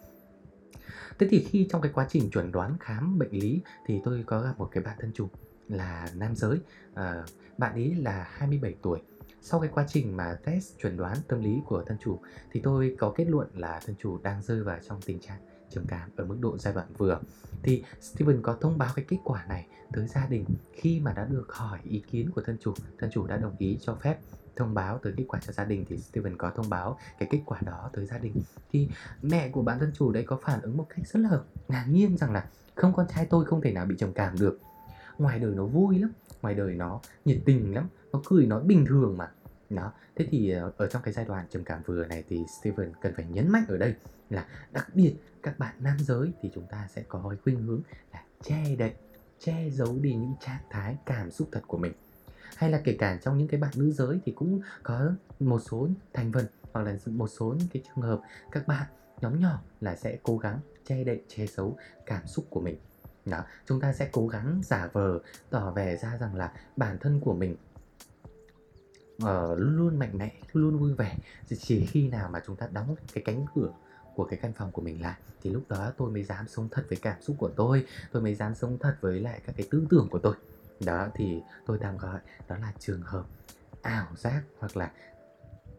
Thế 1.19 1.27
thì 1.29 1.47
khi 1.49 1.67
trong 1.69 1.82
cái 1.82 1.91
quá 1.95 2.05
trình 2.10 2.29
chuẩn 2.29 2.51
đoán 2.51 2.77
khám 2.79 3.19
bệnh 3.19 3.32
lý 3.32 3.62
thì 3.86 4.01
tôi 4.03 4.23
có 4.27 4.41
gặp 4.41 4.53
một 4.58 4.69
cái 4.71 4.84
bạn 4.84 4.97
thân 4.99 5.12
chủ 5.13 5.29
là 5.67 6.10
nam 6.15 6.36
giới, 6.36 6.58
à, 6.93 7.23
bạn 7.58 7.73
ấy 7.73 7.95
là 7.95 8.27
27 8.32 8.75
tuổi. 8.82 8.99
Sau 9.41 9.60
cái 9.60 9.69
quá 9.73 9.86
trình 9.88 10.17
mà 10.17 10.38
test 10.43 10.77
chuẩn 10.77 10.97
đoán 10.97 11.17
tâm 11.27 11.43
lý 11.43 11.62
của 11.65 11.84
thân 11.88 11.97
chủ 12.03 12.19
thì 12.51 12.60
tôi 12.63 12.95
có 12.99 13.13
kết 13.15 13.25
luận 13.27 13.47
là 13.53 13.79
thân 13.86 13.95
chủ 13.99 14.17
đang 14.23 14.41
rơi 14.41 14.63
vào 14.63 14.79
trong 14.88 15.01
tình 15.01 15.19
trạng 15.19 15.39
trầm 15.69 15.86
cảm 15.88 16.10
ở 16.15 16.25
mức 16.25 16.38
độ 16.41 16.58
giai 16.58 16.73
đoạn 16.73 16.88
vừa. 16.97 17.19
Thì 17.63 17.84
Steven 18.01 18.41
có 18.41 18.58
thông 18.62 18.77
báo 18.77 18.89
cái 18.95 19.05
kết 19.08 19.17
quả 19.23 19.45
này 19.49 19.67
tới 19.93 20.08
gia 20.08 20.27
đình 20.27 20.45
khi 20.73 20.99
mà 20.99 21.13
đã 21.13 21.25
được 21.25 21.53
hỏi 21.53 21.79
ý 21.84 22.03
kiến 22.12 22.29
của 22.36 22.41
thân 22.41 22.58
chủ, 22.62 22.73
thân 22.99 23.10
chủ 23.13 23.27
đã 23.27 23.38
đồng 23.38 23.55
ý 23.58 23.77
cho 23.82 23.95
phép 23.95 24.17
thông 24.60 24.74
báo 24.74 24.98
tới 24.98 25.13
kết 25.17 25.26
quả 25.28 25.39
cho 25.48 25.54
gia 25.54 25.63
đình 25.63 25.86
thì 25.89 25.98
Steven 25.98 26.38
có 26.38 26.52
thông 26.56 26.69
báo 26.69 26.98
cái 27.19 27.30
kết 27.32 27.41
quả 27.45 27.60
đó 27.65 27.89
tới 27.93 28.06
gia 28.06 28.17
đình. 28.17 28.34
Thì 28.72 28.89
mẹ 29.22 29.50
của 29.50 29.62
bạn 29.62 29.80
thân 29.80 29.91
chủ 29.95 30.12
đấy 30.12 30.24
có 30.24 30.39
phản 30.41 30.62
ứng 30.62 30.78
một 30.78 30.86
cách 30.89 31.08
rất 31.08 31.19
là 31.19 31.39
ngạc 31.67 31.86
nhiên 31.89 32.17
rằng 32.17 32.34
là 32.34 32.45
không 32.76 32.93
con 32.93 33.08
trai 33.15 33.26
tôi 33.26 33.45
không 33.45 33.62
thể 33.62 33.72
nào 33.72 33.86
bị 33.86 33.95
trầm 33.98 34.13
cảm 34.13 34.39
được. 34.39 34.60
Ngoài 35.17 35.39
đời 35.39 35.56
nó 35.56 35.65
vui 35.65 36.00
lắm, 36.00 36.12
ngoài 36.41 36.56
đời 36.56 36.76
nó 36.76 37.00
nhiệt 37.26 37.39
tình 37.45 37.76
lắm, 37.76 37.88
nó 38.13 38.22
cười 38.26 38.45
nói 38.45 38.63
bình 38.63 38.86
thường 38.86 39.17
mà. 39.17 39.32
Đó, 39.69 39.91
thế 40.15 40.28
thì 40.32 40.50
ờ, 40.50 40.72
ở 40.78 40.88
trong 40.88 41.02
cái 41.02 41.13
giai 41.13 41.26
đoạn 41.26 41.45
trầm 41.50 41.63
cảm 41.63 41.82
vừa 41.86 42.06
này 42.06 42.24
thì 42.30 42.43
Steven 42.60 42.91
cần 43.02 43.13
phải 43.15 43.26
nhấn 43.30 43.50
mạnh 43.50 43.65
ở 43.67 43.78
đây 43.78 43.95
là 44.30 44.45
đặc 44.72 44.88
biệt 44.93 45.15
các 45.43 45.60
bạn 45.60 45.76
nam 45.80 45.98
giới 46.00 46.32
thì 46.41 46.52
chúng 46.56 46.65
ta 46.69 46.88
sẽ 46.95 47.04
có 47.08 47.36
khuynh 47.43 47.62
hướng 47.62 47.82
là 48.13 48.24
che 48.43 48.76
đậy, 48.76 48.93
che 49.39 49.69
giấu 49.69 49.98
đi 50.02 50.13
những 50.13 50.34
trạng 50.39 50.63
thái 50.69 50.98
cảm 51.06 51.32
xúc 51.32 51.48
thật 51.52 51.62
của 51.67 51.78
mình 51.78 51.93
hay 52.56 52.72
là 52.72 52.82
kể 52.84 52.96
cả 53.00 53.20
trong 53.24 53.38
những 53.38 53.48
cái 53.48 53.60
bạn 53.60 53.72
nữ 53.76 53.92
giới 53.92 54.20
thì 54.26 54.32
cũng 54.32 54.62
có 54.84 55.12
một 55.40 55.60
số 55.60 55.88
thành 56.14 56.32
phần 56.34 56.46
hoặc 56.74 56.82
là 56.82 56.98
một 57.06 57.28
số 57.28 57.56
những 57.60 57.68
cái 57.74 57.84
trường 57.86 58.04
hợp 58.04 58.22
các 58.52 58.68
bạn 58.68 58.88
nhóm 59.22 59.40
nhỏ 59.40 59.62
là 59.82 59.96
sẽ 59.96 60.18
cố 60.24 60.38
gắng 60.38 60.60
che 60.86 61.04
đậy 61.04 61.22
che 61.28 61.48
giấu 61.48 61.78
cảm 62.06 62.28
xúc 62.28 62.46
của 62.50 62.62
mình. 62.62 62.78
Đó 63.26 63.44
chúng 63.66 63.80
ta 63.80 63.94
sẽ 63.94 64.10
cố 64.12 64.28
gắng 64.28 64.62
giả 64.64 64.90
vờ 64.94 65.20
tỏ 65.50 65.72
vẻ 65.72 65.98
ra 65.98 66.18
rằng 66.18 66.36
là 66.36 66.54
bản 66.78 66.98
thân 67.00 67.20
của 67.20 67.34
mình 67.34 67.56
uh, 69.24 69.60
luôn 69.60 69.78
luôn 69.78 70.00
mạnh 70.00 70.18
mẽ 70.18 70.32
luôn 70.54 70.78
vui 70.78 70.94
vẻ. 70.94 71.18
Chỉ 71.58 71.86
khi 71.86 72.10
nào 72.10 72.30
mà 72.34 72.42
chúng 72.46 72.56
ta 72.56 72.68
đóng 72.72 72.96
cái 73.14 73.24
cánh 73.24 73.46
cửa 73.56 73.74
của 74.16 74.26
cái 74.26 74.40
căn 74.42 74.54
phòng 74.54 74.72
của 74.72 74.82
mình 74.82 75.02
lại 75.02 75.18
thì 75.42 75.50
lúc 75.50 75.64
đó 75.70 75.92
tôi 75.98 76.12
mới 76.12 76.24
dám 76.24 76.48
sống 76.48 76.68
thật 76.72 76.86
với 76.90 76.98
cảm 77.02 77.22
xúc 77.22 77.36
của 77.40 77.50
tôi 77.56 77.86
tôi 78.12 78.22
mới 78.22 78.36
dám 78.36 78.56
sống 78.56 78.78
thật 78.80 78.96
với 79.02 79.20
lại 79.20 79.42
các 79.46 79.56
cái 79.58 79.68
tư 79.72 79.88
tưởng 79.90 80.08
của 80.12 80.20
tôi 80.20 80.36
đó, 80.86 81.08
thì 81.15 81.42
tôi 81.65 81.78
đang 81.78 81.98
gọi 81.98 82.20
đó 82.48 82.58
là 82.58 82.74
trường 82.80 83.02
hợp 83.02 83.26
ảo 83.82 84.08
giác 84.15 84.44
hoặc 84.60 84.78
là 84.78 84.92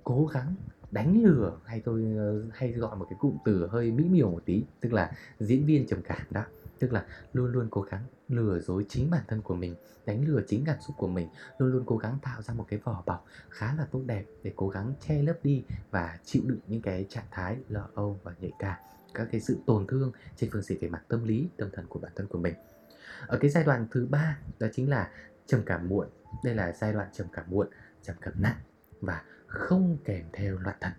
cố 0.04 0.26
gắng 0.26 0.54
đánh 0.90 1.22
lừa 1.22 1.58
hay 1.64 1.80
tôi 1.80 2.14
ờ, 2.16 2.44
hay 2.52 2.72
gọi 2.72 2.96
một 2.96 3.06
cái 3.10 3.16
cụm 3.20 3.36
từ 3.44 3.66
hơi 3.66 3.90
mỹ 3.90 4.04
miều 4.04 4.30
một 4.30 4.42
tí, 4.44 4.64
tức 4.80 4.92
là 4.92 5.12
diễn 5.40 5.66
viên 5.66 5.86
trầm 5.86 6.02
cảm 6.02 6.26
đó. 6.30 6.44
Tức 6.78 6.92
là 6.92 7.04
luôn 7.32 7.52
luôn 7.52 7.68
cố 7.70 7.82
gắng 7.82 8.04
lừa 8.28 8.58
dối 8.58 8.86
chính 8.88 9.10
bản 9.10 9.22
thân 9.28 9.42
của 9.42 9.54
mình, 9.54 9.74
đánh 10.06 10.28
lừa 10.28 10.40
chính 10.48 10.64
cảm 10.64 10.76
xúc 10.80 10.96
của 10.98 11.08
mình, 11.08 11.28
luôn 11.58 11.72
luôn 11.72 11.82
cố 11.86 11.96
gắng 11.96 12.18
tạo 12.22 12.42
ra 12.42 12.54
một 12.54 12.66
cái 12.68 12.80
vỏ 12.84 13.02
bọc 13.06 13.26
khá 13.50 13.74
là 13.74 13.86
tốt 13.90 14.02
đẹp 14.06 14.24
để 14.42 14.52
cố 14.56 14.68
gắng 14.68 14.92
che 15.06 15.22
lấp 15.22 15.36
đi 15.42 15.64
và 15.90 16.18
chịu 16.24 16.42
đựng 16.46 16.60
những 16.66 16.82
cái 16.82 17.06
trạng 17.08 17.26
thái 17.30 17.56
lo 17.68 17.88
âu 17.94 18.18
và 18.22 18.34
nhạy 18.40 18.52
cảm, 18.58 18.76
các 19.14 19.28
cái 19.32 19.40
sự 19.40 19.56
tổn 19.66 19.86
thương 19.86 20.12
trên 20.36 20.50
phương 20.52 20.62
diện 20.62 20.78
về 20.80 20.88
mặt 20.88 21.02
tâm 21.08 21.24
lý, 21.24 21.48
tâm 21.56 21.68
thần 21.72 21.86
của 21.88 21.98
bản 21.98 22.12
thân 22.16 22.26
của 22.26 22.38
mình 22.38 22.54
ở 23.26 23.38
cái 23.38 23.50
giai 23.50 23.64
đoạn 23.64 23.86
thứ 23.90 24.06
ba 24.10 24.38
đó 24.58 24.66
chính 24.72 24.90
là 24.90 25.10
trầm 25.46 25.62
cảm 25.66 25.88
muộn. 25.88 26.08
Đây 26.44 26.54
là 26.54 26.72
giai 26.72 26.92
đoạn 26.92 27.08
trầm 27.12 27.26
cảm 27.32 27.44
muộn 27.48 27.68
trầm 28.02 28.16
cảm 28.20 28.34
nặng 28.42 28.56
và 29.00 29.22
không 29.46 29.96
kèm 30.04 30.24
theo 30.32 30.58
loạn 30.58 30.76
thần 30.80 30.92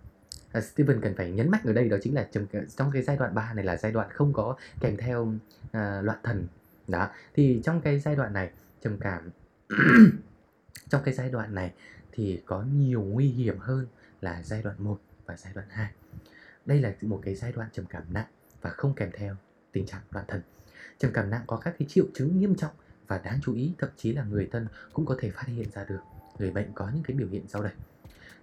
à, 0.51 0.61
Steven 0.61 1.01
cần 1.01 1.15
phải 1.15 1.31
nhấn 1.31 1.49
mạnh 1.49 1.61
ở 1.65 1.73
đây 1.73 1.89
đó 1.89 1.97
chính 2.01 2.15
là 2.15 2.27
trầm 2.31 2.45
trong 2.77 2.91
cái 2.91 3.01
giai 3.01 3.17
đoạn 3.17 3.35
3 3.35 3.53
này 3.53 3.65
là 3.65 3.77
giai 3.77 3.91
đoạn 3.91 4.09
không 4.13 4.33
có 4.33 4.55
kèm 4.79 4.97
theo 4.97 5.21
uh, 5.23 5.71
loạn 6.03 6.17
thần 6.23 6.47
đó 6.87 7.09
thì 7.33 7.61
trong 7.63 7.81
cái 7.81 7.99
giai 7.99 8.15
đoạn 8.15 8.33
này 8.33 8.51
trầm 8.81 8.97
cảm 8.99 9.29
trong 10.89 11.01
cái 11.05 11.13
giai 11.13 11.29
đoạn 11.29 11.55
này 11.55 11.73
thì 12.11 12.41
có 12.45 12.63
nhiều 12.63 13.01
nguy 13.01 13.27
hiểm 13.27 13.57
hơn 13.59 13.87
là 14.21 14.43
giai 14.43 14.61
đoạn 14.61 14.75
1 14.79 14.99
và 15.25 15.37
giai 15.37 15.53
đoạn 15.53 15.67
2 15.69 15.91
đây 16.65 16.81
là 16.81 16.93
một 17.01 17.21
cái 17.23 17.35
giai 17.35 17.51
đoạn 17.51 17.69
trầm 17.73 17.85
cảm 17.85 18.03
nặng 18.09 18.27
và 18.61 18.69
không 18.69 18.93
kèm 18.93 19.09
theo 19.13 19.35
tình 19.71 19.85
trạng 19.85 20.01
loạn 20.11 20.25
thần 20.27 20.41
trầm 21.01 21.11
cảm 21.13 21.29
nặng 21.29 21.43
có 21.47 21.57
các 21.57 21.75
cái 21.79 21.87
triệu 21.87 22.05
chứng 22.13 22.39
nghiêm 22.39 22.55
trọng. 22.55 22.71
Và 23.07 23.17
đáng 23.17 23.39
chú 23.43 23.53
ý 23.53 23.73
thậm 23.77 23.89
chí 23.97 24.13
là 24.13 24.23
người 24.23 24.49
thân 24.51 24.67
cũng 24.93 25.05
có 25.05 25.15
thể 25.19 25.31
phát 25.31 25.47
hiện 25.47 25.71
ra 25.71 25.83
được. 25.83 25.99
Người 26.39 26.51
bệnh 26.51 26.71
có 26.75 26.89
những 26.93 27.03
cái 27.03 27.17
biểu 27.17 27.27
hiện 27.27 27.45
sau 27.47 27.63
đây. 27.63 27.73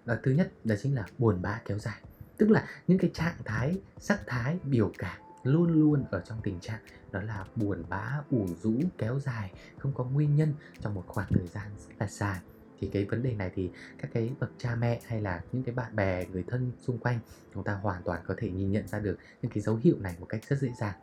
Đó, 0.04 0.14
thứ 0.22 0.30
nhất 0.30 0.52
đó 0.64 0.74
chính 0.82 0.94
là 0.94 1.06
buồn 1.18 1.42
bã 1.42 1.60
kéo 1.64 1.78
dài. 1.78 2.00
Tức 2.36 2.50
là 2.50 2.66
những 2.86 2.98
cái 2.98 3.10
trạng 3.14 3.34
thái 3.44 3.80
sắc 3.98 4.20
thái 4.26 4.58
biểu 4.64 4.92
cảm 4.98 5.20
luôn 5.42 5.72
luôn 5.72 6.04
ở 6.10 6.22
trong 6.28 6.40
tình 6.42 6.60
trạng 6.60 6.80
đó 7.12 7.20
là 7.22 7.46
buồn 7.56 7.82
bã 7.88 8.20
ủ 8.30 8.46
rũ 8.62 8.74
kéo 8.98 9.20
dài 9.20 9.52
không 9.78 9.92
có 9.94 10.04
nguyên 10.04 10.36
nhân 10.36 10.54
trong 10.80 10.94
một 10.94 11.04
khoảng 11.06 11.28
thời 11.30 11.46
gian 11.46 11.66
rất 11.78 11.94
là 11.98 12.06
dài 12.06 12.40
thì 12.80 12.88
cái 12.92 13.04
vấn 13.04 13.22
đề 13.22 13.34
này 13.34 13.50
thì 13.54 13.70
các 13.98 14.10
cái 14.14 14.30
bậc 14.40 14.50
cha 14.58 14.74
mẹ 14.74 15.00
hay 15.06 15.20
là 15.20 15.42
những 15.52 15.62
cái 15.62 15.74
bạn 15.74 15.96
bè 15.96 16.26
người 16.26 16.44
thân 16.48 16.72
xung 16.80 16.98
quanh 16.98 17.18
chúng 17.54 17.64
ta 17.64 17.72
hoàn 17.72 18.02
toàn 18.02 18.20
có 18.26 18.34
thể 18.38 18.50
nhìn 18.50 18.72
nhận 18.72 18.88
ra 18.88 18.98
được 18.98 19.18
những 19.42 19.52
cái 19.52 19.60
dấu 19.60 19.76
hiệu 19.76 19.96
này 20.00 20.16
một 20.20 20.26
cách 20.28 20.40
rất 20.48 20.58
dễ 20.60 20.68
dàng. 20.80 20.94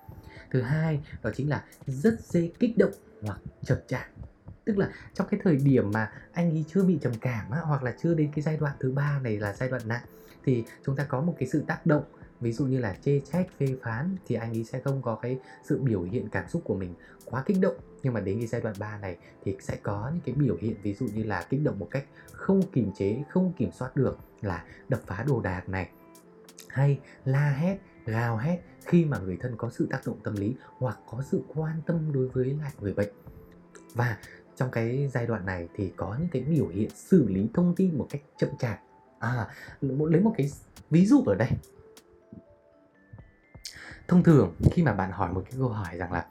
Thứ 0.51 0.61
hai 0.61 0.99
đó 1.23 1.31
chính 1.35 1.49
là 1.49 1.63
rất 1.87 2.19
dễ 2.19 2.51
kích 2.59 2.77
động 2.77 2.91
hoặc 3.21 3.39
chập 3.63 3.83
chạm 3.87 4.09
tức 4.65 4.77
là 4.77 4.89
trong 5.13 5.27
cái 5.31 5.39
thời 5.43 5.55
điểm 5.55 5.91
mà 5.91 6.11
anh 6.33 6.49
ấy 6.51 6.65
chưa 6.67 6.83
bị 6.83 6.97
trầm 7.01 7.13
cảm 7.21 7.51
á, 7.51 7.59
hoặc 7.59 7.83
là 7.83 7.93
chưa 8.03 8.13
đến 8.13 8.31
cái 8.35 8.41
giai 8.41 8.57
đoạn 8.57 8.75
thứ 8.79 8.91
ba 8.91 9.19
này 9.23 9.37
là 9.37 9.53
giai 9.53 9.69
đoạn 9.69 9.81
nặng 9.85 10.05
thì 10.43 10.63
chúng 10.85 10.95
ta 10.95 11.03
có 11.03 11.21
một 11.21 11.35
cái 11.39 11.47
sự 11.47 11.63
tác 11.67 11.85
động 11.85 12.03
ví 12.41 12.51
dụ 12.51 12.65
như 12.65 12.79
là 12.79 12.95
chê 13.01 13.19
trách, 13.19 13.47
phê 13.59 13.67
phán 13.81 14.15
thì 14.27 14.35
anh 14.35 14.51
ấy 14.51 14.63
sẽ 14.63 14.79
không 14.79 15.01
có 15.01 15.15
cái 15.15 15.39
sự 15.63 15.79
biểu 15.79 16.01
hiện 16.01 16.29
cảm 16.29 16.47
xúc 16.47 16.61
của 16.65 16.75
mình 16.75 16.93
quá 17.25 17.43
kích 17.45 17.57
động. 17.61 17.75
Nhưng 18.03 18.13
mà 18.13 18.19
đến 18.19 18.37
cái 18.37 18.47
giai 18.47 18.61
đoạn 18.61 18.75
3 18.79 18.97
này 18.97 19.17
thì 19.43 19.57
sẽ 19.59 19.75
có 19.83 20.11
những 20.13 20.21
cái 20.25 20.35
biểu 20.35 20.57
hiện, 20.61 20.75
ví 20.81 20.93
dụ 20.93 21.07
như 21.13 21.23
là 21.23 21.45
kích 21.49 21.61
động 21.63 21.79
một 21.79 21.87
cách 21.91 22.05
không 22.31 22.61
kiềm 22.71 22.91
chế, 22.97 23.23
không 23.29 23.53
kiểm 23.57 23.71
soát 23.71 23.95
được 23.95 24.17
là 24.41 24.63
đập 24.89 25.01
phá 25.05 25.25
đồ 25.27 25.41
đạc 25.41 25.69
này. 25.69 25.89
Hay 26.67 26.99
la 27.25 27.49
hét, 27.49 27.77
gào 28.05 28.37
hét 28.37 28.59
khi 28.85 29.05
mà 29.05 29.19
người 29.19 29.37
thân 29.41 29.55
có 29.57 29.69
sự 29.69 29.87
tác 29.91 30.01
động 30.05 30.19
tâm 30.23 30.35
lý 30.35 30.55
hoặc 30.77 30.99
có 31.11 31.23
sự 31.31 31.41
quan 31.55 31.81
tâm 31.85 32.11
đối 32.13 32.27
với 32.27 32.45
lại 32.61 32.71
người 32.79 32.93
bệnh. 32.93 33.09
Và 33.93 34.17
trong 34.55 34.71
cái 34.71 35.09
giai 35.13 35.27
đoạn 35.27 35.45
này 35.45 35.69
thì 35.75 35.93
có 35.95 36.15
những 36.19 36.29
cái 36.31 36.41
biểu 36.41 36.67
hiện 36.67 36.89
xử 36.89 37.27
lý 37.27 37.49
thông 37.53 37.75
tin 37.75 37.97
một 37.97 38.07
cách 38.09 38.21
chậm 38.37 38.49
chạp. 38.59 38.79
À 39.19 39.47
lấy 39.81 40.21
một 40.21 40.33
cái 40.37 40.51
ví 40.89 41.05
dụ 41.05 41.23
ở 41.25 41.35
đây 41.35 41.49
thông 44.07 44.23
thường, 44.23 44.53
khi 44.71 44.83
mà 44.83 44.93
bạn 44.93 45.11
hỏi 45.11 45.33
một 45.33 45.41
cái 45.45 45.53
câu 45.59 45.69
hỏi 45.69 45.97
rằng 45.97 46.11
là 46.11 46.25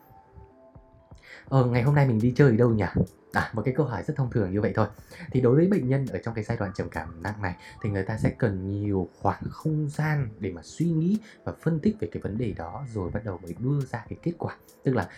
ờ 1.48 1.64
ngày 1.66 1.82
hôm 1.82 1.94
nay 1.94 2.06
mình 2.06 2.18
đi 2.18 2.32
chơi 2.36 2.50
ở 2.50 2.56
đâu 2.56 2.70
nhỉ? 2.70 2.84
À, 3.34 3.50
một 3.52 3.62
cái 3.64 3.74
câu 3.76 3.86
hỏi 3.86 4.02
rất 4.06 4.14
thông 4.16 4.30
thường 4.30 4.52
như 4.52 4.60
vậy 4.60 4.72
thôi. 4.76 4.86
Thì 5.30 5.40
đối 5.40 5.56
với 5.56 5.66
bệnh 5.66 5.88
nhân 5.88 6.06
ở 6.06 6.18
trong 6.24 6.34
cái 6.34 6.44
giai 6.44 6.56
đoạn 6.56 6.72
trầm 6.74 6.88
cảm 6.88 7.22
nặng 7.22 7.42
này 7.42 7.56
thì 7.82 7.90
người 7.90 8.02
ta 8.02 8.18
sẽ 8.18 8.30
cần 8.38 8.70
nhiều 8.70 9.08
khoảng 9.20 9.42
không 9.50 9.88
gian 9.88 10.28
để 10.38 10.52
mà 10.52 10.62
suy 10.64 10.86
nghĩ 10.86 11.18
và 11.44 11.52
phân 11.62 11.80
tích 11.80 11.96
về 12.00 12.08
cái 12.12 12.22
vấn 12.22 12.38
đề 12.38 12.52
đó 12.52 12.86
rồi 12.92 13.10
bắt 13.10 13.24
đầu 13.24 13.38
mới 13.42 13.54
đưa 13.58 13.80
ra 13.80 14.04
cái 14.08 14.18
kết 14.22 14.32
quả. 14.38 14.56
Tức 14.84 14.94
là 14.94 15.08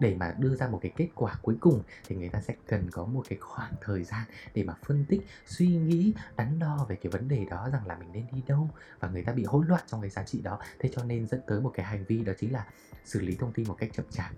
để 0.00 0.16
mà 0.16 0.34
đưa 0.38 0.56
ra 0.56 0.68
một 0.68 0.78
cái 0.82 0.92
kết 0.96 1.08
quả 1.14 1.38
cuối 1.42 1.56
cùng 1.60 1.82
thì 2.06 2.16
người 2.16 2.28
ta 2.28 2.40
sẽ 2.40 2.54
cần 2.66 2.90
có 2.90 3.04
một 3.04 3.22
cái 3.28 3.38
khoảng 3.38 3.72
thời 3.80 4.04
gian 4.04 4.22
để 4.54 4.62
mà 4.62 4.74
phân 4.86 5.04
tích, 5.08 5.26
suy 5.46 5.66
nghĩ, 5.66 6.14
đắn 6.36 6.58
đo 6.58 6.86
về 6.88 6.96
cái 6.96 7.12
vấn 7.12 7.28
đề 7.28 7.44
đó 7.50 7.68
rằng 7.72 7.86
là 7.86 7.96
mình 7.98 8.12
nên 8.12 8.26
đi 8.32 8.42
đâu 8.46 8.70
và 9.00 9.08
người 9.08 9.22
ta 9.22 9.32
bị 9.32 9.44
hỗn 9.44 9.66
loạn 9.66 9.82
trong 9.86 10.00
cái 10.00 10.10
giá 10.10 10.22
trị 10.22 10.40
đó. 10.40 10.58
Thế 10.78 10.90
cho 10.92 11.04
nên 11.04 11.26
dẫn 11.26 11.40
tới 11.46 11.60
một 11.60 11.72
cái 11.74 11.86
hành 11.86 12.04
vi 12.04 12.22
đó 12.24 12.32
chính 12.38 12.52
là 12.52 12.66
xử 13.04 13.20
lý 13.20 13.36
thông 13.36 13.52
tin 13.52 13.68
một 13.68 13.76
cách 13.78 13.90
chậm 13.92 14.06
chạp 14.10 14.30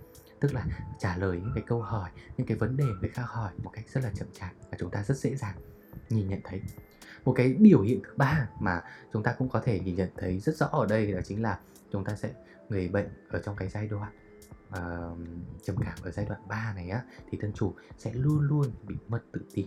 tức 0.43 0.55
là 0.55 0.67
trả 0.99 1.17
lời 1.17 1.41
những 1.43 1.53
cái 1.55 1.65
câu 1.67 1.83
hỏi 1.83 2.11
những 2.37 2.47
cái 2.47 2.57
vấn 2.57 2.77
đề 2.77 2.85
người 3.01 3.11
khác 3.11 3.25
hỏi 3.27 3.53
một 3.63 3.71
cách 3.73 3.85
rất 3.89 4.05
là 4.05 4.11
chậm 4.15 4.29
chạp 4.33 4.51
và 4.71 4.77
chúng 4.81 4.91
ta 4.91 5.03
rất 5.03 5.17
dễ 5.17 5.37
dàng 5.37 5.57
nhìn 6.11 6.29
nhận 6.29 6.41
thấy. 6.45 6.61
Một 7.25 7.33
cái 7.37 7.53
biểu 7.53 7.81
hiện 7.83 8.01
thứ 8.05 8.11
ba 8.17 8.49
mà 8.61 8.83
chúng 9.13 9.23
ta 9.23 9.35
cũng 9.39 9.49
có 9.49 9.61
thể 9.61 9.81
nhìn 9.81 9.95
nhận 9.95 10.09
thấy 10.17 10.41
rất 10.41 10.57
rõ 10.57 10.67
ở 10.67 10.87
đây 10.87 11.13
đó 11.13 11.21
chính 11.25 11.43
là 11.43 11.59
chúng 11.93 12.05
ta 12.05 12.17
sẽ 12.17 12.33
người 12.69 12.89
bệnh 12.89 13.09
ở 13.29 13.43
trong 13.45 13.57
cái 13.57 13.69
giai 13.69 13.89
đoạn 13.89 14.13
uh, 14.69 15.19
trầm 15.63 15.77
cảm 15.77 15.99
ở 16.03 16.11
giai 16.11 16.27
đoạn 16.27 16.41
3 16.49 16.73
này 16.77 16.91
á 16.91 17.03
thì 17.31 17.39
thân 17.41 17.53
chủ 17.53 17.75
sẽ 17.99 18.13
luôn 18.15 18.41
luôn 18.41 18.73
bị 18.87 18.95
mất 19.09 19.21
tự 19.33 19.41
tin 19.55 19.67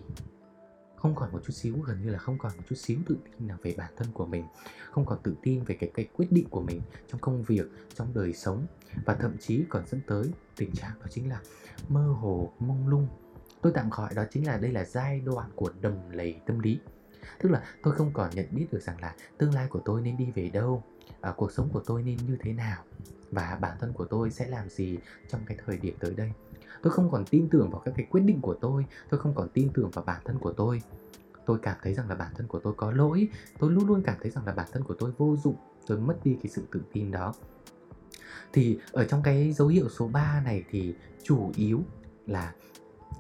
không 0.98 1.16
còn 1.16 1.32
một 1.32 1.42
chút 1.46 1.54
xíu 1.54 1.76
gần 1.80 2.02
như 2.02 2.10
là 2.10 2.18
không 2.18 2.38
còn 2.38 2.52
một 2.58 2.64
chút 2.70 2.76
xíu 2.76 3.00
tự 3.08 3.18
tin 3.26 3.48
nào 3.48 3.58
về 3.62 3.76
bản 3.78 3.94
thân 3.98 4.08
của 4.14 4.26
mình. 4.26 4.46
Không 4.92 5.06
còn 5.06 5.20
tự 5.24 5.36
tin 5.42 5.64
về 5.64 5.78
cái 5.80 5.92
cái 5.94 6.08
quyết 6.14 6.32
định 6.32 6.50
của 6.50 6.62
mình 6.62 6.82
trong 7.08 7.22
công 7.22 7.44
việc 7.44 7.66
trong 7.96 8.14
đời 8.14 8.34
sống. 8.34 8.66
Và 9.06 9.14
thậm 9.14 9.38
chí 9.40 9.64
còn 9.70 9.84
dẫn 9.88 10.02
tới 10.08 10.32
tình 10.56 10.72
trạng 10.72 11.00
đó 11.00 11.06
chính 11.10 11.30
là 11.30 11.40
mơ 11.90 12.08
hồ 12.08 12.52
mông 12.60 12.88
lung. 12.88 13.08
Tôi 13.62 13.72
tạm 13.76 13.90
gọi 13.90 14.14
đó 14.14 14.24
chính 14.32 14.48
là 14.48 14.58
đây 14.58 14.72
là 14.72 14.86
giai 14.86 15.20
đoạn 15.20 15.50
của 15.56 15.70
đầm 15.82 15.94
lầy 16.12 16.40
tâm 16.46 16.60
lý. 16.60 16.80
Tức 17.40 17.50
là 17.52 17.64
tôi 17.84 17.96
không 17.96 18.12
còn 18.14 18.30
nhận 18.36 18.46
biết 18.52 18.68
được 18.72 18.82
rằng 18.82 19.02
là 19.02 19.16
tương 19.38 19.54
lai 19.54 19.68
của 19.68 19.82
tôi 19.86 20.02
nên 20.02 20.18
đi 20.18 20.32
về 20.36 20.50
đâu 20.50 20.84
à, 21.22 21.34
cuộc 21.38 21.52
sống 21.52 21.70
của 21.74 21.82
tôi 21.86 22.04
nên 22.04 22.18
như 22.28 22.38
thế 22.40 22.54
nào 22.54 22.84
và 23.32 23.58
bản 23.62 23.78
thân 23.80 23.94
của 23.94 24.06
tôi 24.06 24.32
sẽ 24.32 24.48
làm 24.48 24.70
gì 24.70 24.98
trong 25.30 25.42
cái 25.46 25.58
thời 25.66 25.78
điểm 25.78 25.96
tới 26.00 26.14
đây 26.14 26.32
tôi 26.86 26.94
không 26.94 27.12
còn 27.12 27.26
tin 27.26 27.50
tưởng 27.50 27.70
vào 27.70 27.82
các 27.86 27.94
cái 27.98 28.08
quyết 28.10 28.22
định 28.22 28.42
của 28.42 28.54
tôi 28.54 28.86
tôi 29.10 29.20
không 29.20 29.34
còn 29.36 29.50
tin 29.50 29.70
tưởng 29.74 29.90
vào 29.90 30.06
bản 30.06 30.22
thân 30.26 30.40
của 30.40 30.54
tôi. 30.54 30.82
Tôi 31.46 31.60
cảm 31.62 31.78
thấy 31.84 31.94
rằng 31.94 32.10
là 32.10 32.16
bản 32.16 32.32
thân 32.36 32.48
của 32.48 32.60
tôi 32.60 32.74
có 32.78 32.92
lỗi, 32.92 33.28
tôi 33.60 33.72
luôn 33.72 33.88
luôn 33.88 34.02
cảm 34.06 34.16
thấy 34.22 34.32
rằng 34.32 34.46
là 34.46 34.54
bản 34.54 34.68
thân 34.72 34.84
của 34.84 34.94
tôi 35.00 35.12
vô 35.18 35.36
dụng, 35.44 35.56
tôi 35.88 35.98
mất 35.98 36.18
đi 36.24 36.38
cái 36.44 36.52
sự 36.56 36.64
tự 36.72 36.82
tin 36.94 37.12
đó. 37.12 37.34
Thì 38.54 38.80
ở 38.92 39.06
trong 39.06 39.22
cái 39.24 39.54
dấu 39.54 39.68
hiệu 39.68 39.90
số 39.90 40.08
3 40.08 40.42
này 40.46 40.64
thì 40.70 40.96
chủ 41.24 41.52
yếu 41.56 41.82
là 42.28 42.54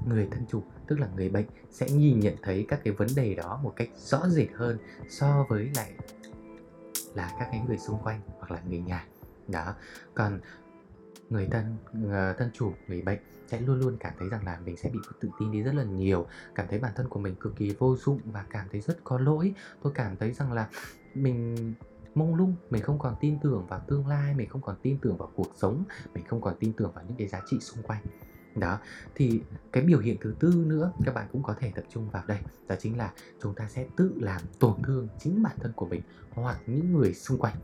người 0.07 0.27
thân 0.31 0.45
chủ, 0.49 0.63
tức 0.87 0.99
là 0.99 1.07
người 1.15 1.29
bệnh, 1.29 1.45
sẽ 1.71 1.89
nhìn 1.89 2.19
nhận 2.19 2.35
thấy 2.41 2.65
các 2.67 2.79
cái 2.83 2.93
vấn 2.93 3.07
đề 3.15 3.35
đó 3.35 3.59
một 3.63 3.73
cách 3.75 3.89
rõ 3.97 4.29
rệt 4.29 4.49
hơn 4.55 4.77
so 5.09 5.45
với 5.49 5.71
lại 5.75 5.91
là 7.13 7.31
các 7.39 7.47
cái 7.51 7.61
người 7.67 7.77
xung 7.77 8.03
quanh 8.03 8.21
hoặc 8.39 8.51
là 8.51 8.61
người 8.69 8.79
nhà. 8.79 9.07
Đó, 9.47 9.73
còn 10.13 10.39
người 11.29 11.47
thân 11.51 11.77
ờ, 12.11 12.33
thân 12.33 12.49
chủ, 12.53 12.73
người 12.87 13.01
bệnh 13.01 13.19
sẽ 13.47 13.61
luôn 13.61 13.79
luôn 13.79 13.97
cảm 13.99 14.13
thấy 14.19 14.29
rằng 14.29 14.45
là 14.45 14.59
mình 14.65 14.77
sẽ 14.77 14.89
bị 14.89 14.99
tự 15.21 15.29
tin 15.39 15.51
đi 15.51 15.61
rất 15.61 15.75
là 15.75 15.83
nhiều. 15.83 16.27
Cảm 16.55 16.67
thấy 16.69 16.79
bản 16.79 16.91
thân 16.95 17.09
của 17.09 17.19
mình 17.19 17.35
cực 17.35 17.55
kỳ 17.55 17.75
vô 17.79 17.95
dụng 17.95 18.19
và 18.25 18.45
cảm 18.49 18.67
thấy 18.71 18.81
rất 18.81 19.03
có 19.03 19.17
lỗi. 19.17 19.53
Tôi 19.83 19.93
cảm 19.95 20.17
thấy 20.17 20.31
rằng 20.31 20.53
là 20.53 20.69
mình 21.13 21.73
mông 22.15 22.35
lung, 22.35 22.55
mình 22.69 22.83
không 22.83 22.99
còn 22.99 23.15
tin 23.19 23.39
tưởng 23.43 23.65
vào 23.67 23.81
tương 23.87 24.07
lai, 24.07 24.33
mình 24.33 24.49
không 24.49 24.61
còn 24.61 24.75
tin 24.81 24.97
tưởng 25.01 25.17
vào 25.17 25.31
cuộc 25.35 25.51
sống, 25.55 25.83
mình 26.13 26.23
không 26.27 26.41
còn 26.41 26.55
tin 26.59 26.73
tưởng 26.73 26.91
vào 26.91 27.03
những 27.07 27.17
cái 27.17 27.27
giá 27.27 27.41
trị 27.49 27.59
xung 27.59 27.83
quanh. 27.83 28.01
Đó, 28.55 28.79
thì 29.15 29.41
cái 29.71 29.83
biểu 29.83 29.99
hiện 29.99 30.17
thứ 30.21 30.35
tư 30.39 30.63
nữa, 30.67 30.91
các 31.05 31.13
bạn 31.15 31.27
cũng 31.31 31.43
có 31.43 31.55
thể 31.59 31.71
tập 31.75 31.83
trung 31.89 32.09
vào 32.09 32.23
đây, 32.27 32.39
đó 32.67 32.75
chính 32.79 32.97
là 32.97 33.13
chúng 33.41 33.55
ta 33.55 33.67
sẽ 33.69 33.85
tự 33.97 34.11
làm 34.15 34.41
tổn 34.59 34.81
thương 34.83 35.07
chính 35.19 35.43
bản 35.43 35.55
thân 35.59 35.71
của 35.75 35.85
mình 35.85 36.01
hoặc 36.29 36.57
những 36.67 36.93
người 36.93 37.13
xung 37.13 37.37
quanh. 37.37 37.55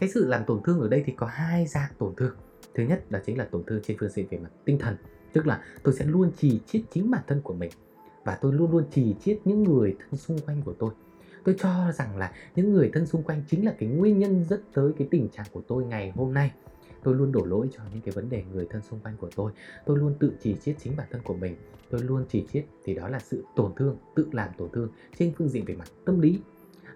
Cái 0.00 0.08
sự 0.08 0.26
làm 0.26 0.44
tổn 0.44 0.62
thương 0.64 0.80
ở 0.80 0.88
đây 0.88 1.02
thì 1.06 1.12
có 1.16 1.26
hai 1.26 1.66
dạng 1.66 1.92
tổn 1.98 2.14
thương 2.16 2.36
thứ 2.74 2.82
nhất 2.82 3.10
đó 3.10 3.18
chính 3.26 3.38
là 3.38 3.44
tổn 3.44 3.64
thương 3.66 3.80
trên 3.82 3.96
phương 4.00 4.10
diện 4.10 4.26
về 4.30 4.38
mặt 4.38 4.50
tinh 4.64 4.78
thần. 4.78 4.96
Tức 5.32 5.46
là 5.46 5.62
tôi 5.82 5.94
sẽ 5.94 6.04
luôn 6.04 6.30
trì 6.36 6.60
chiết 6.66 6.82
chính 6.92 7.10
bản 7.10 7.22
thân 7.26 7.40
của 7.42 7.54
mình 7.54 7.70
và 8.24 8.38
tôi 8.40 8.52
luôn 8.52 8.70
luôn 8.70 8.84
trì 8.90 9.14
chiết 9.20 9.38
những 9.44 9.62
người 9.62 9.96
thân 9.98 10.18
xung 10.18 10.38
quanh 10.38 10.62
của 10.64 10.74
tôi. 10.78 10.90
Tôi 11.44 11.54
cho 11.58 11.92
rằng 11.92 12.16
là 12.16 12.32
những 12.54 12.72
người 12.72 12.90
thân 12.92 13.06
xung 13.06 13.22
quanh 13.22 13.42
chính 13.48 13.64
là 13.64 13.74
cái 13.78 13.88
nguyên 13.88 14.18
nhân 14.18 14.44
dẫn 14.44 14.60
tới 14.72 14.92
cái 14.98 15.08
tình 15.10 15.28
trạng 15.28 15.46
của 15.52 15.62
tôi 15.68 15.84
ngày 15.84 16.12
hôm 16.14 16.34
nay. 16.34 16.50
Tôi 17.02 17.14
luôn 17.14 17.32
đổ 17.32 17.44
lỗi 17.44 17.68
cho 17.72 17.82
những 17.92 18.00
cái 18.00 18.12
vấn 18.12 18.28
đề 18.28 18.44
người 18.52 18.66
thân 18.70 18.82
xung 18.82 19.00
quanh 19.00 19.16
của 19.16 19.30
tôi. 19.36 19.52
Tôi 19.86 19.98
luôn 19.98 20.14
tự 20.18 20.32
chỉ 20.42 20.54
chiết 20.54 20.76
chính 20.78 20.96
bản 20.96 21.06
thân 21.10 21.20
của 21.24 21.34
mình. 21.34 21.56
Tôi 21.90 22.02
luôn 22.02 22.24
chỉ 22.28 22.46
chiết 22.52 22.64
thì 22.84 22.94
đó 22.94 23.08
là 23.08 23.18
sự 23.18 23.44
tổn 23.56 23.72
thương, 23.76 23.96
tự 24.14 24.28
làm 24.32 24.48
tổn 24.58 24.68
thương 24.72 24.88
trên 25.18 25.32
phương 25.38 25.48
diện 25.48 25.64
về 25.64 25.74
mặt 25.74 25.88
tâm 26.04 26.20
lý. 26.20 26.40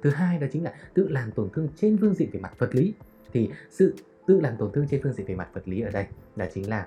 Thứ 0.03 0.11
hai 0.11 0.39
đó 0.39 0.47
chính 0.53 0.65
là 0.65 0.75
tự 0.95 1.09
làm 1.09 1.31
tổn 1.33 1.49
thương 1.53 1.69
trên 1.77 1.99
phương 2.01 2.15
diện 2.15 2.31
về 2.33 2.41
mặt 2.41 2.59
vật 2.59 2.75
lý. 2.75 2.95
Thì 3.33 3.51
sự 3.71 3.95
tự 4.31 4.41
làm 4.41 4.57
tổn 4.57 4.73
thương 4.73 4.87
trên 4.89 5.01
phương 5.03 5.13
diện 5.13 5.27
về 5.27 5.35
mặt 5.35 5.49
vật 5.53 5.69
lý 5.69 5.81
ở 5.81 5.91
đây 5.91 6.07
là 6.37 6.51
chính 6.55 6.69
là 6.69 6.87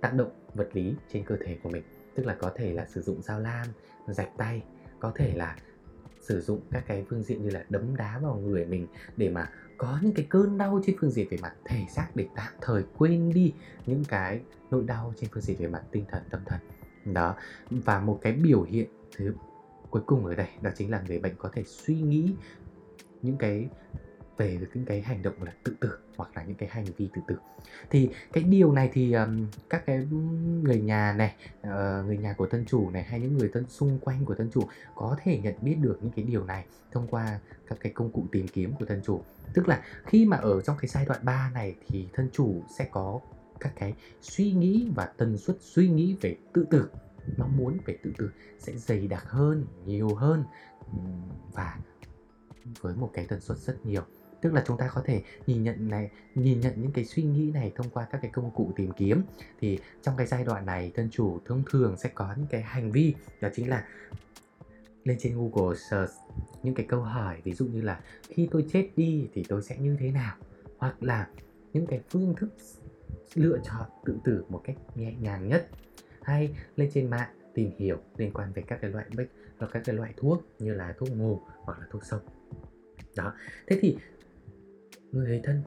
tác 0.00 0.14
động 0.14 0.30
vật 0.54 0.68
lý 0.72 0.94
trên 1.12 1.24
cơ 1.24 1.36
thể 1.44 1.58
của 1.62 1.70
mình. 1.70 1.82
Tức 2.14 2.26
là 2.26 2.34
có 2.34 2.52
thể 2.54 2.72
là 2.72 2.86
sử 2.86 3.02
dụng 3.02 3.22
dao 3.22 3.40
lam, 3.40 3.66
rạch 4.06 4.36
tay, 4.36 4.62
có 5.00 5.12
thể 5.14 5.34
là 5.34 5.56
sử 6.20 6.40
dụng 6.40 6.60
các 6.70 6.84
cái 6.86 7.04
phương 7.08 7.22
diện 7.22 7.42
như 7.42 7.50
là 7.50 7.64
đấm 7.68 7.96
đá 7.96 8.18
vào 8.18 8.36
người 8.36 8.66
mình 8.66 8.86
để 9.16 9.28
mà 9.28 9.50
có 9.78 9.98
những 10.02 10.14
cái 10.14 10.26
cơn 10.28 10.58
đau 10.58 10.80
trên 10.86 10.96
phương 11.00 11.10
diện 11.10 11.28
về 11.30 11.38
mặt 11.42 11.52
thể 11.64 11.84
xác 11.90 12.08
để 12.14 12.26
tạm 12.36 12.52
thời 12.60 12.84
quên 12.98 13.32
đi 13.34 13.52
những 13.86 14.04
cái 14.04 14.40
nỗi 14.70 14.84
đau 14.84 15.14
trên 15.16 15.30
phương 15.32 15.42
diện 15.42 15.56
về 15.58 15.66
mặt 15.66 15.82
tinh 15.90 16.04
thần, 16.10 16.22
tâm 16.30 16.40
thần. 16.46 16.60
Đó, 17.14 17.36
và 17.70 18.00
một 18.00 18.18
cái 18.22 18.32
biểu 18.32 18.62
hiện 18.62 18.86
thứ 19.16 19.34
cuối 19.90 20.02
cùng 20.06 20.26
ở 20.26 20.34
đây, 20.34 20.48
đó 20.60 20.70
chính 20.76 20.90
là 20.90 21.02
người 21.08 21.18
bệnh 21.18 21.34
có 21.38 21.50
thể 21.52 21.62
suy 21.66 22.00
nghĩ 22.00 22.34
những 23.22 23.36
cái 23.36 23.68
về 24.36 24.58
những 24.74 24.84
cái 24.84 25.00
hành 25.02 25.22
động 25.22 25.42
là 25.42 25.52
tự 25.64 25.74
tử 25.80 25.98
hoặc 26.16 26.30
là 26.34 26.44
những 26.44 26.56
cái 26.56 26.68
hành 26.68 26.84
vi 26.84 27.08
tự 27.14 27.22
tử. 27.28 27.36
Thì 27.90 28.10
cái 28.32 28.44
điều 28.44 28.72
này 28.72 28.90
thì 28.92 29.12
um, 29.12 29.46
các 29.70 29.86
cái 29.86 30.06
người 30.62 30.80
nhà 30.80 31.12
này 31.12 31.34
uh, 31.60 32.06
người 32.06 32.16
nhà 32.16 32.32
của 32.32 32.46
thân 32.46 32.64
chủ 32.64 32.90
này 32.90 33.02
hay 33.02 33.20
những 33.20 33.38
người 33.38 33.50
thân 33.52 33.64
xung 33.68 33.98
quanh 33.98 34.24
của 34.24 34.34
thân 34.34 34.50
chủ 34.54 34.62
có 34.94 35.16
thể 35.22 35.38
nhận 35.38 35.54
biết 35.60 35.76
được 35.80 35.98
những 36.02 36.12
cái 36.16 36.24
điều 36.24 36.44
này 36.44 36.64
thông 36.92 37.06
qua 37.06 37.38
các 37.68 37.78
cái 37.80 37.92
công 37.92 38.12
cụ 38.12 38.26
tìm 38.32 38.48
kiếm 38.48 38.72
của 38.78 38.84
thân 38.84 39.00
chủ. 39.04 39.22
Tức 39.54 39.68
là 39.68 39.82
khi 40.06 40.24
mà 40.24 40.36
ở 40.36 40.60
trong 40.60 40.76
cái 40.80 40.88
giai 40.88 41.04
đoạn 41.06 41.20
3 41.24 41.50
này 41.54 41.74
thì 41.88 42.08
thân 42.12 42.28
chủ 42.32 42.62
sẽ 42.78 42.88
có 42.90 43.20
các 43.60 43.72
cái 43.76 43.94
suy 44.22 44.52
nghĩ 44.52 44.90
và 44.94 45.06
tần 45.16 45.38
suất 45.38 45.56
suy 45.60 45.88
nghĩ 45.88 46.16
về 46.20 46.36
tự 46.52 46.66
tử 46.70 46.88
mong 47.36 47.56
muốn 47.56 47.78
về 47.84 47.98
tự 48.02 48.12
tử 48.18 48.30
sẽ 48.58 48.72
dày 48.76 49.08
đặc 49.08 49.24
hơn 49.28 49.66
nhiều 49.86 50.14
hơn 50.14 50.44
và 51.52 51.78
với 52.80 52.94
một 52.94 53.10
cái 53.14 53.26
tần 53.26 53.40
suất 53.40 53.58
rất 53.58 53.86
nhiều 53.86 54.02
tức 54.42 54.52
là 54.52 54.62
chúng 54.66 54.76
ta 54.78 54.90
có 54.94 55.02
thể 55.04 55.22
nhìn 55.46 55.62
nhận 55.62 55.88
này, 55.88 56.10
nhìn 56.34 56.60
nhận 56.60 56.72
những 56.76 56.92
cái 56.92 57.04
suy 57.04 57.22
nghĩ 57.22 57.50
này 57.54 57.72
thông 57.74 57.90
qua 57.90 58.06
các 58.10 58.18
cái 58.22 58.30
công 58.30 58.50
cụ 58.50 58.72
tìm 58.76 58.90
kiếm. 58.96 59.22
Thì 59.60 59.78
trong 60.02 60.16
cái 60.16 60.26
giai 60.26 60.44
đoạn 60.44 60.66
này 60.66 60.92
thân 60.94 61.08
chủ 61.10 61.38
thông 61.44 61.62
thường 61.70 61.96
sẽ 61.96 62.10
có 62.14 62.34
những 62.36 62.46
cái 62.50 62.62
hành 62.62 62.92
vi, 62.92 63.14
đó 63.40 63.48
chính 63.54 63.68
là 63.68 63.86
lên 65.04 65.18
trên 65.20 65.36
Google 65.36 65.76
search 65.76 66.12
những 66.62 66.74
cái 66.74 66.86
câu 66.88 67.00
hỏi. 67.00 67.40
Ví 67.44 67.52
dụ 67.52 67.66
như 67.66 67.80
là, 67.80 68.00
khi 68.28 68.48
tôi 68.50 68.66
chết 68.72 68.90
đi 68.96 69.28
thì 69.34 69.44
tôi 69.48 69.62
sẽ 69.62 69.76
như 69.78 69.96
thế 70.00 70.10
nào? 70.10 70.36
Hoặc 70.78 71.02
là 71.02 71.28
những 71.72 71.86
cái 71.86 72.00
phương 72.10 72.34
thức 72.36 72.48
lựa 73.34 73.58
chọn 73.64 73.86
tự 74.04 74.18
tử 74.24 74.44
một 74.48 74.60
cách 74.64 74.76
nhẹ 74.94 75.14
nhàng 75.20 75.48
nhất. 75.48 75.68
Hay 76.22 76.56
lên 76.76 76.90
trên 76.94 77.10
mạng 77.10 77.30
tìm 77.54 77.70
hiểu 77.78 77.96
liên 78.16 78.32
quan 78.32 78.52
về 78.52 78.62
các 78.66 78.78
cái 78.80 78.90
loại 78.90 79.06
bệnh 79.16 79.28
hoặc 79.58 79.70
các 79.72 79.82
cái 79.84 79.94
loại 79.94 80.14
thuốc 80.16 80.44
như 80.58 80.74
là 80.74 80.94
thuốc 80.98 81.16
ngủ 81.16 81.40
hoặc 81.46 81.78
là 81.78 81.86
thuốc 81.90 82.04
sông. 82.04 82.20
Đó. 83.16 83.34
Thế 83.66 83.78
thì 83.80 83.96
người 85.12 85.40
thân 85.44 85.62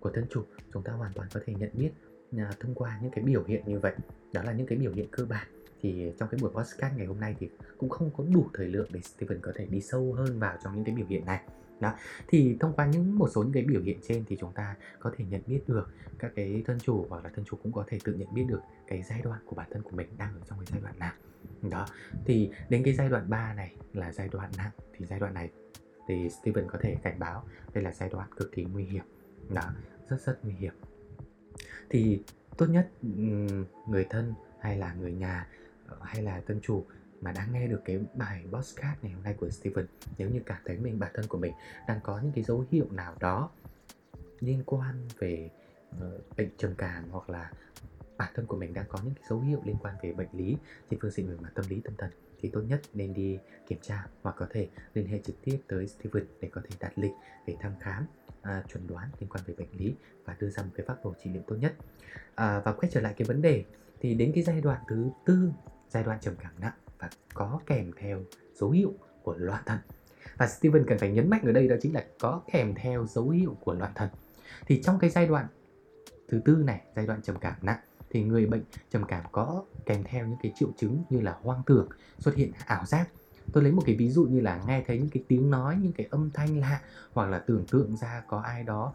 của 0.00 0.10
thân 0.10 0.24
chủ 0.30 0.42
chúng 0.72 0.82
ta 0.82 0.92
hoàn 0.92 1.12
toàn 1.12 1.28
có 1.34 1.40
thể 1.46 1.54
nhận 1.54 1.70
biết 1.72 1.90
à, 2.36 2.50
thông 2.60 2.74
qua 2.74 2.98
những 3.02 3.10
cái 3.10 3.24
biểu 3.24 3.44
hiện 3.44 3.62
như 3.66 3.78
vậy. 3.78 3.94
Đó 4.32 4.42
là 4.42 4.52
những 4.52 4.66
cái 4.66 4.78
biểu 4.78 4.92
hiện 4.92 5.06
cơ 5.10 5.24
bản. 5.24 5.46
Thì 5.82 6.12
trong 6.18 6.28
cái 6.28 6.38
buổi 6.42 6.50
podcast 6.50 6.96
ngày 6.96 7.06
hôm 7.06 7.20
nay 7.20 7.36
thì 7.40 7.50
cũng 7.78 7.88
không 7.88 8.10
có 8.16 8.24
đủ 8.34 8.46
thời 8.54 8.68
lượng 8.68 8.88
để 8.92 9.00
Steven 9.00 9.40
có 9.40 9.52
thể 9.54 9.66
đi 9.66 9.80
sâu 9.80 10.12
hơn 10.12 10.38
vào 10.38 10.56
trong 10.64 10.76
những 10.76 10.84
cái 10.84 10.94
biểu 10.94 11.06
hiện 11.06 11.24
này. 11.24 11.40
Đó. 11.80 11.94
Thì 12.28 12.56
thông 12.60 12.72
qua 12.72 12.86
những 12.86 13.18
một 13.18 13.28
số 13.34 13.42
những 13.42 13.52
cái 13.52 13.62
biểu 13.62 13.82
hiện 13.82 13.98
trên 14.08 14.24
thì 14.28 14.36
chúng 14.40 14.52
ta 14.52 14.76
có 14.98 15.12
thể 15.16 15.24
nhận 15.30 15.42
biết 15.46 15.60
được 15.66 15.88
các 16.18 16.32
cái 16.36 16.62
thân 16.66 16.78
chủ 16.80 17.06
hoặc 17.08 17.24
là 17.24 17.30
thân 17.34 17.44
chủ 17.44 17.56
cũng 17.62 17.72
có 17.72 17.84
thể 17.88 17.98
tự 18.04 18.12
nhận 18.12 18.34
biết 18.34 18.44
được 18.48 18.60
cái 18.86 19.02
giai 19.02 19.22
đoạn 19.22 19.40
của 19.46 19.56
bản 19.56 19.68
thân 19.70 19.82
của 19.82 19.96
mình 19.96 20.08
đang 20.18 20.34
ở 20.34 20.40
trong 20.48 20.58
cái 20.58 20.66
giai 20.70 20.80
đoạn 20.80 20.98
nào. 20.98 21.12
Đó. 21.70 21.86
Thì 22.24 22.50
đến 22.68 22.82
cái 22.84 22.94
giai 22.94 23.08
đoạn 23.08 23.30
3 23.30 23.54
này 23.54 23.74
là 23.92 24.12
giai 24.12 24.28
đoạn 24.28 24.50
nặng 24.56 24.70
thì 24.92 25.06
giai 25.06 25.20
đoạn 25.20 25.34
này 25.34 25.50
thì 26.06 26.30
Steven 26.30 26.68
có 26.68 26.78
thể 26.82 26.96
cảnh 27.02 27.18
báo 27.18 27.44
đây 27.74 27.84
là 27.84 27.92
giai 27.92 28.08
đoạn 28.08 28.28
cực 28.36 28.52
kỳ 28.52 28.64
nguy 28.64 28.84
hiểm. 28.84 29.04
Đó 29.48 29.72
rất 30.08 30.20
rất 30.26 30.38
nguy 30.44 30.52
hiểm. 30.52 30.74
Thì 31.90 32.22
tốt 32.56 32.66
nhất 32.66 32.88
người 33.86 34.06
thân 34.10 34.34
hay 34.58 34.76
là 34.78 34.94
người 34.94 35.12
nhà 35.12 35.46
ờ, 35.86 35.96
hay 36.02 36.22
là 36.22 36.40
tân 36.40 36.60
chủ 36.62 36.84
mà 37.20 37.32
đang 37.32 37.52
nghe 37.52 37.66
được 37.66 37.82
cái 37.84 38.00
bài 38.14 38.44
podcast 38.52 38.98
ngày 39.02 39.12
hôm 39.12 39.22
nay 39.22 39.34
của 39.40 39.50
Steven 39.50 39.86
nếu 40.18 40.30
như 40.30 40.40
cảm 40.46 40.62
thấy 40.64 40.78
mình 40.78 40.98
bản 40.98 41.10
thân 41.14 41.26
của 41.28 41.38
mình 41.38 41.52
đang 41.88 42.00
có 42.02 42.20
những 42.20 42.32
cái 42.32 42.44
dấu 42.44 42.64
hiệu 42.70 42.86
nào 42.90 43.14
đó 43.20 43.50
liên 44.40 44.62
quan 44.66 45.08
về 45.18 45.50
uh, 45.90 46.36
bệnh 46.36 46.50
trầm 46.58 46.74
cảm 46.78 47.04
hoặc 47.10 47.30
là 47.30 47.50
bản 48.16 48.32
thân 48.34 48.46
của 48.46 48.56
mình 48.56 48.74
đang 48.74 48.84
có 48.88 48.98
những 49.04 49.14
cái 49.14 49.24
dấu 49.30 49.40
hiệu 49.40 49.60
liên 49.64 49.76
quan 49.82 49.94
về 50.02 50.12
bệnh 50.12 50.28
lý 50.32 50.56
trên 50.90 51.00
phương 51.00 51.10
diện 51.10 51.28
về 51.28 51.36
mặt 51.40 51.50
tâm 51.54 51.64
lý 51.68 51.80
tâm 51.80 51.94
thần 51.98 52.10
thì 52.44 52.50
tốt 52.50 52.60
nhất 52.68 52.80
nên 52.94 53.14
đi 53.14 53.38
kiểm 53.66 53.78
tra 53.82 54.06
hoặc 54.22 54.36
có 54.38 54.46
thể 54.50 54.68
liên 54.94 55.06
hệ 55.06 55.18
trực 55.18 55.36
tiếp 55.44 55.58
tới 55.68 55.86
Steven 55.86 56.24
để 56.40 56.48
có 56.52 56.60
thể 56.64 56.76
đặt 56.80 56.92
lịch 56.98 57.12
để 57.46 57.56
thăm 57.60 57.72
khám 57.80 58.06
à, 58.42 58.62
chuẩn 58.72 58.86
đoán 58.86 59.08
liên 59.20 59.30
quan 59.30 59.44
về 59.46 59.54
bệnh 59.58 59.68
lý 59.72 59.94
và 60.24 60.36
đưa 60.40 60.50
ra 60.50 60.62
một 60.62 60.68
cái 60.74 60.86
phác 60.86 61.04
đồ 61.04 61.14
trị 61.24 61.30
liệu 61.30 61.42
tốt 61.46 61.56
nhất. 61.56 61.74
À, 62.34 62.60
và 62.64 62.72
quay 62.72 62.90
trở 62.92 63.00
lại 63.00 63.14
cái 63.16 63.26
vấn 63.28 63.42
đề 63.42 63.64
thì 64.00 64.14
đến 64.14 64.32
cái 64.34 64.44
giai 64.44 64.60
đoạn 64.60 64.80
thứ 64.88 65.10
tư 65.24 65.50
giai 65.88 66.02
đoạn 66.02 66.18
trầm 66.20 66.34
cảm 66.42 66.52
nặng 66.60 66.72
và 66.98 67.10
có 67.34 67.60
kèm 67.66 67.92
theo 67.96 68.22
dấu 68.54 68.70
hiệu 68.70 68.94
của 69.22 69.34
loạn 69.38 69.62
thần. 69.66 69.78
Và 70.36 70.46
Steven 70.46 70.84
cần 70.86 70.98
phải 70.98 71.10
nhấn 71.10 71.30
mạnh 71.30 71.42
ở 71.44 71.52
đây 71.52 71.68
đó 71.68 71.76
chính 71.80 71.94
là 71.94 72.04
có 72.20 72.42
kèm 72.52 72.74
theo 72.74 73.06
dấu 73.06 73.30
hiệu 73.30 73.56
của 73.60 73.74
loạn 73.74 73.92
thần. 73.94 74.08
Thì 74.66 74.82
trong 74.82 74.98
cái 74.98 75.10
giai 75.10 75.26
đoạn 75.26 75.46
thứ 76.28 76.40
tư 76.44 76.62
này 76.66 76.80
giai 76.96 77.06
đoạn 77.06 77.22
trầm 77.22 77.36
cảm 77.40 77.54
nặng 77.62 77.80
thì 78.14 78.22
người 78.22 78.46
bệnh 78.46 78.62
trầm 78.90 79.04
cảm 79.04 79.24
có 79.32 79.64
kèm 79.86 80.04
theo 80.04 80.26
những 80.26 80.38
cái 80.42 80.52
triệu 80.56 80.68
chứng 80.76 81.02
như 81.10 81.20
là 81.20 81.36
hoang 81.42 81.62
tưởng, 81.66 81.88
xuất 82.18 82.34
hiện 82.34 82.52
ảo 82.66 82.84
giác, 82.84 83.08
tôi 83.52 83.62
lấy 83.62 83.72
một 83.72 83.82
cái 83.86 83.94
ví 83.94 84.10
dụ 84.10 84.24
như 84.24 84.40
là 84.40 84.62
nghe 84.66 84.84
thấy 84.86 84.98
những 84.98 85.10
cái 85.10 85.24
tiếng 85.28 85.50
nói 85.50 85.78
những 85.82 85.92
cái 85.92 86.06
âm 86.10 86.30
thanh 86.34 86.58
lạ 86.58 86.80
hoặc 87.12 87.30
là 87.30 87.38
tưởng 87.38 87.64
tượng 87.70 87.96
ra 87.96 88.22
có 88.28 88.38
ai 88.38 88.62
đó 88.62 88.92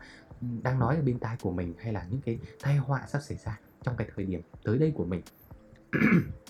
đang 0.64 0.80
nói 0.80 0.96
ở 0.96 1.02
bên 1.02 1.20
tai 1.20 1.38
của 1.42 1.52
mình 1.52 1.74
hay 1.80 1.94
là 1.94 2.06
những 2.10 2.22
cái 2.22 2.40
tai 2.64 2.78
họa 2.78 3.06
sắp 3.08 3.20
xảy 3.20 3.38
ra 3.38 3.60
trong 3.84 3.96
cái 3.98 4.08
thời 4.16 4.26
điểm 4.26 4.42
tới 4.64 4.78
đây 4.78 4.92
của 4.96 5.06
mình. 5.06 5.22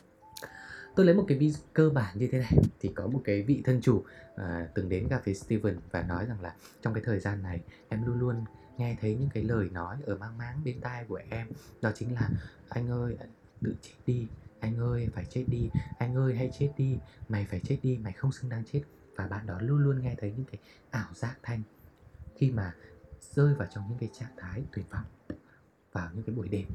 tôi 0.99 1.05
lấy 1.05 1.15
một 1.15 1.25
cái 1.27 1.37
ví 1.37 1.53
cơ 1.73 1.89
bản 1.89 2.17
như 2.17 2.27
thế 2.31 2.39
này 2.39 2.53
thì 2.79 2.91
có 2.95 3.07
một 3.07 3.21
cái 3.23 3.41
vị 3.41 3.61
thân 3.65 3.81
chủ 3.81 4.03
à, 4.35 4.67
từng 4.73 4.89
đến 4.89 5.07
gặp 5.07 5.21
với 5.25 5.35
Steven 5.35 5.77
và 5.91 6.03
nói 6.03 6.25
rằng 6.25 6.41
là 6.41 6.55
trong 6.81 6.93
cái 6.93 7.03
thời 7.05 7.19
gian 7.19 7.43
này 7.43 7.61
em 7.89 8.05
luôn 8.05 8.19
luôn 8.19 8.45
nghe 8.77 8.97
thấy 9.01 9.15
những 9.15 9.29
cái 9.33 9.43
lời 9.43 9.69
nói 9.69 9.97
ở 10.05 10.17
mang 10.17 10.37
máng 10.37 10.61
bên 10.65 10.81
tai 10.81 11.05
của 11.07 11.21
em. 11.29 11.47
Đó 11.81 11.91
chính 11.95 12.13
là 12.13 12.29
anh 12.69 12.89
ơi 12.89 13.17
tự 13.61 13.75
chết 13.81 13.93
đi 14.07 14.27
anh 14.59 14.77
ơi 14.79 15.09
phải 15.13 15.25
chết 15.29 15.45
đi 15.47 15.69
anh 15.97 16.15
ơi 16.15 16.35
hãy 16.35 16.51
chết 16.59 16.71
đi 16.77 16.97
mày 17.29 17.47
phải 17.49 17.59
chết 17.59 17.77
đi 17.83 17.97
mày 18.03 18.13
không 18.13 18.31
xứng 18.31 18.49
đáng 18.49 18.63
chết. 18.71 18.81
Và 19.15 19.27
bạn 19.27 19.45
đó 19.45 19.59
luôn 19.61 19.77
luôn 19.77 20.01
nghe 20.01 20.15
thấy 20.17 20.33
những 20.37 20.45
cái 20.51 20.59
ảo 20.89 21.09
giác 21.13 21.35
thanh 21.43 21.61
khi 22.35 22.51
mà 22.51 22.73
rơi 23.33 23.53
vào 23.53 23.67
trong 23.71 23.83
những 23.89 23.97
cái 23.99 24.09
trạng 24.19 24.33
thái 24.37 24.63
tuyệt 24.71 24.85
vọng 24.91 25.05
vào 25.91 26.09
những 26.13 26.23
cái 26.23 26.35
buổi 26.35 26.47
đêm 26.47 26.65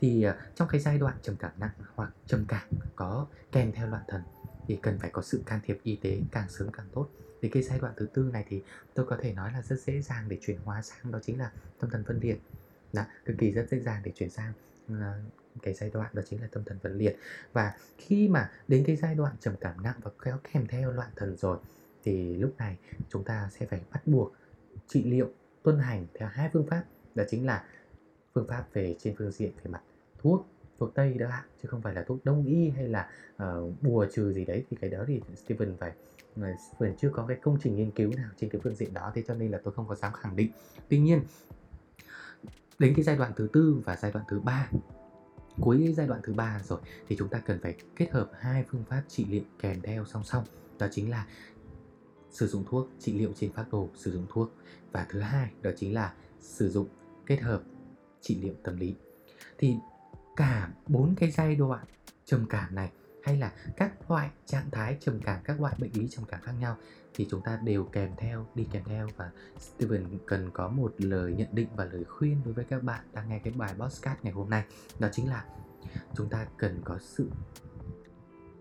thì 0.00 0.22
ờ, 0.22 0.36
trong 0.54 0.68
cái 0.68 0.80
giai 0.80 0.98
đoạn 0.98 1.16
trầm 1.22 1.36
cảm 1.36 1.52
nặng 1.58 1.70
hoặc 1.94 2.10
trầm 2.26 2.44
cảm 2.48 2.68
có 2.96 3.26
kèm 3.52 3.72
theo 3.72 3.86
loạn 3.86 4.02
thần 4.08 4.22
thì 4.68 4.78
cần 4.82 4.98
phải 4.98 5.10
có 5.10 5.22
sự 5.22 5.42
can 5.46 5.60
thiệp 5.64 5.78
y 5.82 5.96
tế 5.96 6.20
càng 6.32 6.48
sớm 6.48 6.72
càng 6.72 6.86
tốt. 6.92 7.08
Thì 7.42 7.48
cái 7.48 7.62
giai 7.62 7.78
đoạn 7.78 7.94
thứ 7.96 8.06
tư 8.14 8.30
này 8.32 8.44
thì 8.48 8.62
tôi 8.94 9.06
có 9.06 9.18
thể 9.22 9.32
nói 9.32 9.52
là 9.52 9.62
rất 9.62 9.80
dễ 9.80 10.00
dàng 10.00 10.24
để 10.28 10.38
chuyển 10.40 10.58
hóa 10.64 10.82
sang 10.82 11.12
đó 11.12 11.18
chính 11.22 11.38
là 11.38 11.50
tâm 11.80 11.90
thần 11.90 12.04
phân 12.04 12.20
liệt. 12.20 12.38
Đó, 12.92 13.02
cực 13.24 13.36
kỳ 13.38 13.50
rất 13.50 13.66
dễ 13.70 13.78
dàng 13.80 14.02
để 14.04 14.12
chuyển 14.14 14.30
sang 14.30 14.52
uh, 14.92 14.98
cái 15.62 15.74
giai 15.74 15.90
đoạn 15.90 16.10
đó 16.12 16.22
chính 16.30 16.42
là 16.42 16.48
tâm 16.52 16.64
thần 16.64 16.78
phân 16.82 16.98
liệt. 16.98 17.16
Và 17.52 17.74
khi 17.98 18.28
mà 18.28 18.50
đến 18.68 18.84
cái 18.86 18.96
giai 18.96 19.14
đoạn 19.14 19.36
trầm 19.40 19.54
cảm 19.60 19.82
nặng 19.82 19.96
và 20.02 20.10
kéo 20.24 20.38
kèm 20.52 20.66
theo 20.66 20.92
loạn 20.92 21.08
thần 21.16 21.36
rồi 21.36 21.58
thì 22.04 22.36
lúc 22.36 22.54
này 22.58 22.76
chúng 23.08 23.24
ta 23.24 23.50
sẽ 23.58 23.66
phải 23.66 23.80
bắt 23.92 24.06
buộc 24.06 24.32
trị 24.88 25.04
liệu 25.04 25.30
tuân 25.62 25.78
hành 25.78 26.06
theo 26.14 26.28
hai 26.28 26.50
phương 26.52 26.66
pháp. 26.66 26.84
Đó 27.14 27.24
chính 27.28 27.46
là 27.46 27.64
phương 28.36 28.46
pháp 28.48 28.64
về 28.72 28.96
trên 28.98 29.14
phương 29.18 29.32
diện 29.32 29.52
về 29.62 29.70
mặt 29.70 29.82
thuốc 30.18 30.46
thuốc 30.78 30.94
tây 30.94 31.14
đó 31.14 31.28
ạ 31.28 31.44
chứ 31.62 31.68
không 31.68 31.82
phải 31.82 31.94
là 31.94 32.02
thuốc 32.02 32.24
đông 32.24 32.46
y 32.46 32.68
hay 32.68 32.88
là 32.88 33.08
uh, 33.42 33.82
bùa 33.82 34.06
trừ 34.12 34.32
gì 34.32 34.44
đấy 34.44 34.64
thì 34.70 34.76
cái 34.80 34.90
đó 34.90 34.98
thì 35.06 35.20
Steven 35.44 35.76
phải 35.76 35.92
Steven 36.36 36.96
chưa 36.96 37.10
có 37.10 37.24
cái 37.28 37.36
công 37.42 37.58
trình 37.62 37.76
nghiên 37.76 37.90
cứu 37.90 38.12
nào 38.16 38.30
trên 38.36 38.50
cái 38.50 38.60
phương 38.64 38.74
diện 38.74 38.94
đó 38.94 39.12
thế 39.14 39.22
cho 39.28 39.34
nên 39.34 39.50
là 39.50 39.60
tôi 39.64 39.74
không 39.74 39.88
có 39.88 39.94
dám 39.94 40.12
khẳng 40.12 40.36
định. 40.36 40.50
Tuy 40.88 40.98
nhiên 40.98 41.20
đến 42.78 42.94
cái 42.96 43.02
giai 43.04 43.16
đoạn 43.16 43.32
thứ 43.36 43.48
tư 43.52 43.82
và 43.84 43.96
giai 43.96 44.12
đoạn 44.12 44.24
thứ 44.28 44.40
ba 44.40 44.70
cuối 45.60 45.94
giai 45.96 46.06
đoạn 46.06 46.20
thứ 46.24 46.32
ba 46.32 46.60
rồi 46.64 46.80
thì 47.08 47.16
chúng 47.18 47.28
ta 47.28 47.38
cần 47.46 47.58
phải 47.62 47.76
kết 47.96 48.10
hợp 48.10 48.30
hai 48.38 48.64
phương 48.70 48.84
pháp 48.88 49.02
trị 49.08 49.24
liệu 49.24 49.42
kèm 49.58 49.80
theo 49.80 50.04
song 50.04 50.24
song. 50.24 50.44
Đó 50.78 50.86
chính 50.90 51.10
là 51.10 51.26
sử 52.30 52.46
dụng 52.46 52.64
thuốc 52.68 52.88
trị 52.98 53.18
liệu 53.18 53.32
trên 53.36 53.52
phác 53.52 53.72
đồ 53.72 53.88
sử 53.94 54.12
dụng 54.12 54.26
thuốc. 54.28 54.52
Và 54.92 55.06
thứ 55.10 55.20
hai 55.20 55.50
đó 55.62 55.70
chính 55.76 55.94
là 55.94 56.14
sử 56.40 56.68
dụng 56.68 56.86
kết 57.26 57.40
hợp 57.40 57.62
trị 58.26 58.38
liệu 58.42 58.54
tâm 58.62 58.76
lý. 58.76 58.94
Thì 59.58 59.76
cả 60.36 60.68
bốn 60.86 61.14
cái 61.14 61.30
giai 61.30 61.56
đoạn 61.56 61.84
trầm 62.24 62.46
cảm 62.50 62.74
này 62.74 62.90
hay 63.22 63.36
là 63.36 63.52
các 63.76 64.10
loại 64.10 64.30
trạng 64.46 64.70
thái 64.70 64.96
trầm 65.00 65.20
cảm, 65.24 65.40
các 65.44 65.60
loại 65.60 65.74
bệnh 65.78 65.92
lý 65.92 66.08
trầm 66.08 66.24
cảm 66.24 66.40
khác 66.42 66.52
nhau 66.60 66.76
thì 67.14 67.26
chúng 67.30 67.40
ta 67.40 67.58
đều 67.64 67.84
kèm 67.84 68.10
theo, 68.16 68.46
đi 68.54 68.66
kèm 68.72 68.84
theo 68.84 69.08
và 69.16 69.30
Steven 69.58 70.18
cần 70.26 70.50
có 70.50 70.68
một 70.68 70.94
lời 70.98 71.34
nhận 71.34 71.48
định 71.52 71.68
và 71.76 71.84
lời 71.84 72.04
khuyên 72.04 72.40
đối 72.44 72.54
với 72.54 72.64
các 72.64 72.82
bạn 72.82 73.04
đang 73.12 73.28
nghe 73.28 73.38
cái 73.38 73.52
bài 73.56 73.74
podcast 73.78 74.18
ngày 74.22 74.32
hôm 74.32 74.50
nay. 74.50 74.64
Đó 74.98 75.08
chính 75.12 75.30
là 75.30 75.44
chúng 76.14 76.28
ta 76.28 76.46
cần 76.56 76.80
có 76.84 76.98
sự 77.00 77.30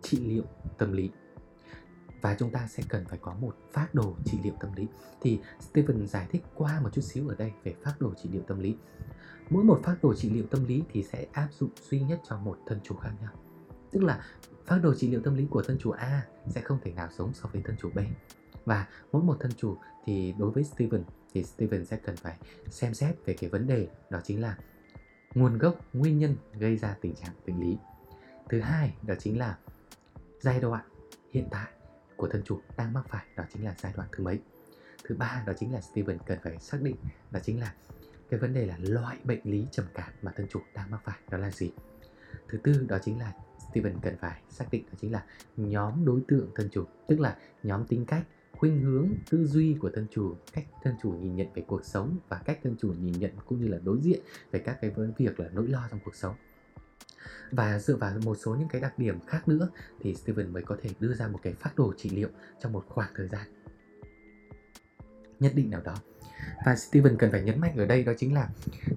trị 0.02 0.20
liệu 0.20 0.44
tâm 0.78 0.92
lý 0.92 1.10
và 2.22 2.36
chúng 2.40 2.52
ta 2.52 2.68
sẽ 2.68 2.84
cần 2.90 3.06
phải 3.06 3.20
có 3.22 3.34
một 3.34 3.58
phác 3.74 3.96
đồ 3.96 4.16
trị 4.26 4.38
liệu 4.44 4.54
tâm 4.60 4.74
lý. 4.76 4.88
Thì 5.22 5.40
Steven 5.60 6.08
giải 6.08 6.28
thích 6.32 6.44
qua 6.56 6.80
một 6.80 6.90
chút 6.94 7.02
xíu 7.02 7.28
ở 7.28 7.36
đây 7.36 7.52
về 7.64 7.76
phác 7.84 8.02
đồ 8.02 8.14
trị 8.24 8.30
liệu 8.32 8.42
tâm 8.48 8.60
lý 8.60 8.76
mỗi 9.50 9.64
một 9.64 9.82
phác 9.84 10.04
đồ 10.04 10.14
trị 10.14 10.30
liệu 10.30 10.46
tâm 10.52 10.66
lý 10.66 10.84
thì 10.92 11.04
sẽ 11.04 11.26
áp 11.32 11.48
dụng 11.60 11.70
duy 11.90 12.00
nhất 12.00 12.22
cho 12.30 12.38
một 12.38 12.58
thân 12.66 12.80
chủ 12.84 12.96
khác 12.96 13.12
nhau. 13.22 13.32
Tức 13.92 14.04
là 14.04 14.26
phác 14.66 14.84
đồ 14.84 14.94
trị 14.94 15.10
liệu 15.10 15.22
tâm 15.22 15.36
lý 15.36 15.48
của 15.50 15.62
thân 15.62 15.78
chủ 15.80 15.92
A 15.92 16.26
sẽ 16.48 16.62
không 16.62 16.80
thể 16.84 16.92
nào 16.92 17.10
giống 17.18 17.34
so 17.34 17.50
với 17.54 17.62
thân 17.66 17.76
chủ 17.82 17.90
B. 17.96 18.00
Và 18.66 18.88
mỗi 19.12 19.24
một 19.24 19.38
thân 19.40 19.52
chủ 19.58 19.78
thì 20.06 20.36
đối 20.40 20.52
với 20.52 20.64
Steven 20.64 21.04
thì 21.34 21.44
Steven 21.44 21.86
sẽ 21.86 21.98
cần 21.98 22.16
phải 22.16 22.38
xem 22.70 22.94
xét 22.94 23.16
về 23.26 23.34
cái 23.34 23.50
vấn 23.50 23.68
đề, 23.68 23.88
đó 24.10 24.20
chính 24.24 24.42
là 24.42 24.58
nguồn 25.36 25.58
gốc, 25.58 25.76
nguyên 25.94 26.18
nhân 26.18 26.36
gây 26.60 26.78
ra 26.78 26.96
tình 27.02 27.16
trạng 27.16 27.34
bệnh 27.48 27.60
lý. 27.60 27.78
Thứ 28.50 28.62
hai, 28.62 28.94
đó 29.02 29.16
chính 29.20 29.40
là 29.40 29.58
giai 30.40 30.60
đoạn 30.60 30.86
hiện 31.32 31.48
tại 31.52 31.72
của 32.16 32.28
thân 32.28 32.42
chủ 32.46 32.60
đang 32.78 32.94
mắc 32.94 33.06
phải, 33.10 33.26
đó 33.36 33.44
chính 33.54 33.66
là 33.66 33.76
giai 33.78 33.94
đoạn 33.96 34.10
thứ 34.12 34.24
mấy? 34.24 34.40
Thứ 35.04 35.16
ba, 35.16 35.44
đó 35.48 35.54
chính 35.58 35.74
là 35.74 35.82
Steven 35.82 36.18
cần 36.26 36.40
phải 36.44 36.60
xác 36.60 36.82
định, 36.82 36.96
đó 37.32 37.40
chính 37.44 37.60
là 37.60 37.74
cái 38.30 38.40
vấn 38.40 38.54
đề 38.54 38.66
là 38.66 38.78
loại 38.82 39.18
bệnh 39.24 39.40
lý 39.44 39.68
trầm 39.72 39.86
cảm 39.94 40.10
mà 40.22 40.32
thân 40.36 40.48
chủ 40.50 40.60
đang 40.76 40.92
mắc 40.92 41.02
phải 41.04 41.20
đó 41.30 41.38
là 41.38 41.52
gì? 41.52 41.72
Thứ 42.50 42.58
tư 42.58 42.86
đó 42.90 42.98
chính 43.04 43.20
là 43.20 43.34
Steven 43.70 44.00
cần 44.02 44.16
phải 44.18 44.42
xác 44.50 44.66
định 44.72 44.86
đó 44.86 44.98
chính 45.02 45.12
là 45.12 45.26
nhóm 45.58 46.06
đối 46.06 46.22
tượng 46.28 46.50
thân 46.56 46.70
chủ, 46.72 46.84
tức 47.08 47.20
là 47.20 47.38
nhóm 47.64 47.88
tính 47.88 48.06
cách, 48.06 48.24
khuynh 48.52 48.82
hướng, 48.82 49.10
tư 49.30 49.46
duy 49.46 49.78
của 49.80 49.90
thân 49.94 50.08
chủ, 50.12 50.36
cách 50.54 50.66
thân 50.84 50.96
chủ 51.04 51.12
nhìn 51.12 51.36
nhận 51.36 51.48
về 51.54 51.64
cuộc 51.68 51.86
sống 51.86 52.18
và 52.30 52.42
cách 52.46 52.60
thân 52.64 52.76
chủ 52.80 52.94
nhìn 53.02 53.14
nhận 53.20 53.32
cũng 53.46 53.62
như 53.62 53.68
là 53.68 53.78
đối 53.84 54.02
diện 54.02 54.20
về 54.52 54.60
các 54.60 54.78
cái 54.82 54.92
việc 55.18 55.40
là 55.40 55.50
nỗi 55.54 55.68
lo 55.68 55.88
trong 55.92 56.00
cuộc 56.06 56.16
sống. 56.16 56.36
Và 57.52 57.80
dựa 57.80 57.96
vào 57.96 58.14
một 58.24 58.36
số 58.36 58.56
những 58.56 58.68
cái 58.68 58.82
đặc 58.82 59.00
điểm 59.00 59.20
khác 59.28 59.48
nữa 59.48 59.70
thì 60.00 60.16
Steven 60.16 60.54
mới 60.54 60.64
có 60.64 60.78
thể 60.82 60.90
đưa 61.00 61.14
ra 61.14 61.28
một 61.28 61.40
cái 61.44 61.54
phác 61.54 61.76
đồ 61.76 61.94
trị 61.98 62.10
liệu 62.10 62.30
trong 62.60 62.74
một 62.74 62.86
khoảng 62.88 63.12
thời 63.16 63.28
gian 63.28 63.48
nhất 65.40 65.52
định 65.56 65.70
nào 65.70 65.82
đó 65.82 65.96
và 66.66 66.76
Steven 66.76 67.18
cần 67.18 67.32
phải 67.32 67.42
nhấn 67.42 67.62
mạnh 67.62 67.78
ở 67.78 67.86
đây 67.86 68.04
đó 68.04 68.14
chính 68.18 68.34
là 68.34 68.50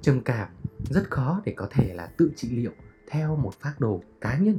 trầm 0.02 0.20
cảm 0.20 0.48
rất 0.90 1.10
khó 1.10 1.42
để 1.44 1.52
có 1.56 1.68
thể 1.70 1.94
là 1.94 2.06
tự 2.06 2.32
trị 2.36 2.48
liệu 2.50 2.72
theo 3.10 3.36
một 3.36 3.54
phác 3.60 3.80
đồ 3.80 4.02
cá 4.20 4.38
nhân. 4.38 4.58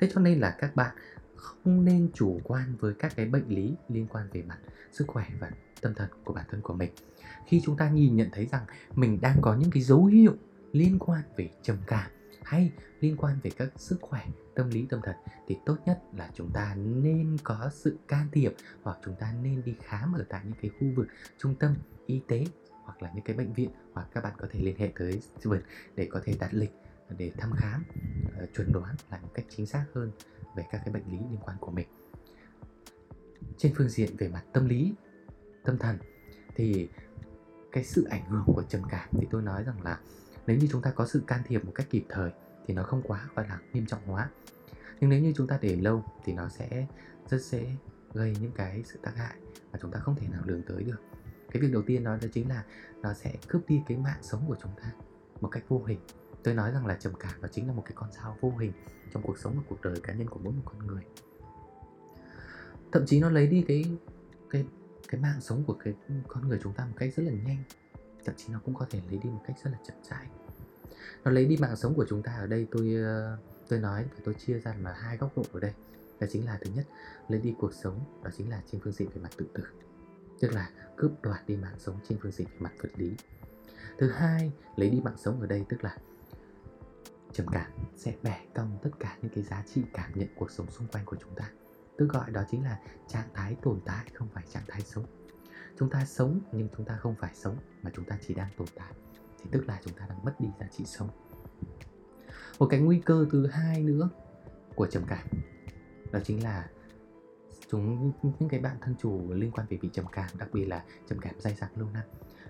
Thế 0.00 0.10
cho 0.14 0.20
nên 0.20 0.40
là 0.40 0.56
các 0.58 0.76
bạn 0.76 0.96
không 1.36 1.84
nên 1.84 2.10
chủ 2.14 2.40
quan 2.44 2.76
với 2.80 2.94
các 2.98 3.12
cái 3.16 3.26
bệnh 3.26 3.48
lý 3.48 3.74
liên 3.88 4.06
quan 4.06 4.28
về 4.32 4.42
mặt 4.42 4.58
sức 4.92 5.04
khỏe 5.06 5.24
và 5.38 5.50
tâm 5.80 5.94
thần 5.94 6.08
của 6.24 6.32
bản 6.32 6.44
thân 6.50 6.60
của 6.60 6.74
mình. 6.74 6.90
Khi 7.46 7.62
chúng 7.64 7.76
ta 7.76 7.90
nhìn 7.90 8.16
nhận 8.16 8.28
thấy 8.32 8.46
rằng 8.46 8.64
mình 8.94 9.20
đang 9.20 9.36
có 9.42 9.54
những 9.54 9.70
cái 9.70 9.82
dấu 9.82 10.04
hiệu 10.04 10.32
liên 10.72 10.98
quan 10.98 11.22
về 11.36 11.50
trầm 11.62 11.76
cảm 11.86 12.10
hay 12.48 12.72
liên 13.00 13.16
quan 13.16 13.38
về 13.42 13.50
các 13.56 13.68
sức 13.76 13.98
khỏe, 14.00 14.26
tâm 14.54 14.70
lý, 14.70 14.86
tâm 14.90 15.00
thần 15.02 15.16
thì 15.46 15.56
tốt 15.66 15.76
nhất 15.86 16.00
là 16.16 16.30
chúng 16.34 16.50
ta 16.54 16.74
nên 16.74 17.36
có 17.44 17.70
sự 17.72 17.98
can 18.08 18.28
thiệp 18.32 18.52
hoặc 18.82 18.98
chúng 19.04 19.14
ta 19.14 19.34
nên 19.42 19.62
đi 19.64 19.74
khám 19.82 20.12
ở 20.12 20.24
tại 20.28 20.40
những 20.44 20.54
cái 20.62 20.70
khu 20.80 20.86
vực 20.96 21.06
trung 21.38 21.54
tâm 21.54 21.74
y 22.06 22.20
tế 22.28 22.44
hoặc 22.84 23.02
là 23.02 23.10
những 23.14 23.24
cái 23.24 23.36
bệnh 23.36 23.52
viện 23.52 23.70
hoặc 23.92 24.08
các 24.14 24.24
bạn 24.24 24.32
có 24.38 24.48
thể 24.50 24.60
liên 24.60 24.78
hệ 24.78 24.92
tới 24.98 25.20
Steven 25.20 25.60
để 25.96 26.08
có 26.10 26.20
thể 26.24 26.36
đặt 26.40 26.54
lịch 26.54 26.72
để 27.18 27.32
thăm 27.38 27.52
khám 27.56 27.84
ờ, 28.38 28.46
chuẩn 28.56 28.72
đoán 28.72 28.94
lại 29.10 29.20
một 29.22 29.30
cách 29.34 29.44
chính 29.56 29.66
xác 29.66 29.84
hơn 29.94 30.10
về 30.56 30.64
các 30.70 30.82
cái 30.84 30.94
bệnh 30.94 31.10
lý 31.10 31.18
liên 31.18 31.38
quan 31.44 31.56
của 31.60 31.70
mình. 31.70 31.88
Trên 33.58 33.72
phương 33.76 33.88
diện 33.88 34.16
về 34.18 34.28
mặt 34.28 34.42
tâm 34.52 34.68
lý, 34.68 34.94
tâm 35.64 35.78
thần 35.78 35.98
thì 36.54 36.88
cái 37.72 37.84
sự 37.84 38.04
ảnh 38.10 38.30
hưởng 38.30 38.44
của 38.46 38.62
trầm 38.68 38.82
cảm 38.90 39.08
thì 39.12 39.26
tôi 39.30 39.42
nói 39.42 39.64
rằng 39.64 39.82
là 39.82 40.00
nếu 40.48 40.56
như 40.56 40.68
chúng 40.70 40.82
ta 40.82 40.90
có 40.90 41.06
sự 41.06 41.22
can 41.26 41.40
thiệp 41.46 41.64
một 41.64 41.72
cách 41.74 41.86
kịp 41.90 42.04
thời 42.08 42.30
thì 42.66 42.74
nó 42.74 42.82
không 42.82 43.02
quá 43.02 43.28
gọi 43.34 43.48
là 43.48 43.58
nghiêm 43.72 43.86
trọng 43.86 44.06
hóa. 44.06 44.30
Nhưng 45.00 45.10
nếu 45.10 45.20
như 45.20 45.32
chúng 45.36 45.46
ta 45.46 45.58
để 45.62 45.76
lâu 45.76 46.04
thì 46.24 46.32
nó 46.32 46.48
sẽ 46.48 46.86
rất 47.28 47.42
dễ 47.42 47.66
gây 48.12 48.36
những 48.40 48.52
cái 48.52 48.82
sự 48.84 48.98
tác 49.02 49.16
hại 49.16 49.34
mà 49.72 49.78
chúng 49.82 49.90
ta 49.90 50.00
không 50.00 50.16
thể 50.16 50.28
nào 50.28 50.42
lường 50.44 50.62
tới 50.62 50.82
được. 50.84 51.00
Cái 51.50 51.62
việc 51.62 51.72
đầu 51.72 51.82
tiên 51.86 52.04
đó, 52.04 52.16
đó 52.22 52.28
chính 52.32 52.48
là 52.48 52.64
nó 53.02 53.14
sẽ 53.14 53.34
cướp 53.48 53.68
đi 53.68 53.82
cái 53.86 53.98
mạng 53.98 54.18
sống 54.22 54.44
của 54.46 54.56
chúng 54.62 54.72
ta 54.82 54.92
một 55.40 55.48
cách 55.48 55.64
vô 55.68 55.82
hình. 55.86 55.98
Tôi 56.42 56.54
nói 56.54 56.72
rằng 56.72 56.86
là 56.86 56.94
trầm 56.94 57.12
cảm 57.18 57.40
nó 57.40 57.48
chính 57.48 57.66
là 57.66 57.72
một 57.72 57.82
cái 57.84 57.92
con 57.94 58.12
dao 58.12 58.36
vô 58.40 58.52
hình 58.58 58.72
trong 59.12 59.22
cuộc 59.22 59.38
sống 59.38 59.54
và 59.56 59.62
cuộc 59.68 59.82
đời 59.82 60.00
cá 60.02 60.12
nhân 60.12 60.28
của 60.28 60.40
mỗi 60.44 60.52
một 60.52 60.62
con 60.64 60.86
người. 60.86 61.02
Thậm 62.92 63.06
chí 63.06 63.20
nó 63.20 63.30
lấy 63.30 63.46
đi 63.46 63.64
cái 63.68 63.84
cái 64.50 64.64
cái 65.08 65.20
mạng 65.20 65.40
sống 65.40 65.64
của 65.66 65.76
cái 65.84 65.94
con 66.28 66.48
người 66.48 66.60
chúng 66.62 66.72
ta 66.72 66.84
một 66.84 66.94
cách 66.96 67.10
rất 67.16 67.22
là 67.22 67.32
nhanh. 67.32 67.62
Thậm 68.24 68.34
chí 68.38 68.44
nó 68.52 68.60
cũng 68.64 68.74
có 68.74 68.86
thể 68.90 69.00
lấy 69.10 69.18
đi 69.22 69.30
một 69.30 69.42
cách 69.46 69.56
rất 69.64 69.70
là 69.70 69.78
chậm 69.86 69.96
rãi 70.02 70.26
nó 71.24 71.30
lấy 71.30 71.46
đi 71.46 71.56
mạng 71.56 71.76
sống 71.76 71.94
của 71.94 72.06
chúng 72.08 72.22
ta 72.22 72.32
ở 72.32 72.46
đây, 72.46 72.66
tôi 72.70 72.94
ờ, 72.94 73.36
tôi 73.68 73.78
nói 73.78 74.04
và 74.14 74.20
tôi 74.24 74.34
chia 74.34 74.58
ra 74.58 74.74
mà 74.80 74.92
hai 74.92 75.16
góc 75.16 75.36
độ 75.36 75.42
ở 75.52 75.60
đây. 75.60 75.72
Đó 76.20 76.26
chính 76.30 76.46
là 76.46 76.58
thứ 76.60 76.70
nhất, 76.74 76.86
lấy 77.28 77.40
đi 77.40 77.54
cuộc 77.58 77.74
sống, 77.74 78.00
đó 78.24 78.30
chính 78.36 78.50
là 78.50 78.62
trên 78.72 78.80
phương 78.80 78.92
diện 78.92 79.08
về 79.14 79.22
mặt 79.22 79.30
tự 79.36 79.46
tử. 79.54 79.62
Tức 80.40 80.52
là 80.52 80.70
cướp 80.96 81.10
đoạt 81.22 81.46
đi 81.46 81.56
mạng 81.56 81.76
sống 81.78 81.96
trên 82.08 82.18
phương 82.22 82.32
diện 82.32 82.48
về 82.48 82.56
mặt 82.58 82.72
vật 82.82 82.88
lý. 82.96 83.12
Thứ 83.98 84.10
hai, 84.10 84.52
lấy 84.76 84.90
đi 84.90 85.00
mạng 85.00 85.16
sống 85.18 85.40
ở 85.40 85.46
đây 85.46 85.64
tức 85.68 85.84
là 85.84 85.96
trầm 87.32 87.46
cảm, 87.52 87.70
sẽ 87.96 88.14
bẻ 88.22 88.44
cong 88.54 88.78
tất 88.82 88.90
cả 89.00 89.16
những 89.22 89.32
cái 89.34 89.44
giá 89.44 89.64
trị 89.74 89.82
cảm 89.92 90.10
nhận 90.14 90.28
cuộc 90.36 90.50
sống 90.50 90.70
xung 90.70 90.86
quanh 90.88 91.04
của 91.04 91.16
chúng 91.20 91.34
ta. 91.34 91.50
Tôi 91.98 92.08
gọi 92.08 92.30
đó 92.30 92.42
chính 92.50 92.64
là 92.64 92.80
trạng 93.08 93.28
thái 93.34 93.56
tồn 93.62 93.80
tại, 93.84 94.06
không 94.14 94.28
phải 94.34 94.44
trạng 94.52 94.62
thái 94.68 94.80
sống. 94.80 95.04
Chúng 95.78 95.90
ta 95.90 96.04
sống 96.04 96.40
nhưng 96.52 96.68
chúng 96.76 96.86
ta 96.86 96.96
không 96.96 97.14
phải 97.20 97.34
sống 97.34 97.56
mà 97.82 97.90
chúng 97.94 98.04
ta 98.04 98.18
chỉ 98.26 98.34
đang 98.34 98.48
tồn 98.56 98.66
tại 98.74 98.92
thì 99.38 99.50
tức 99.52 99.68
là 99.68 99.80
chúng 99.84 99.94
ta 99.94 100.06
đang 100.08 100.24
mất 100.24 100.32
đi 100.38 100.48
giá 100.60 100.66
trị 100.66 100.84
sống 100.86 101.08
một 102.58 102.66
cái 102.70 102.80
nguy 102.80 103.00
cơ 103.00 103.26
thứ 103.30 103.46
hai 103.46 103.82
nữa 103.82 104.08
của 104.74 104.86
trầm 104.86 105.02
cảm 105.08 105.28
đó 106.12 106.20
chính 106.24 106.42
là 106.42 106.68
chúng 107.70 108.12
những 108.22 108.48
cái 108.48 108.60
bạn 108.60 108.76
thân 108.80 108.94
chủ 108.98 109.32
liên 109.32 109.50
quan 109.50 109.66
về 109.70 109.78
bị 109.82 109.90
trầm 109.92 110.04
cảm, 110.12 110.30
đặc 110.38 110.48
biệt 110.52 110.64
là 110.64 110.84
trầm 111.08 111.18
cảm 111.18 111.34
dai 111.40 111.54
dẳng 111.54 111.70
lâu 111.76 111.88
năm 111.94 112.02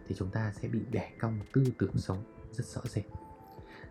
thì 0.06 0.14
chúng 0.18 0.30
ta 0.30 0.52
sẽ 0.60 0.68
bị 0.68 0.80
đẻ 0.90 1.12
cong 1.18 1.40
tư 1.52 1.64
tưởng 1.78 1.98
sống 1.98 2.24
rất 2.52 2.66
rõ 2.66 2.80
rệt. 2.84 3.04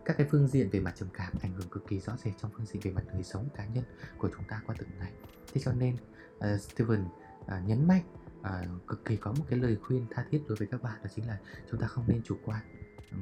Các 0.05 0.17
cái 0.17 0.27
phương 0.31 0.47
diện 0.47 0.69
về 0.69 0.79
mặt 0.79 0.93
trầm 0.95 1.09
cảm 1.13 1.33
ảnh 1.41 1.53
hưởng 1.53 1.69
cực 1.69 1.87
kỳ 1.87 1.99
rõ 1.99 2.13
rệt 2.23 2.33
trong 2.41 2.51
phương 2.57 2.65
diện 2.65 2.81
về 2.81 2.91
mặt 2.91 3.03
đời 3.13 3.23
sống 3.23 3.49
cá 3.55 3.65
nhân 3.65 3.83
của 4.17 4.29
chúng 4.35 4.43
ta 4.47 4.61
qua 4.67 4.75
từng 4.79 4.89
ngày. 4.99 5.11
Thế 5.53 5.61
cho 5.63 5.73
nên 5.73 5.95
uh, 6.37 6.61
Steven 6.61 7.05
uh, 7.41 7.51
nhấn 7.65 7.87
mạnh 7.87 8.03
uh, 8.39 8.87
cực 8.87 9.05
kỳ 9.05 9.15
có 9.15 9.31
một 9.31 9.45
cái 9.49 9.59
lời 9.59 9.77
khuyên 9.83 10.05
tha 10.11 10.25
thiết 10.31 10.41
đối 10.47 10.57
với 10.57 10.67
các 10.71 10.83
bạn 10.83 10.99
đó 11.03 11.09
chính 11.15 11.27
là 11.27 11.39
chúng 11.71 11.79
ta 11.79 11.87
không 11.87 12.03
nên 12.07 12.21
chủ 12.23 12.37
quan 12.45 12.61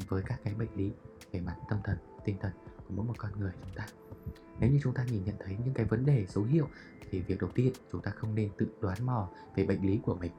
với 0.09 0.23
các 0.25 0.39
cái 0.43 0.53
bệnh 0.53 0.75
lý 0.75 0.91
về 1.31 1.39
mặt 1.39 1.55
tâm 1.69 1.79
thần, 1.83 1.97
tinh 2.25 2.37
thần 2.41 2.51
của 2.87 2.93
mỗi 2.95 3.05
một 3.05 3.13
con 3.17 3.31
người 3.39 3.51
chúng 3.61 3.75
ta. 3.75 3.85
Nếu 4.59 4.71
như 4.71 4.79
chúng 4.83 4.93
ta 4.93 5.03
nhìn 5.03 5.23
nhận 5.25 5.35
thấy 5.39 5.57
những 5.65 5.73
cái 5.73 5.85
vấn 5.85 6.05
đề 6.05 6.25
dấu 6.25 6.43
hiệu 6.43 6.67
thì 7.11 7.21
việc 7.21 7.41
đầu 7.41 7.49
tiên 7.55 7.73
chúng 7.91 8.01
ta 8.01 8.11
không 8.11 8.35
nên 8.35 8.49
tự 8.57 8.67
đoán 8.81 9.05
mò 9.05 9.29
về 9.55 9.65
bệnh 9.65 9.81
lý 9.81 9.99
của 10.03 10.15
mình 10.15 10.31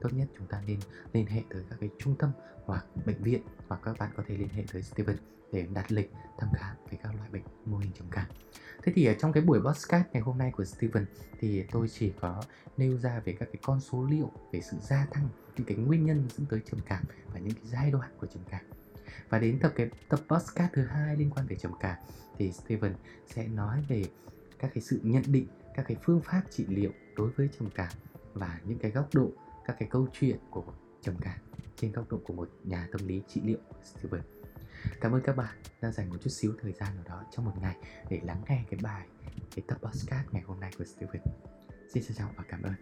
tốt 0.00 0.08
nhất 0.12 0.28
chúng 0.38 0.46
ta 0.46 0.62
nên 0.66 0.78
liên 1.12 1.26
hệ 1.26 1.42
tới 1.50 1.64
các 1.70 1.76
cái 1.80 1.90
trung 1.98 2.16
tâm 2.18 2.30
hoặc 2.64 2.86
bệnh 3.06 3.22
viện 3.22 3.42
hoặc 3.68 3.80
các 3.84 3.98
bạn 3.98 4.10
có 4.16 4.22
thể 4.26 4.36
liên 4.36 4.48
hệ 4.48 4.64
tới 4.72 4.82
Steven 4.82 5.16
để 5.52 5.66
đặt 5.74 5.92
lịch 5.92 6.12
thăm 6.38 6.48
khám 6.54 6.76
về 6.90 6.98
các 7.02 7.14
loại 7.14 7.30
bệnh 7.30 7.42
mô 7.64 7.78
hình 7.78 7.92
trầm 7.92 8.06
cảm. 8.10 8.26
Thế 8.82 8.92
thì 8.94 9.06
ở 9.06 9.14
trong 9.20 9.32
cái 9.32 9.42
buổi 9.42 9.60
podcast 9.60 10.06
ngày 10.12 10.22
hôm 10.22 10.38
nay 10.38 10.52
của 10.56 10.64
Steven 10.64 11.06
thì 11.40 11.64
tôi 11.72 11.88
chỉ 11.88 12.12
có 12.20 12.42
nêu 12.76 12.98
ra 12.98 13.20
về 13.24 13.32
các 13.32 13.48
cái 13.52 13.60
con 13.62 13.80
số 13.80 14.04
liệu 14.04 14.30
về 14.52 14.60
sự 14.60 14.76
gia 14.80 15.06
tăng 15.10 15.28
những 15.56 15.66
cái 15.66 15.76
nguyên 15.76 16.06
nhân 16.06 16.28
dẫn 16.36 16.46
tới 16.46 16.60
trầm 16.70 16.80
cảm 16.86 17.04
và 17.32 17.40
những 17.40 17.54
cái 17.54 17.64
giai 17.64 17.90
đoạn 17.90 18.10
của 18.20 18.26
trầm 18.26 18.42
cảm. 18.50 18.64
Và 19.28 19.38
đến 19.38 19.58
tập 19.62 19.72
cái 19.76 19.90
tập 20.08 20.20
podcast 20.28 20.72
thứ 20.72 20.84
hai 20.84 21.16
liên 21.16 21.30
quan 21.30 21.46
về 21.46 21.56
trầm 21.56 21.72
cảm 21.80 21.96
thì 22.38 22.52
Steven 22.52 22.94
sẽ 23.26 23.48
nói 23.48 23.84
về 23.88 24.04
các 24.58 24.70
cái 24.74 24.82
sự 24.82 25.00
nhận 25.02 25.22
định, 25.26 25.46
các 25.74 25.84
cái 25.88 25.96
phương 26.02 26.20
pháp 26.20 26.42
trị 26.50 26.66
liệu 26.68 26.92
đối 27.16 27.30
với 27.30 27.48
trầm 27.58 27.70
cảm 27.74 27.92
và 28.34 28.60
những 28.64 28.78
cái 28.78 28.90
góc 28.90 29.08
độ, 29.14 29.30
các 29.64 29.76
cái 29.78 29.88
câu 29.88 30.08
chuyện 30.12 30.36
của 30.50 30.64
trầm 31.02 31.14
cảm 31.20 31.38
trên 31.76 31.92
góc 31.92 32.10
độ 32.10 32.20
của 32.24 32.34
một 32.34 32.50
nhà 32.64 32.88
tâm 32.92 33.08
lý 33.08 33.22
trị 33.28 33.40
liệu 33.44 33.58
Steven. 33.84 34.22
Cảm 35.00 35.12
ơn 35.12 35.22
các 35.24 35.36
bạn 35.36 35.56
đã 35.80 35.90
dành 35.90 36.10
một 36.10 36.16
chút 36.20 36.30
xíu 36.30 36.52
thời 36.62 36.72
gian 36.72 36.94
nào 36.94 37.04
đó 37.08 37.24
trong 37.30 37.44
một 37.44 37.52
ngày 37.60 37.76
để 38.10 38.20
lắng 38.24 38.42
nghe 38.48 38.64
cái 38.70 38.80
bài, 38.82 39.06
cái 39.54 39.64
tập 39.68 39.78
podcast 39.82 40.26
ngày 40.32 40.42
hôm 40.46 40.60
nay 40.60 40.72
của 40.78 40.84
Steven. 40.84 41.22
Xin 41.92 42.02
chào 42.16 42.30
và 42.36 42.44
cảm 42.48 42.62
ơn. 42.62 42.74